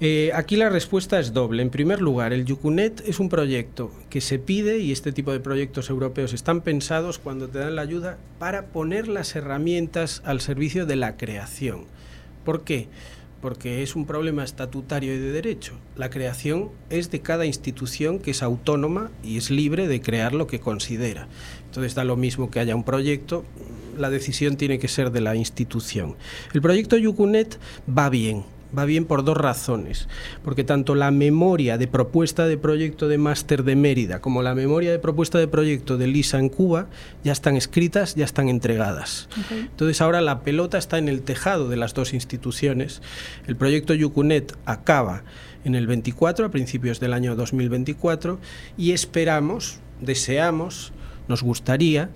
eh, 0.01 0.31
aquí 0.35 0.57
la 0.57 0.71
respuesta 0.71 1.21
es 1.21 1.35
doble. 1.35 1.63
En 1.63 1.69
primer 1.69 2.01
lugar, 2.01 2.33
el 2.33 2.47
Yucunet 2.47 3.07
es 3.07 3.21
un 3.21 3.29
proyecto 3.29 3.93
que 4.09 4.23
se 4.23 4.39
pide 4.39 4.79
y 4.79 4.93
este 4.93 5.13
tipo 5.13 5.31
de 5.31 5.41
proyectos 5.41 5.91
europeos 5.91 6.33
están 6.33 6.63
pensados 6.63 7.19
cuando 7.19 7.49
te 7.49 7.59
dan 7.59 7.77
la 7.77 7.83
ayuda 7.83 8.17
para 8.39 8.65
poner 8.69 9.09
las 9.09 9.37
herramientas 9.37 10.23
al 10.25 10.41
servicio 10.41 10.87
de 10.87 10.97
la 10.97 11.19
creación. 11.19 11.85
¿Por 12.47 12.65
qué? 12.65 12.89
Porque 13.43 13.83
es 13.83 13.97
un 13.97 14.07
problema 14.07 14.45
estatutario 14.45 15.13
y 15.15 15.19
de 15.19 15.33
derecho. 15.33 15.75
La 15.97 16.09
creación 16.09 16.71
es 16.89 17.11
de 17.11 17.21
cada 17.21 17.45
institución 17.45 18.21
que 18.21 18.31
es 18.31 18.43
autónoma 18.43 19.11
y 19.23 19.37
es 19.37 19.51
libre 19.51 19.89
de 19.89 20.01
crear 20.01 20.33
lo 20.33 20.47
que 20.47 20.61
considera. 20.61 21.27
Entonces 21.67 21.95
da 21.97 22.05
lo 22.05 22.17
mismo 22.17 22.51
que 22.51 22.61
haya 22.61 22.77
un 22.77 22.85
proyecto, 22.85 23.45
la 23.99 24.11
decisión 24.11 24.57
tiene 24.57 24.79
que 24.79 24.89
ser 24.89 25.11
de 25.11 25.21
la 25.21 25.35
institución. 25.35 26.15
El 26.55 26.63
proyecto 26.63 26.97
Yucunet 26.97 27.59
va 27.87 28.09
bien, 28.09 28.45
va 28.77 28.85
bien 28.85 29.05
por 29.05 29.25
dos 29.25 29.37
razones. 29.37 30.09
Porque 30.45 30.65
tanto 30.65 30.95
la 30.95 31.11
memoria 31.11 31.79
de 31.79 31.89
propuesta 31.89 32.47
de 32.47 32.59
proyecto 32.59 33.09
de 33.09 33.19
máster 33.19 33.65
de 33.65 33.77
Mérida 33.77 34.21
como 34.21 34.43
la 34.43 34.55
memoria 34.55 34.91
de 34.91 34.99
propuesta 34.99 35.39
de 35.39 35.49
proyecto 35.49 35.99
de 35.99 36.07
LISA 36.07 36.39
en 36.39 36.49
Cuba 36.49 36.89
ya 37.25 37.33
están 37.33 37.57
escritas, 37.57 38.15
ya 38.15 38.25
están 38.25 38.49
entregadas. 38.49 39.29
Entonces 39.51 40.01
ahora 40.01 40.21
la 40.21 40.41
pelota 40.41 40.79
está 40.79 40.99
en 40.99 41.09
el 41.09 41.23
tejado 41.23 41.69
de 41.69 41.77
las 41.77 41.95
dos 41.95 42.15
instituciones. 42.15 43.03
El 43.47 43.57
proyecto 43.57 43.95
Yucunet 43.95 44.57
acaba 44.65 45.23
en 45.65 45.75
el 45.75 45.87
24, 45.87 46.47
a 46.47 46.51
principios 46.51 47.01
del 47.01 47.13
año 47.13 47.37
2024, 47.37 48.39
y 48.77 48.93
esperamos, 48.93 49.79
deseamos, 50.01 50.93
nos 51.29 51.43
gustaría 51.43 52.11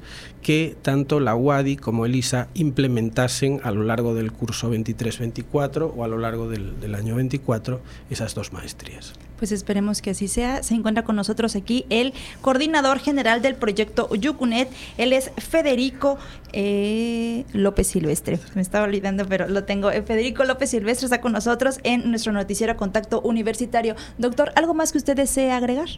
que 0.47 0.77
tanto 0.81 1.19
la 1.19 1.35
UADI 1.35 1.75
como 1.75 2.07
ELISA 2.07 2.47
implementasen 2.55 3.59
a 3.65 3.73
lo 3.73 3.83
largo 3.83 4.15
del 4.15 4.31
curso 4.31 4.73
23-24 4.73 5.93
o 5.97 6.05
a 6.05 6.07
lo 6.07 6.19
largo 6.19 6.49
del, 6.49 6.95
año 6.95 7.17
24 7.17 7.81
esas 8.11 8.37
dos 8.37 8.53
maestrías. 8.53 9.15
Pues 9.41 9.51
esperemos 9.51 10.01
que 10.03 10.11
así 10.11 10.29
sea. 10.29 10.63
Se 10.63 10.75
encuentra 10.75 11.03
con 11.03 11.17
nosotros 11.17 11.57
aquí 11.57 11.85
el 11.91 12.15
coordinador 12.43 13.01
general 13.01 13.43
del 13.43 13.57
proyecto 13.57 14.09
Yucunet. 14.15 14.71
Él 14.99 15.13
es 15.13 15.33
Federico 15.37 16.17
eh, 16.53 17.45
López 17.53 17.89
Silvestre. 17.89 18.39
Me 18.55 18.63
estaba 18.63 18.85
olvidando, 18.85 19.27
pero 19.27 19.49
lo 19.49 19.65
tengo. 19.65 19.91
Eh, 19.91 20.03
Federico 20.03 20.45
López 20.45 20.71
Silvestre 20.71 21.07
está 21.07 21.21
con 21.21 21.33
nosotros 21.33 21.81
en 21.83 22.09
nuestro 22.09 22.31
noticiero 22.31 22.77
Contacto 22.77 23.21
Universitario. 23.21 23.97
Doctor, 24.17 24.53
¿algo 24.55 24.75
más 24.75 24.93
que 24.93 24.99
usted 24.99 25.17
desee 25.17 25.51
agregar? 25.51 25.89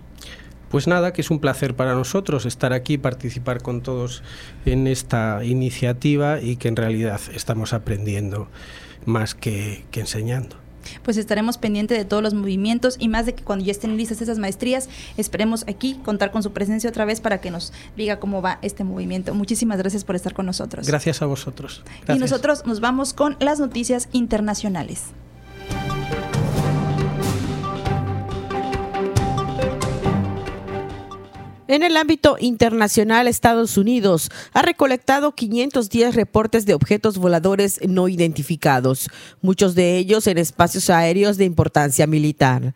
Pues 0.70 0.86
nada, 0.86 1.12
que 1.12 1.20
es 1.20 1.30
un 1.30 1.38
placer 1.38 1.74
para 1.74 1.94
nosotros 1.94 2.46
estar 2.46 2.72
aquí, 2.72 2.98
participar 2.98 3.62
con 3.62 3.80
todos 3.80 4.22
en 4.66 4.86
esta 4.86 5.44
iniciativa 5.44 6.40
y 6.40 6.56
que 6.56 6.68
en 6.68 6.76
realidad 6.76 7.20
estamos 7.34 7.72
aprendiendo 7.72 8.48
más 9.06 9.34
que, 9.34 9.84
enseñando 9.92 10.56
pues 11.02 11.18
estaremos 11.18 11.58
pendientes 11.58 11.98
de 11.98 12.06
todos 12.06 12.22
los 12.22 12.32
movimientos 12.32 12.96
y 12.98 13.08
más 13.08 13.26
de 13.26 13.34
que 13.34 13.44
cuando 13.44 13.62
ya 13.62 13.72
estén 13.72 13.98
listas 13.98 14.22
esas 14.22 14.38
maestrías, 14.38 14.88
esperemos 15.18 15.64
aquí 15.68 16.00
contar 16.02 16.30
con 16.30 16.42
su 16.42 16.52
presencia 16.52 16.88
otra 16.88 17.04
vez 17.04 17.20
para 17.20 17.42
que 17.42 17.50
nos 17.50 17.74
diga 17.94 18.18
cómo 18.18 18.40
va 18.40 18.58
este 18.62 18.84
movimiento. 18.84 19.34
Muchísimas 19.34 19.76
gracias 19.76 20.04
por 20.04 20.16
estar 20.16 20.32
con 20.32 20.46
nosotros. 20.46 20.86
Gracias 20.86 21.20
a 21.20 21.26
vosotros. 21.26 21.82
Y 22.08 22.18
nosotros 22.18 22.64
nos 22.64 22.80
vamos 22.80 23.12
con 23.12 23.36
las 23.38 23.60
noticias 23.60 24.08
internacionales. 24.12 25.12
En 31.68 31.82
el 31.82 31.98
ámbito 31.98 32.38
internacional, 32.40 33.28
Estados 33.28 33.76
Unidos 33.76 34.30
ha 34.54 34.62
recolectado 34.62 35.34
510 35.34 36.14
reportes 36.14 36.64
de 36.64 36.72
objetos 36.72 37.18
voladores 37.18 37.78
no 37.86 38.08
identificados, 38.08 39.10
muchos 39.42 39.74
de 39.74 39.98
ellos 39.98 40.26
en 40.28 40.38
espacios 40.38 40.88
aéreos 40.88 41.36
de 41.36 41.44
importancia 41.44 42.06
militar. 42.06 42.74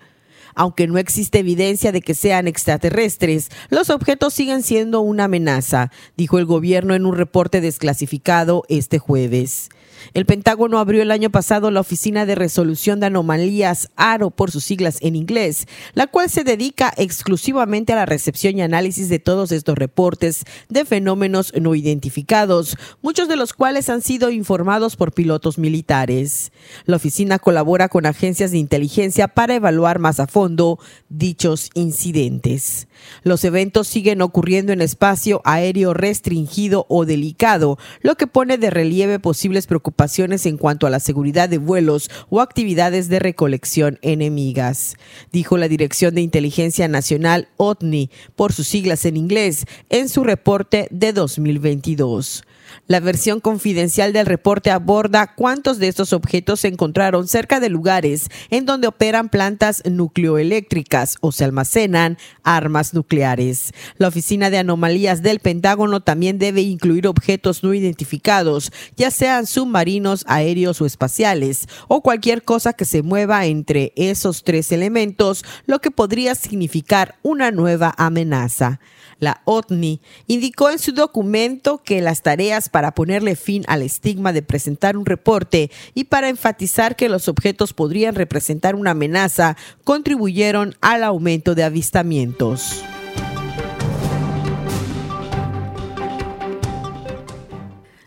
Aunque 0.55 0.87
no 0.87 0.99
existe 0.99 1.39
evidencia 1.39 1.91
de 1.91 2.03
que 2.03 2.13
sean 2.13 2.47
extraterrestres, 2.47 3.49
los 3.71 3.89
objetos 3.89 4.35
siguen 4.35 4.63
siendo 4.63 5.01
una 5.01 5.25
amenaza, 5.25 5.91
dijo 6.19 6.39
el 6.39 6.45
gobierno 6.45 6.95
en 6.95 7.07
un 7.07 7.17
reporte 7.17 7.63
desclasificado 7.63 8.65
este 8.69 8.99
jueves. 8.99 9.71
El 10.15 10.27
Pentágono 10.27 10.79
abrió 10.79 11.01
el 11.01 11.11
año 11.11 11.31
pasado 11.31 11.71
la 11.71 11.81
Oficina 11.81 12.27
de 12.27 12.35
Resolución 12.35 13.01
de 13.01 13.07
Anomalías, 13.07 13.89
ARO 13.97 14.31
por 14.31 14.51
sus 14.51 14.63
siglas 14.63 14.99
en 15.01 15.17
inglés, 15.17 15.67
la 15.95 16.07
cual 16.07 16.29
se 16.29 16.45
dedica 16.45 16.93
exclusivamente 16.99 17.95
a 17.95 17.97
la 17.97 18.05
recepción 18.05 18.59
y 18.59 18.63
análisis 18.63 19.09
de 19.09 19.19
todos 19.19 19.53
estos 19.53 19.75
reportes 19.77 20.45
de 20.69 20.85
fenómenos 20.85 21.55
no 21.59 21.75
identificados, 21.75 22.77
muchos 23.01 23.27
de 23.27 23.37
los 23.37 23.55
cuales 23.55 23.89
han 23.89 24.03
sido 24.03 24.31
informados 24.31 24.97
por 24.97 25.13
pilotos 25.13 25.57
militares. 25.57 26.53
La 26.85 26.97
oficina 26.97 27.39
colabora 27.39 27.89
con 27.89 28.05
agencias 28.05 28.51
de 28.51 28.59
inteligencia 28.59 29.29
para 29.29 29.55
evaluar 29.55 29.99
más 29.99 30.21
a 30.21 30.27
fondo 30.27 30.79
dichos 31.09 31.71
incidentes. 31.73 32.87
Los 33.23 33.45
eventos 33.45 33.89
siguen 33.89 34.21
ocurriendo 34.21 34.75
en 34.75 34.83
espacio 34.83 35.41
aéreo 35.45 35.95
restringido 35.95 36.85
o 36.91 37.07
delicado, 37.07 37.79
lo 38.03 38.17
que 38.17 38.27
pone 38.27 38.59
de 38.59 38.69
relieve 38.69 39.19
posibles 39.19 39.67
preocupaciones 39.67 40.02
en 40.47 40.57
cuanto 40.57 40.87
a 40.87 40.91
la 40.91 40.99
seguridad 40.99 41.49
de 41.49 41.59
vuelos 41.59 42.11
o 42.29 42.41
actividades 42.41 43.09
de 43.09 43.21
recolección 43.21 43.99
enemigas, 44.03 44.97
dijo 45.31 45.57
la 45.57 45.69
Dirección 45.69 46.15
de 46.17 46.23
Inteligencia 46.23 46.89
Nacional 46.89 47.49
OTNI, 47.57 48.11
por 48.35 48.53
sus 48.53 48.67
siglas 48.67 49.05
en 49.05 49.17
inglés, 49.17 49.65
en 49.91 50.09
su 50.09 50.25
reporte 50.25 50.89
de 50.91 51.13
2022. 51.13 52.43
La 52.87 53.01
versión 53.01 53.41
confidencial 53.41 54.13
del 54.13 54.27
reporte 54.27 54.71
aborda 54.71 55.35
cuántos 55.35 55.79
de 55.79 55.89
estos 55.89 56.13
objetos 56.13 56.61
se 56.61 56.69
encontraron 56.69 57.29
cerca 57.29 57.61
de 57.61 57.69
lugares 57.69 58.29
en 58.51 58.67
donde 58.67 58.89
operan 58.89 59.29
plantas 59.29 59.83
nucleoeléctricas 59.85 61.17
o 61.21 61.33
se 61.33 61.45
almacenan 61.45 62.19
armas 62.43 62.95
nucleares. 62.95 63.73
La 63.99 64.09
Oficina 64.09 64.51
de 64.51 64.59
Anomalías 64.59 65.23
del 65.23 65.41
Pentágono 65.41 66.01
también 66.01 66.39
debe 66.39 66.63
incluir 66.63 67.07
objetos 67.07 67.63
no 67.63 67.73
identificados, 67.75 68.73
ya 68.97 69.11
sean 69.11 69.47
submarinos, 69.47 70.25
aéreos 70.27 70.81
o 70.81 70.87
espaciales, 70.87 71.69
o 71.89 72.03
cualquier 72.03 72.43
cosa 72.43 72.73
que 72.73 72.85
se 72.85 73.03
mueva 73.03 73.47
entre 73.47 73.93
esos 73.97 74.45
tres 74.45 74.73
elementos, 74.73 75.45
lo 75.67 75.81
que 75.81 75.91
podría 75.91 76.35
significar 76.35 77.17
una 77.23 77.51
nueva 77.51 77.95
amenaza. 77.97 78.81
La 79.23 79.41
OTNI 79.45 80.01
indicó 80.27 80.69
en 80.71 80.81
su 80.81 80.91
documento 80.91 81.81
que 81.85 82.01
las 82.01 82.23
tareas 82.23 82.52
para 82.69 82.95
ponerle 82.95 83.35
fin 83.35 83.65
al 83.67 83.83
estigma 83.83 84.33
de 84.33 84.43
presentar 84.43 84.97
un 84.97 85.07
reporte 85.07 85.71
y 85.95 86.05
para 86.05 86.29
enfatizar 86.29 86.97
que 86.97 87.09
los 87.09 87.29
objetos 87.29 87.73
podrían 87.73 88.15
representar 88.15 88.75
una 88.75 88.91
amenaza 88.91 89.57
contribuyeron 89.85 90.77
al 90.81 91.03
aumento 91.03 91.55
de 91.55 91.65
avistamientos. 91.65 92.85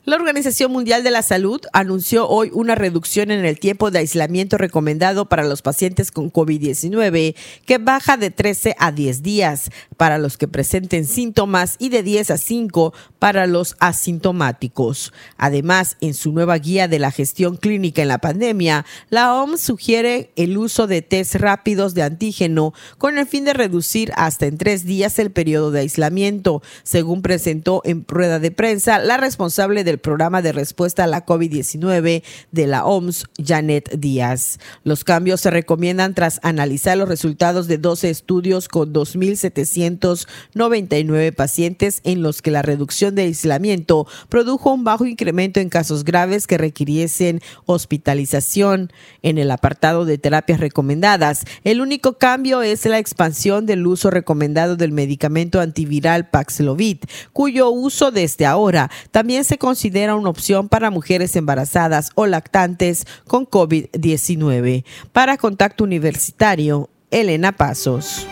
La 0.05 0.17
Organización 0.17 0.71
Mundial 0.71 1.03
de 1.03 1.09
la 1.09 1.23
Salud 1.23 1.61
anunció 1.73 2.29
hoy 2.29 2.51
una 2.53 2.75
reducción 2.75 3.31
en 3.31 3.43
el 3.43 3.59
tiempo 3.59 3.89
de 3.89 3.97
aislamiento 3.97 4.55
recomendado 4.59 5.25
para 5.25 5.43
los 5.43 5.63
pacientes 5.63 6.11
con 6.11 6.31
COVID-19, 6.31 7.35
que 7.65 7.77
baja 7.79 8.15
de 8.15 8.29
13 8.29 8.75
a 8.77 8.91
10 8.91 9.23
días 9.23 9.71
para 9.97 10.19
los 10.19 10.37
que 10.37 10.47
presenten 10.47 11.07
síntomas 11.07 11.75
y 11.79 11.89
de 11.89 12.03
10 12.03 12.29
a 12.29 12.37
5 12.37 12.93
para 13.17 13.47
los 13.47 13.75
asintomáticos. 13.79 15.11
Además, 15.37 15.97
en 16.01 16.13
su 16.13 16.31
nueva 16.33 16.59
guía 16.59 16.87
de 16.87 16.99
la 16.99 17.09
gestión 17.09 17.57
clínica 17.57 18.03
en 18.03 18.09
la 18.09 18.19
pandemia, 18.19 18.85
la 19.09 19.33
OMS 19.33 19.59
sugiere 19.59 20.29
el 20.35 20.55
uso 20.59 20.85
de 20.85 21.01
test 21.01 21.33
rápidos 21.33 21.95
de 21.95 22.03
antígeno 22.03 22.75
con 22.99 23.17
el 23.17 23.25
fin 23.25 23.43
de 23.43 23.53
reducir 23.53 24.11
hasta 24.17 24.45
en 24.45 24.59
tres 24.59 24.85
días 24.85 25.17
el 25.17 25.31
periodo 25.31 25.71
de 25.71 25.79
aislamiento, 25.79 26.61
según 26.83 27.23
presentó 27.23 27.81
en 27.85 28.05
rueda 28.07 28.37
de 28.37 28.51
prensa 28.51 28.99
la 28.99 29.17
responsable 29.17 29.83
del 29.95 30.01
programa 30.01 30.41
de 30.41 30.51
respuesta 30.51 31.05
a 31.05 31.07
la 31.07 31.25
COVID-19 31.25 32.21
de 32.51 32.67
la 32.67 32.83
OMS, 32.85 33.27
Janet 33.41 33.97
Díaz. 33.97 34.59
Los 34.83 35.05
cambios 35.05 35.39
se 35.39 35.51
recomiendan 35.51 36.13
tras 36.13 36.41
analizar 36.43 36.97
los 36.97 37.07
resultados 37.07 37.67
de 37.67 37.77
12 37.77 38.09
estudios 38.09 38.67
con 38.67 38.93
2.799 38.93 41.33
pacientes 41.33 42.01
en 42.03 42.23
los 42.23 42.41
que 42.41 42.51
la 42.51 42.61
reducción 42.61 43.15
de 43.15 43.21
aislamiento 43.21 44.05
produjo 44.27 44.73
un 44.73 44.83
bajo 44.83 45.05
incremento 45.05 45.61
en 45.61 45.69
casos 45.69 46.03
graves 46.03 46.45
que 46.45 46.57
requiriesen 46.57 47.39
hospitalización. 47.65 48.91
En 49.21 49.37
el 49.37 49.49
apartado 49.49 50.03
de 50.03 50.17
terapias 50.17 50.59
recomendadas, 50.59 51.45
el 51.63 51.79
único 51.79 52.17
cambio 52.17 52.63
es 52.63 52.85
la 52.85 52.99
expansión 52.99 53.65
del 53.65 53.87
uso 53.87 54.11
recomendado 54.11 54.75
del 54.75 54.91
medicamento 54.91 55.61
antiviral 55.61 56.29
Paxlovid, 56.29 56.97
cuyo 57.31 57.69
uso 57.69 58.11
desde 58.11 58.45
ahora 58.45 58.91
también 59.11 59.45
se 59.45 59.57
considera 59.57 59.84
una 59.93 60.29
opción 60.29 60.67
para 60.67 60.89
mujeres 60.89 61.35
embarazadas 61.35 62.09
o 62.15 62.25
lactantes 62.25 63.05
con 63.27 63.45
COVID-19. 63.45 64.83
Para 65.11 65.37
Contacto 65.37 65.83
Universitario, 65.83 66.89
Elena 67.11 67.51
Pasos. 67.51 68.25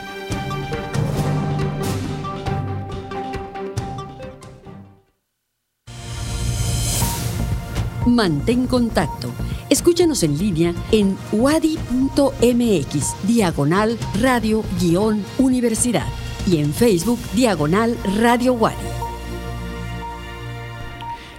Mantén 8.05 8.67
contacto. 8.67 9.31
Escúchanos 9.69 10.23
en 10.23 10.37
línea 10.37 10.73
en 10.91 11.17
wadi.mx, 11.31 13.15
diagonal 13.23 13.97
radio-universidad 14.19 16.07
y 16.45 16.57
en 16.57 16.73
Facebook, 16.73 17.19
diagonal 17.33 17.97
radio 18.19 18.53
Wadi. 18.53 19.12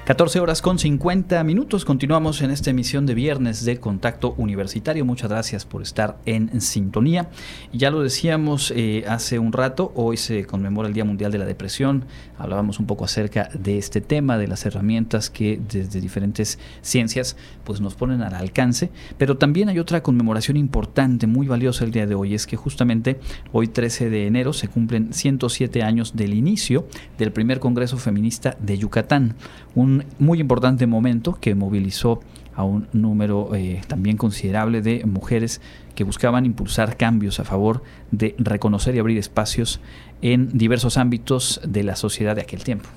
14 0.04 0.38
horas 0.38 0.60
con 0.60 0.78
50 0.78 1.42
minutos. 1.44 1.86
Continuamos 1.86 2.42
en 2.42 2.50
esta 2.50 2.68
emisión 2.68 3.06
de 3.06 3.14
viernes 3.14 3.64
de 3.64 3.80
Contacto 3.80 4.34
Universitario. 4.36 5.06
Muchas 5.06 5.30
gracias 5.30 5.64
por 5.64 5.80
estar 5.80 6.18
en 6.26 6.60
sintonía. 6.60 7.30
Ya 7.72 7.90
lo 7.90 8.02
decíamos 8.02 8.70
eh, 8.76 9.04
hace 9.08 9.38
un 9.38 9.54
rato, 9.54 9.92
hoy 9.94 10.18
se 10.18 10.44
conmemora 10.44 10.88
el 10.88 10.94
Día 10.94 11.06
Mundial 11.06 11.32
de 11.32 11.38
la 11.38 11.46
Depresión. 11.46 12.04
Hablábamos 12.36 12.80
un 12.80 12.86
poco 12.86 13.06
acerca 13.06 13.48
de 13.54 13.78
este 13.78 14.02
tema, 14.02 14.36
de 14.36 14.46
las 14.46 14.66
herramientas 14.66 15.30
que 15.30 15.58
desde 15.70 16.02
diferentes 16.02 16.58
ciencias 16.82 17.38
pues 17.64 17.80
nos 17.80 17.94
ponen 17.94 18.20
al 18.20 18.34
alcance. 18.34 18.90
Pero 19.16 19.38
también 19.38 19.70
hay 19.70 19.78
otra 19.78 20.02
conmemoración 20.02 20.58
importante, 20.58 21.26
muy 21.26 21.46
valiosa 21.46 21.82
el 21.82 21.92
día 21.92 22.06
de 22.06 22.14
hoy. 22.14 22.34
Es 22.34 22.46
que 22.46 22.56
justamente 22.56 23.20
hoy 23.52 23.68
13 23.68 24.10
de 24.10 24.26
enero 24.26 24.52
se 24.52 24.68
cumplen 24.68 25.14
107 25.14 25.82
años 25.82 26.14
del 26.14 26.34
inicio 26.34 26.86
del 27.16 27.32
primer 27.32 27.58
Congreso 27.58 27.96
Feminista 27.96 28.54
de 28.60 28.76
Yucatán. 28.76 29.36
Un 29.74 29.93
muy 30.18 30.40
importante 30.40 30.86
momento 30.86 31.38
que 31.40 31.54
movilizó 31.54 32.20
a 32.54 32.64
un 32.64 32.86
número 32.92 33.54
eh, 33.54 33.80
también 33.86 34.16
considerable 34.16 34.80
de 34.80 35.04
mujeres 35.04 35.60
que 35.94 36.04
buscaban 36.04 36.46
impulsar 36.46 36.96
cambios 36.96 37.40
a 37.40 37.44
favor 37.44 37.82
de 38.10 38.34
reconocer 38.38 38.94
y 38.94 38.98
abrir 38.98 39.18
espacios 39.18 39.80
en 40.22 40.56
diversos 40.56 40.96
ámbitos 40.96 41.60
de 41.66 41.82
la 41.82 41.96
sociedad 41.96 42.36
de 42.36 42.42
aquel 42.42 42.62
tiempo 42.64 42.88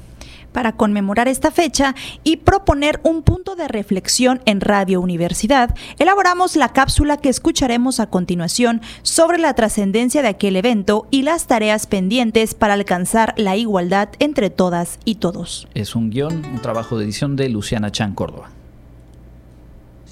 para 0.57 0.71
conmemorar 0.71 1.27
esta 1.27 1.51
fecha 1.51 1.93
y 2.23 2.37
proponer 2.37 2.99
un 3.03 3.21
punto 3.21 3.55
de 3.55 3.67
reflexión 3.67 4.41
en 4.45 4.59
Radio 4.59 5.01
Universidad, 5.01 5.75
elaboramos 5.99 6.55
la 6.55 6.73
cápsula 6.73 7.17
que 7.17 7.29
escucharemos 7.29 7.99
a 7.99 8.07
continuación 8.07 8.81
sobre 9.03 9.37
la 9.37 9.53
trascendencia 9.53 10.23
de 10.23 10.29
aquel 10.29 10.55
evento 10.55 11.07
y 11.11 11.21
las 11.21 11.45
tareas 11.45 11.85
pendientes 11.85 12.55
para 12.55 12.73
alcanzar 12.73 13.35
la 13.37 13.55
igualdad 13.55 14.09
entre 14.17 14.49
todas 14.49 14.97
y 15.05 15.17
todos. 15.17 15.67
Es 15.75 15.93
un 15.93 16.09
guion, 16.09 16.43
un 16.43 16.59
trabajo 16.59 16.97
de 16.97 17.05
edición 17.05 17.35
de 17.35 17.49
Luciana 17.49 17.91
Chan 17.91 18.15
Córdoba. 18.15 18.49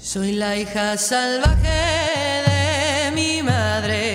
Soy 0.00 0.30
la 0.30 0.56
hija 0.56 0.96
salvaje 0.96 1.66
de 2.46 3.10
mi 3.16 3.42
madre. 3.42 4.05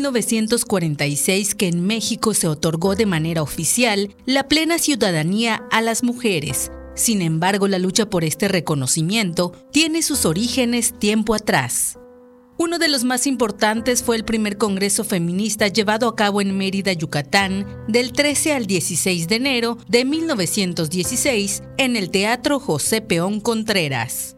1946 0.00 1.54
que 1.54 1.68
en 1.68 1.86
México 1.86 2.32
se 2.32 2.48
otorgó 2.48 2.96
de 2.96 3.04
manera 3.04 3.42
oficial 3.42 4.14
la 4.24 4.48
plena 4.48 4.78
ciudadanía 4.78 5.62
a 5.70 5.82
las 5.82 6.02
mujeres. 6.02 6.70
Sin 6.94 7.20
embargo, 7.20 7.68
la 7.68 7.78
lucha 7.78 8.08
por 8.08 8.24
este 8.24 8.48
reconocimiento 8.48 9.52
tiene 9.72 10.02
sus 10.02 10.24
orígenes 10.24 10.98
tiempo 10.98 11.34
atrás. 11.34 11.98
Uno 12.56 12.78
de 12.78 12.88
los 12.88 13.04
más 13.04 13.26
importantes 13.26 14.02
fue 14.02 14.16
el 14.16 14.24
primer 14.24 14.56
Congreso 14.58 15.04
Feminista 15.04 15.68
llevado 15.68 16.08
a 16.08 16.16
cabo 16.16 16.40
en 16.40 16.56
Mérida, 16.56 16.92
Yucatán, 16.92 17.66
del 17.88 18.12
13 18.12 18.54
al 18.54 18.66
16 18.66 19.28
de 19.28 19.36
enero 19.36 19.78
de 19.88 20.04
1916 20.04 21.62
en 21.78 21.96
el 21.96 22.10
Teatro 22.10 22.58
José 22.58 23.00
Peón 23.00 23.40
Contreras. 23.40 24.36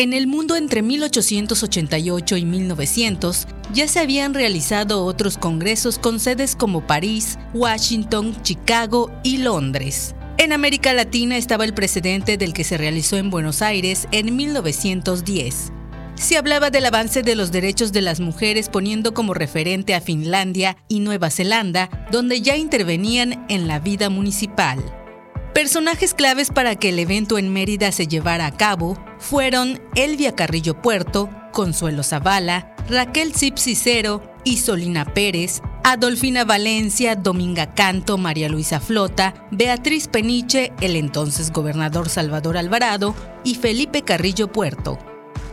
En 0.00 0.14
el 0.14 0.26
mundo 0.26 0.56
entre 0.56 0.80
1888 0.80 2.38
y 2.38 2.46
1900 2.46 3.46
ya 3.74 3.86
se 3.86 3.98
habían 3.98 4.32
realizado 4.32 5.04
otros 5.04 5.36
congresos 5.36 5.98
con 5.98 6.20
sedes 6.20 6.56
como 6.56 6.86
París, 6.86 7.38
Washington, 7.52 8.34
Chicago 8.42 9.12
y 9.22 9.36
Londres. 9.36 10.14
En 10.38 10.54
América 10.54 10.94
Latina 10.94 11.36
estaba 11.36 11.66
el 11.66 11.74
precedente 11.74 12.38
del 12.38 12.54
que 12.54 12.64
se 12.64 12.78
realizó 12.78 13.18
en 13.18 13.28
Buenos 13.28 13.60
Aires 13.60 14.08
en 14.10 14.34
1910. 14.34 15.70
Se 16.14 16.38
hablaba 16.38 16.70
del 16.70 16.86
avance 16.86 17.22
de 17.22 17.36
los 17.36 17.52
derechos 17.52 17.92
de 17.92 18.00
las 18.00 18.20
mujeres 18.20 18.70
poniendo 18.70 19.12
como 19.12 19.34
referente 19.34 19.94
a 19.94 20.00
Finlandia 20.00 20.78
y 20.88 21.00
Nueva 21.00 21.28
Zelanda, 21.28 21.90
donde 22.10 22.40
ya 22.40 22.56
intervenían 22.56 23.44
en 23.50 23.68
la 23.68 23.80
vida 23.80 24.08
municipal. 24.08 24.82
Personajes 25.54 26.14
claves 26.14 26.50
para 26.50 26.76
que 26.76 26.90
el 26.90 26.98
evento 27.00 27.36
en 27.36 27.52
Mérida 27.52 27.90
se 27.90 28.06
llevara 28.06 28.46
a 28.46 28.56
cabo 28.56 28.96
fueron 29.18 29.80
Elvia 29.96 30.36
Carrillo 30.36 30.80
Puerto, 30.80 31.28
Consuelo 31.52 32.04
Zavala, 32.04 32.76
Raquel 32.88 33.34
Zip 33.34 33.56
Cicero, 33.56 34.22
Isolina 34.44 35.04
Pérez, 35.12 35.60
Adolfina 35.82 36.44
Valencia, 36.44 37.16
Dominga 37.16 37.74
Canto, 37.74 38.16
María 38.16 38.48
Luisa 38.48 38.78
Flota, 38.78 39.48
Beatriz 39.50 40.06
Peniche, 40.06 40.72
el 40.80 40.94
entonces 40.94 41.50
gobernador 41.50 42.08
Salvador 42.08 42.56
Alvarado 42.56 43.16
y 43.42 43.56
Felipe 43.56 44.02
Carrillo 44.02 44.52
Puerto. 44.52 44.98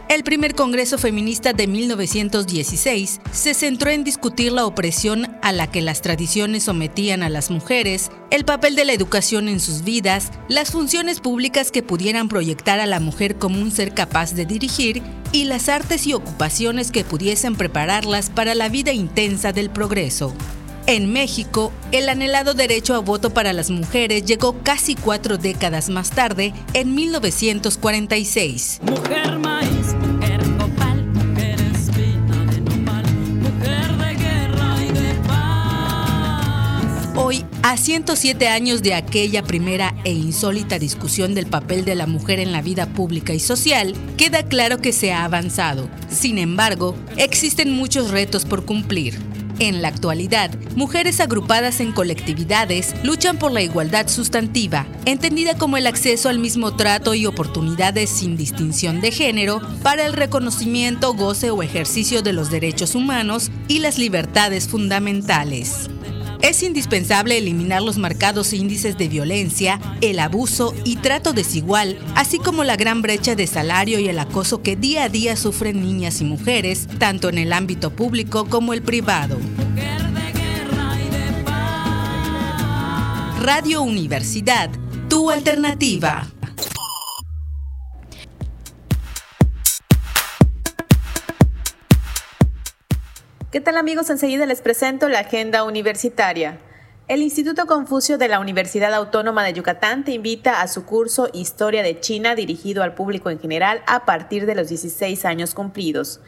El 0.10 0.24
primer 0.24 0.56
Congreso 0.56 0.98
Feminista 0.98 1.52
de 1.52 1.68
1916 1.68 3.20
se 3.30 3.54
centró 3.54 3.92
en 3.92 4.06
discutir 4.06 4.54
la 4.54 4.66
opresión 4.66 5.36
a 5.42 5.52
la 5.52 5.70
que 5.70 5.82
las 5.82 6.02
tradiciones 6.02 6.64
sometían 6.64 7.24
a 7.24 7.30
las 7.30 7.52
mujeres, 7.52 8.10
el 8.32 8.46
papel 8.46 8.78
de 8.78 8.86
la 8.86 8.94
educación 8.94 9.50
en 9.50 9.60
sus 9.60 9.84
vidas, 9.84 10.32
las 10.48 10.72
funciones 10.72 11.20
públicas 11.20 11.72
que 11.72 11.84
pudieran 11.84 12.30
proyectar 12.30 12.80
a 12.80 12.86
la 12.86 13.02
mujer 13.02 13.38
como 13.38 13.60
un 13.60 13.70
ser 13.70 13.94
capaz 13.94 14.34
de 14.34 14.46
dirigir 14.46 15.04
y 15.34 15.44
las 15.44 15.68
artes 15.68 16.08
y 16.08 16.14
ocupaciones 16.14 16.92
que 16.92 17.04
pudiesen 17.04 17.58
prepararlas 17.58 18.30
para 18.30 18.56
la 18.56 18.70
vida 18.70 18.94
intensa 18.94 19.52
del 19.52 19.70
progreso. 19.70 20.34
En 20.88 21.12
México, 21.12 21.74
el 21.92 22.08
anhelado 22.08 22.54
derecho 22.54 22.96
a 22.96 23.00
voto 23.00 23.34
para 23.34 23.52
las 23.52 23.70
mujeres 23.70 24.24
llegó 24.24 24.56
casi 24.64 24.96
cuatro 24.96 25.38
décadas 25.38 25.90
más 25.90 26.12
tarde, 26.12 26.54
en 26.74 26.96
1946. 26.96 28.80
Mujer 28.84 29.38
maíz, 29.38 29.70
mujer 29.70 29.77
a 37.70 37.76
107 37.76 38.48
años 38.48 38.82
de 38.82 38.94
aquella 38.94 39.44
primera 39.44 39.94
e 40.06 40.14
insólita 40.14 40.80
discusión 40.80 41.36
del 41.36 41.48
papel 41.48 41.84
de 41.84 41.96
la 41.96 42.08
mujer 42.08 42.40
en 42.40 42.54
la 42.54 42.62
vida 42.62 42.86
pública 42.94 43.34
y 43.34 43.42
social, 43.42 43.94
queda 44.16 44.44
claro 44.44 44.78
que 44.78 44.94
se 44.94 45.12
ha 45.12 45.26
avanzado. 45.26 45.90
Sin 46.08 46.38
embargo, 46.38 46.96
existen 47.18 47.74
muchos 47.74 48.10
retos 48.10 48.46
por 48.46 48.64
cumplir. 48.64 49.20
En 49.60 49.82
la 49.82 49.90
actualidad, 49.90 50.50
mujeres 50.78 51.20
agrupadas 51.20 51.82
en 51.82 51.92
colectividades 51.92 52.96
luchan 53.04 53.38
por 53.38 53.52
la 53.52 53.62
igualdad 53.62 54.08
sustantiva, 54.08 54.88
entendida 55.04 55.58
como 55.58 55.76
el 55.76 55.88
acceso 55.88 56.30
al 56.30 56.40
mismo 56.40 56.78
trato 56.78 57.16
y 57.16 57.26
oportunidades 57.26 58.10
sin 58.10 58.38
distinción 58.38 59.02
de 59.02 59.12
género 59.12 59.60
para 59.84 60.06
el 60.06 60.14
reconocimiento, 60.14 61.14
goce 61.16 61.50
o 61.50 61.62
ejercicio 61.64 62.22
de 62.22 62.32
los 62.32 62.50
derechos 62.50 62.96
humanos 62.96 63.52
y 63.68 63.80
las 63.80 63.98
libertades 63.98 64.70
fundamentales. 64.70 65.90
Es 66.42 66.62
indispensable 66.64 67.38
eliminar 67.38 67.82
los 67.82 67.98
marcados 67.98 68.54
índices 68.54 68.98
de 68.98 69.08
violencia, 69.08 69.80
el 70.02 70.20
abuso 70.20 70.76
y 70.86 70.98
trato 70.98 71.34
desigual, 71.34 71.98
así 72.16 72.38
como 72.38 72.64
la 72.64 72.76
gran 72.76 73.02
brecha 73.02 73.36
de 73.36 73.48
salario 73.48 74.00
y 74.00 74.08
el 74.08 74.20
acoso 74.20 74.62
que 74.62 74.76
día 74.76 75.06
a 75.06 75.10
día 75.10 75.36
sufren 75.36 75.82
niñas 75.82 76.22
y 76.22 76.26
mujeres, 76.26 76.88
tanto 77.00 77.30
en 77.30 77.38
el 77.38 77.54
ámbito 77.54 77.92
público 77.92 78.46
como 78.46 78.74
el 78.74 78.82
privado. 78.82 79.38
Radio 83.42 83.82
Universidad, 83.82 84.70
tu 85.10 85.32
alternativa. 85.32 86.28
¿Qué 93.50 93.62
tal 93.62 93.78
amigos? 93.78 94.10
Enseguida 94.10 94.46
les 94.46 94.60
presento 94.60 95.08
la 95.08 95.20
agenda 95.20 95.64
universitaria. 95.64 96.60
El 97.08 97.22
Instituto 97.22 97.66
Confucio 97.66 98.18
de 98.18 98.28
la 98.28 98.42
Universidad 98.42 98.94
Autónoma 98.94 99.46
de 99.46 99.54
Yucatán 99.54 100.04
te 100.04 100.12
invita 100.12 100.60
a 100.60 100.68
su 100.68 100.84
curso 100.84 101.30
Historia 101.32 101.82
de 101.82 101.98
China 102.02 102.36
dirigido 102.36 102.84
al 102.84 102.94
público 102.94 103.30
en 103.30 103.40
general 103.40 103.84
a 103.88 104.04
partir 104.04 104.48
de 104.48 104.56
los 104.56 104.68
16 104.68 105.24
años 105.24 105.54
cumplidos. 105.54 106.20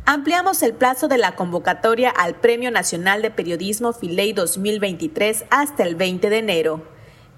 Ampliamos 0.05 0.61
el 0.61 0.73
plazo 0.75 1.07
de 1.07 1.17
la 1.17 1.35
convocatoria 1.35 2.11
al 2.11 2.35
Premio 2.35 2.69
Nacional 2.69 3.23
de 3.23 3.31
Periodismo 3.31 3.93
Filey 3.93 4.31
2023 4.31 5.45
hasta 5.49 5.81
el 5.81 5.95
20 5.95 6.29
de 6.29 6.37
enero. 6.37 6.87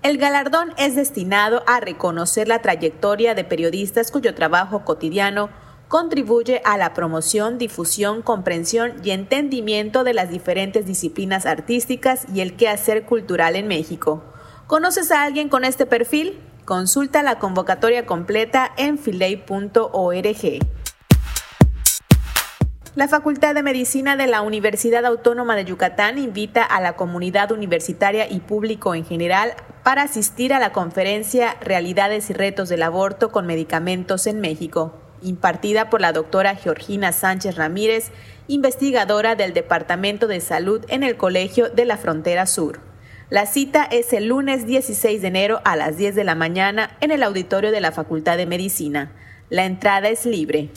El 0.04 0.18
galardón 0.18 0.74
es 0.78 0.98
destinado 0.98 1.64
a 1.68 1.80
reconocer 1.80 2.50
la 2.50 2.60
trayectoria 2.60 3.34
de 3.34 3.46
periodistas 3.46 4.12
cuyo 4.12 4.36
trabajo 4.36 4.84
cotidiano 4.84 5.50
contribuye 5.88 6.62
a 6.66 6.78
la 6.78 6.94
promoción, 6.94 7.58
difusión, 7.58 8.22
comprensión 8.22 8.96
y 9.06 9.12
entendimiento 9.12 10.04
de 10.04 10.16
las 10.16 10.30
diferentes 10.30 10.86
disciplinas 10.86 11.46
artísticas 11.46 12.26
y 12.34 12.42
el 12.42 12.58
quehacer 12.58 13.06
cultural 13.06 13.56
en 13.56 13.70
México. 13.70 14.22
¿Conoces 14.68 15.12
a 15.12 15.24
alguien 15.24 15.48
con 15.48 15.64
este 15.64 15.86
perfil? 15.86 16.42
Consulta 16.70 17.24
la 17.24 17.40
convocatoria 17.40 18.06
completa 18.06 18.72
en 18.78 19.00
filey.org. 19.00 20.60
La 22.94 23.08
Facultad 23.08 23.56
de 23.56 23.64
Medicina 23.64 24.16
de 24.16 24.28
la 24.28 24.44
Universidad 24.44 25.04
Autónoma 25.08 25.56
de 25.56 25.66
Yucatán 25.66 26.20
invita 26.20 26.64
a 26.64 26.80
la 26.80 26.96
comunidad 26.96 27.52
universitaria 27.52 28.30
y 28.30 28.42
público 28.42 28.94
en 28.94 29.04
general 29.04 29.56
para 29.82 30.04
asistir 30.04 30.54
a 30.54 30.60
la 30.60 30.72
conferencia 30.72 31.58
Realidades 31.60 32.30
y 32.30 32.34
Retos 32.34 32.70
del 32.70 32.84
Aborto 32.84 33.32
con 33.32 33.48
Medicamentos 33.48 34.28
en 34.28 34.40
México, 34.40 34.94
impartida 35.24 35.90
por 35.90 36.02
la 36.02 36.14
doctora 36.14 36.54
Georgina 36.54 37.14
Sánchez 37.14 37.56
Ramírez, 37.56 38.12
investigadora 38.48 39.34
del 39.34 39.56
Departamento 39.56 40.28
de 40.28 40.40
Salud 40.40 40.86
en 40.88 41.02
el 41.02 41.18
Colegio 41.18 41.70
de 41.70 41.86
la 41.86 41.98
Frontera 41.98 42.46
Sur. 42.46 42.89
La 43.30 43.46
cita 43.46 43.84
es 43.84 44.12
el 44.14 44.26
lunes 44.26 44.66
16 44.66 45.22
de 45.22 45.28
enero 45.28 45.62
a 45.64 45.76
las 45.76 45.98
10 45.98 46.16
de 46.16 46.24
la 46.24 46.34
mañana 46.34 46.98
en 47.00 47.12
el 47.12 47.22
auditorio 47.22 47.70
de 47.70 47.80
la 47.80 47.92
Facultad 47.92 48.38
de 48.38 48.48
Medicina. 48.48 49.12
La 49.50 49.66
entrada 49.66 50.10
es 50.10 50.26
libre. 50.26 50.70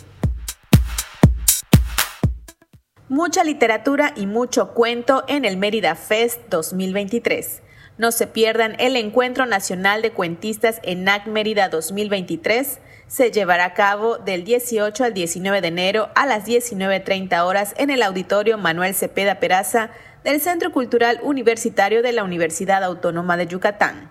Mucha 3.09 3.43
literatura 3.43 4.13
y 4.17 4.27
mucho 4.27 4.75
cuento 4.75 5.25
en 5.29 5.47
el 5.47 5.57
Mérida 5.57 5.95
Fest 5.95 6.41
2023. 6.51 7.63
No 7.97 8.13
se 8.13 8.27
pierdan 8.27 8.77
el 8.79 8.97
Encuentro 8.97 9.47
Nacional 9.47 10.03
de 10.03 10.13
Cuentistas 10.13 10.81
ENAC 10.83 11.29
Mérida 11.29 11.71
2023. 11.71 12.81
Se 13.07 13.31
llevará 13.31 13.65
a 13.65 13.75
cabo 13.75 14.19
del 14.19 14.45
18 14.45 15.05
al 15.05 15.15
19 15.15 15.63
de 15.63 15.69
enero 15.69 16.11
a 16.15 16.27
las 16.27 16.45
19.30 16.45 17.47
horas 17.47 17.75
en 17.79 17.89
el 17.89 18.03
auditorio 18.03 18.59
Manuel 18.59 18.95
Cepeda 18.95 19.41
Peraza 19.41 19.91
del 20.25 20.41
Centro 20.41 20.73
Cultural 20.73 21.21
Universitario 21.23 22.03
de 22.03 22.13
la 22.13 22.25
Universidad 22.25 22.85
Autónoma 22.85 23.37
de 23.37 23.47
Yucatán. 23.47 24.11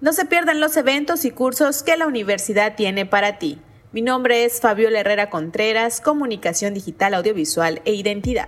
No 0.00 0.12
se 0.12 0.26
pierdan 0.26 0.60
los 0.60 0.76
eventos 0.76 1.24
y 1.24 1.30
cursos 1.30 1.82
que 1.82 1.96
la 1.96 2.06
universidad 2.06 2.76
tiene 2.76 3.06
para 3.06 3.38
ti. 3.38 3.60
Mi 3.90 4.02
nombre 4.02 4.44
es 4.44 4.60
Fabiola 4.60 5.00
Herrera 5.00 5.30
Contreras, 5.30 6.00
Comunicación 6.00 6.74
Digital, 6.74 7.14
Audiovisual 7.14 7.80
e 7.84 7.94
Identidad. 7.94 8.46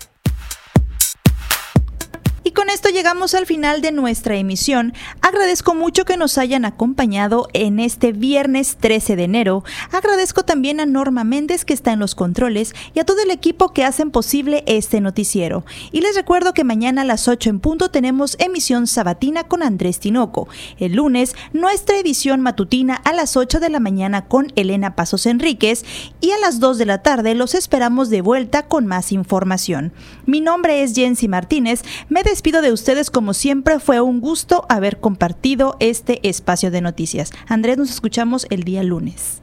Y 2.51 2.53
con 2.53 2.69
esto 2.69 2.89
llegamos 2.89 3.37
al 3.37 3.47
final 3.47 3.81
de 3.81 3.93
nuestra 3.93 4.35
emisión. 4.35 4.93
Agradezco 5.21 5.77
mucho 5.77 6.05
que 6.05 6.17
nos 6.17 6.37
hayan 6.37 6.65
acompañado 6.65 7.47
en 7.53 7.79
este 7.79 8.11
viernes 8.11 8.77
13 8.81 9.15
de 9.15 9.23
enero. 9.23 9.63
Agradezco 9.93 10.45
también 10.45 10.81
a 10.81 10.85
Norma 10.85 11.23
Méndez 11.23 11.65
que 11.65 11.75
está 11.75 11.93
en 11.93 12.01
los 12.01 12.17
controles 12.17 12.75
y 12.93 12.99
a 12.99 13.05
todo 13.05 13.23
el 13.23 13.31
equipo 13.31 13.69
que 13.69 13.85
hacen 13.85 14.11
posible 14.11 14.65
este 14.67 15.01
noticiero. 15.01 15.65
Y 15.93 16.01
les 16.01 16.17
recuerdo 16.17 16.53
que 16.53 16.65
mañana 16.65 17.03
a 17.03 17.05
las 17.05 17.29
8 17.29 17.51
en 17.51 17.61
punto 17.61 17.93
tenemos 17.93 18.35
emisión 18.41 18.89
sabatina 18.89 19.45
con 19.45 19.63
Andrés 19.63 20.01
Tinoco. 20.01 20.49
El 20.81 20.95
lunes 20.95 21.37
nuestra 21.53 21.99
edición 21.99 22.41
matutina 22.41 22.97
a 22.97 23.13
las 23.13 23.37
8 23.37 23.61
de 23.61 23.71
la 23.71 23.79
mañana 23.79 24.27
con 24.27 24.53
Elena 24.57 24.97
Pasos 24.97 25.27
Enríquez 25.27 25.85
y 26.21 26.33
a 26.33 26.39
las 26.41 26.59
2 26.59 26.79
de 26.79 26.87
la 26.87 27.01
tarde 27.01 27.37
los 27.37 27.55
esperamos 27.55 28.11
de 28.11 28.23
vuelta 28.23 28.67
con 28.67 28.89
más 28.89 29.13
información. 29.13 29.93
Mi 30.27 30.41
nombre 30.41 30.83
es 30.83 30.97
Jensi 30.97 31.29
Martínez. 31.29 31.83
Me 32.09 32.25
despido 32.41 32.63
de 32.63 32.73
ustedes 32.73 33.11
como 33.11 33.35
siempre. 33.35 33.81
Fue 33.81 34.01
un 34.01 34.19
gusto 34.19 34.65
haber 34.71 34.99
compartido 34.99 35.77
este 35.79 36.27
espacio 36.27 36.71
de 36.71 36.81
noticias. 36.81 37.33
Andrés, 37.47 37.77
nos 37.77 37.91
escuchamos 37.91 38.47
el 38.49 38.65
día 38.65 38.83
lunes. 38.83 39.43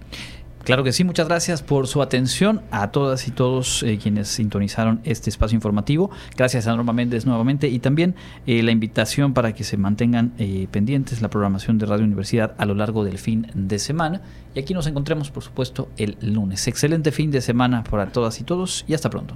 Claro 0.63 0.83
que 0.83 0.91
sí, 0.91 1.03
muchas 1.03 1.27
gracias 1.27 1.61
por 1.61 1.85
su 1.85 2.01
atención 2.01 2.63
a 2.71 2.89
todas 2.89 3.27
y 3.27 3.31
todos 3.31 3.83
eh, 3.83 3.99
quienes 4.01 4.29
sintonizaron 4.29 4.99
este 5.03 5.29
espacio 5.29 5.55
informativo. 5.55 6.09
Gracias 6.35 6.65
a 6.65 6.75
Norma 6.75 6.91
Méndez 6.91 7.27
nuevamente 7.27 7.67
y 7.67 7.77
también 7.77 8.15
eh, 8.47 8.63
la 8.63 8.71
invitación 8.71 9.35
para 9.35 9.53
que 9.53 9.63
se 9.63 9.77
mantengan 9.77 10.33
eh, 10.39 10.67
pendientes 10.71 11.21
la 11.21 11.29
programación 11.29 11.77
de 11.77 11.85
Radio 11.85 12.03
Universidad 12.03 12.55
a 12.57 12.65
lo 12.65 12.73
largo 12.73 13.03
del 13.03 13.19
fin 13.19 13.45
de 13.53 13.77
semana. 13.77 14.21
Y 14.55 14.59
aquí 14.59 14.73
nos 14.73 14.87
encontremos, 14.87 15.29
por 15.29 15.43
supuesto, 15.43 15.87
el 15.97 16.17
lunes. 16.21 16.67
Excelente 16.67 17.11
fin 17.11 17.29
de 17.29 17.41
semana 17.41 17.83
para 17.83 18.07
todas 18.07 18.41
y 18.41 18.43
todos 18.43 18.85
y 18.87 18.95
hasta 18.95 19.11
pronto. 19.11 19.35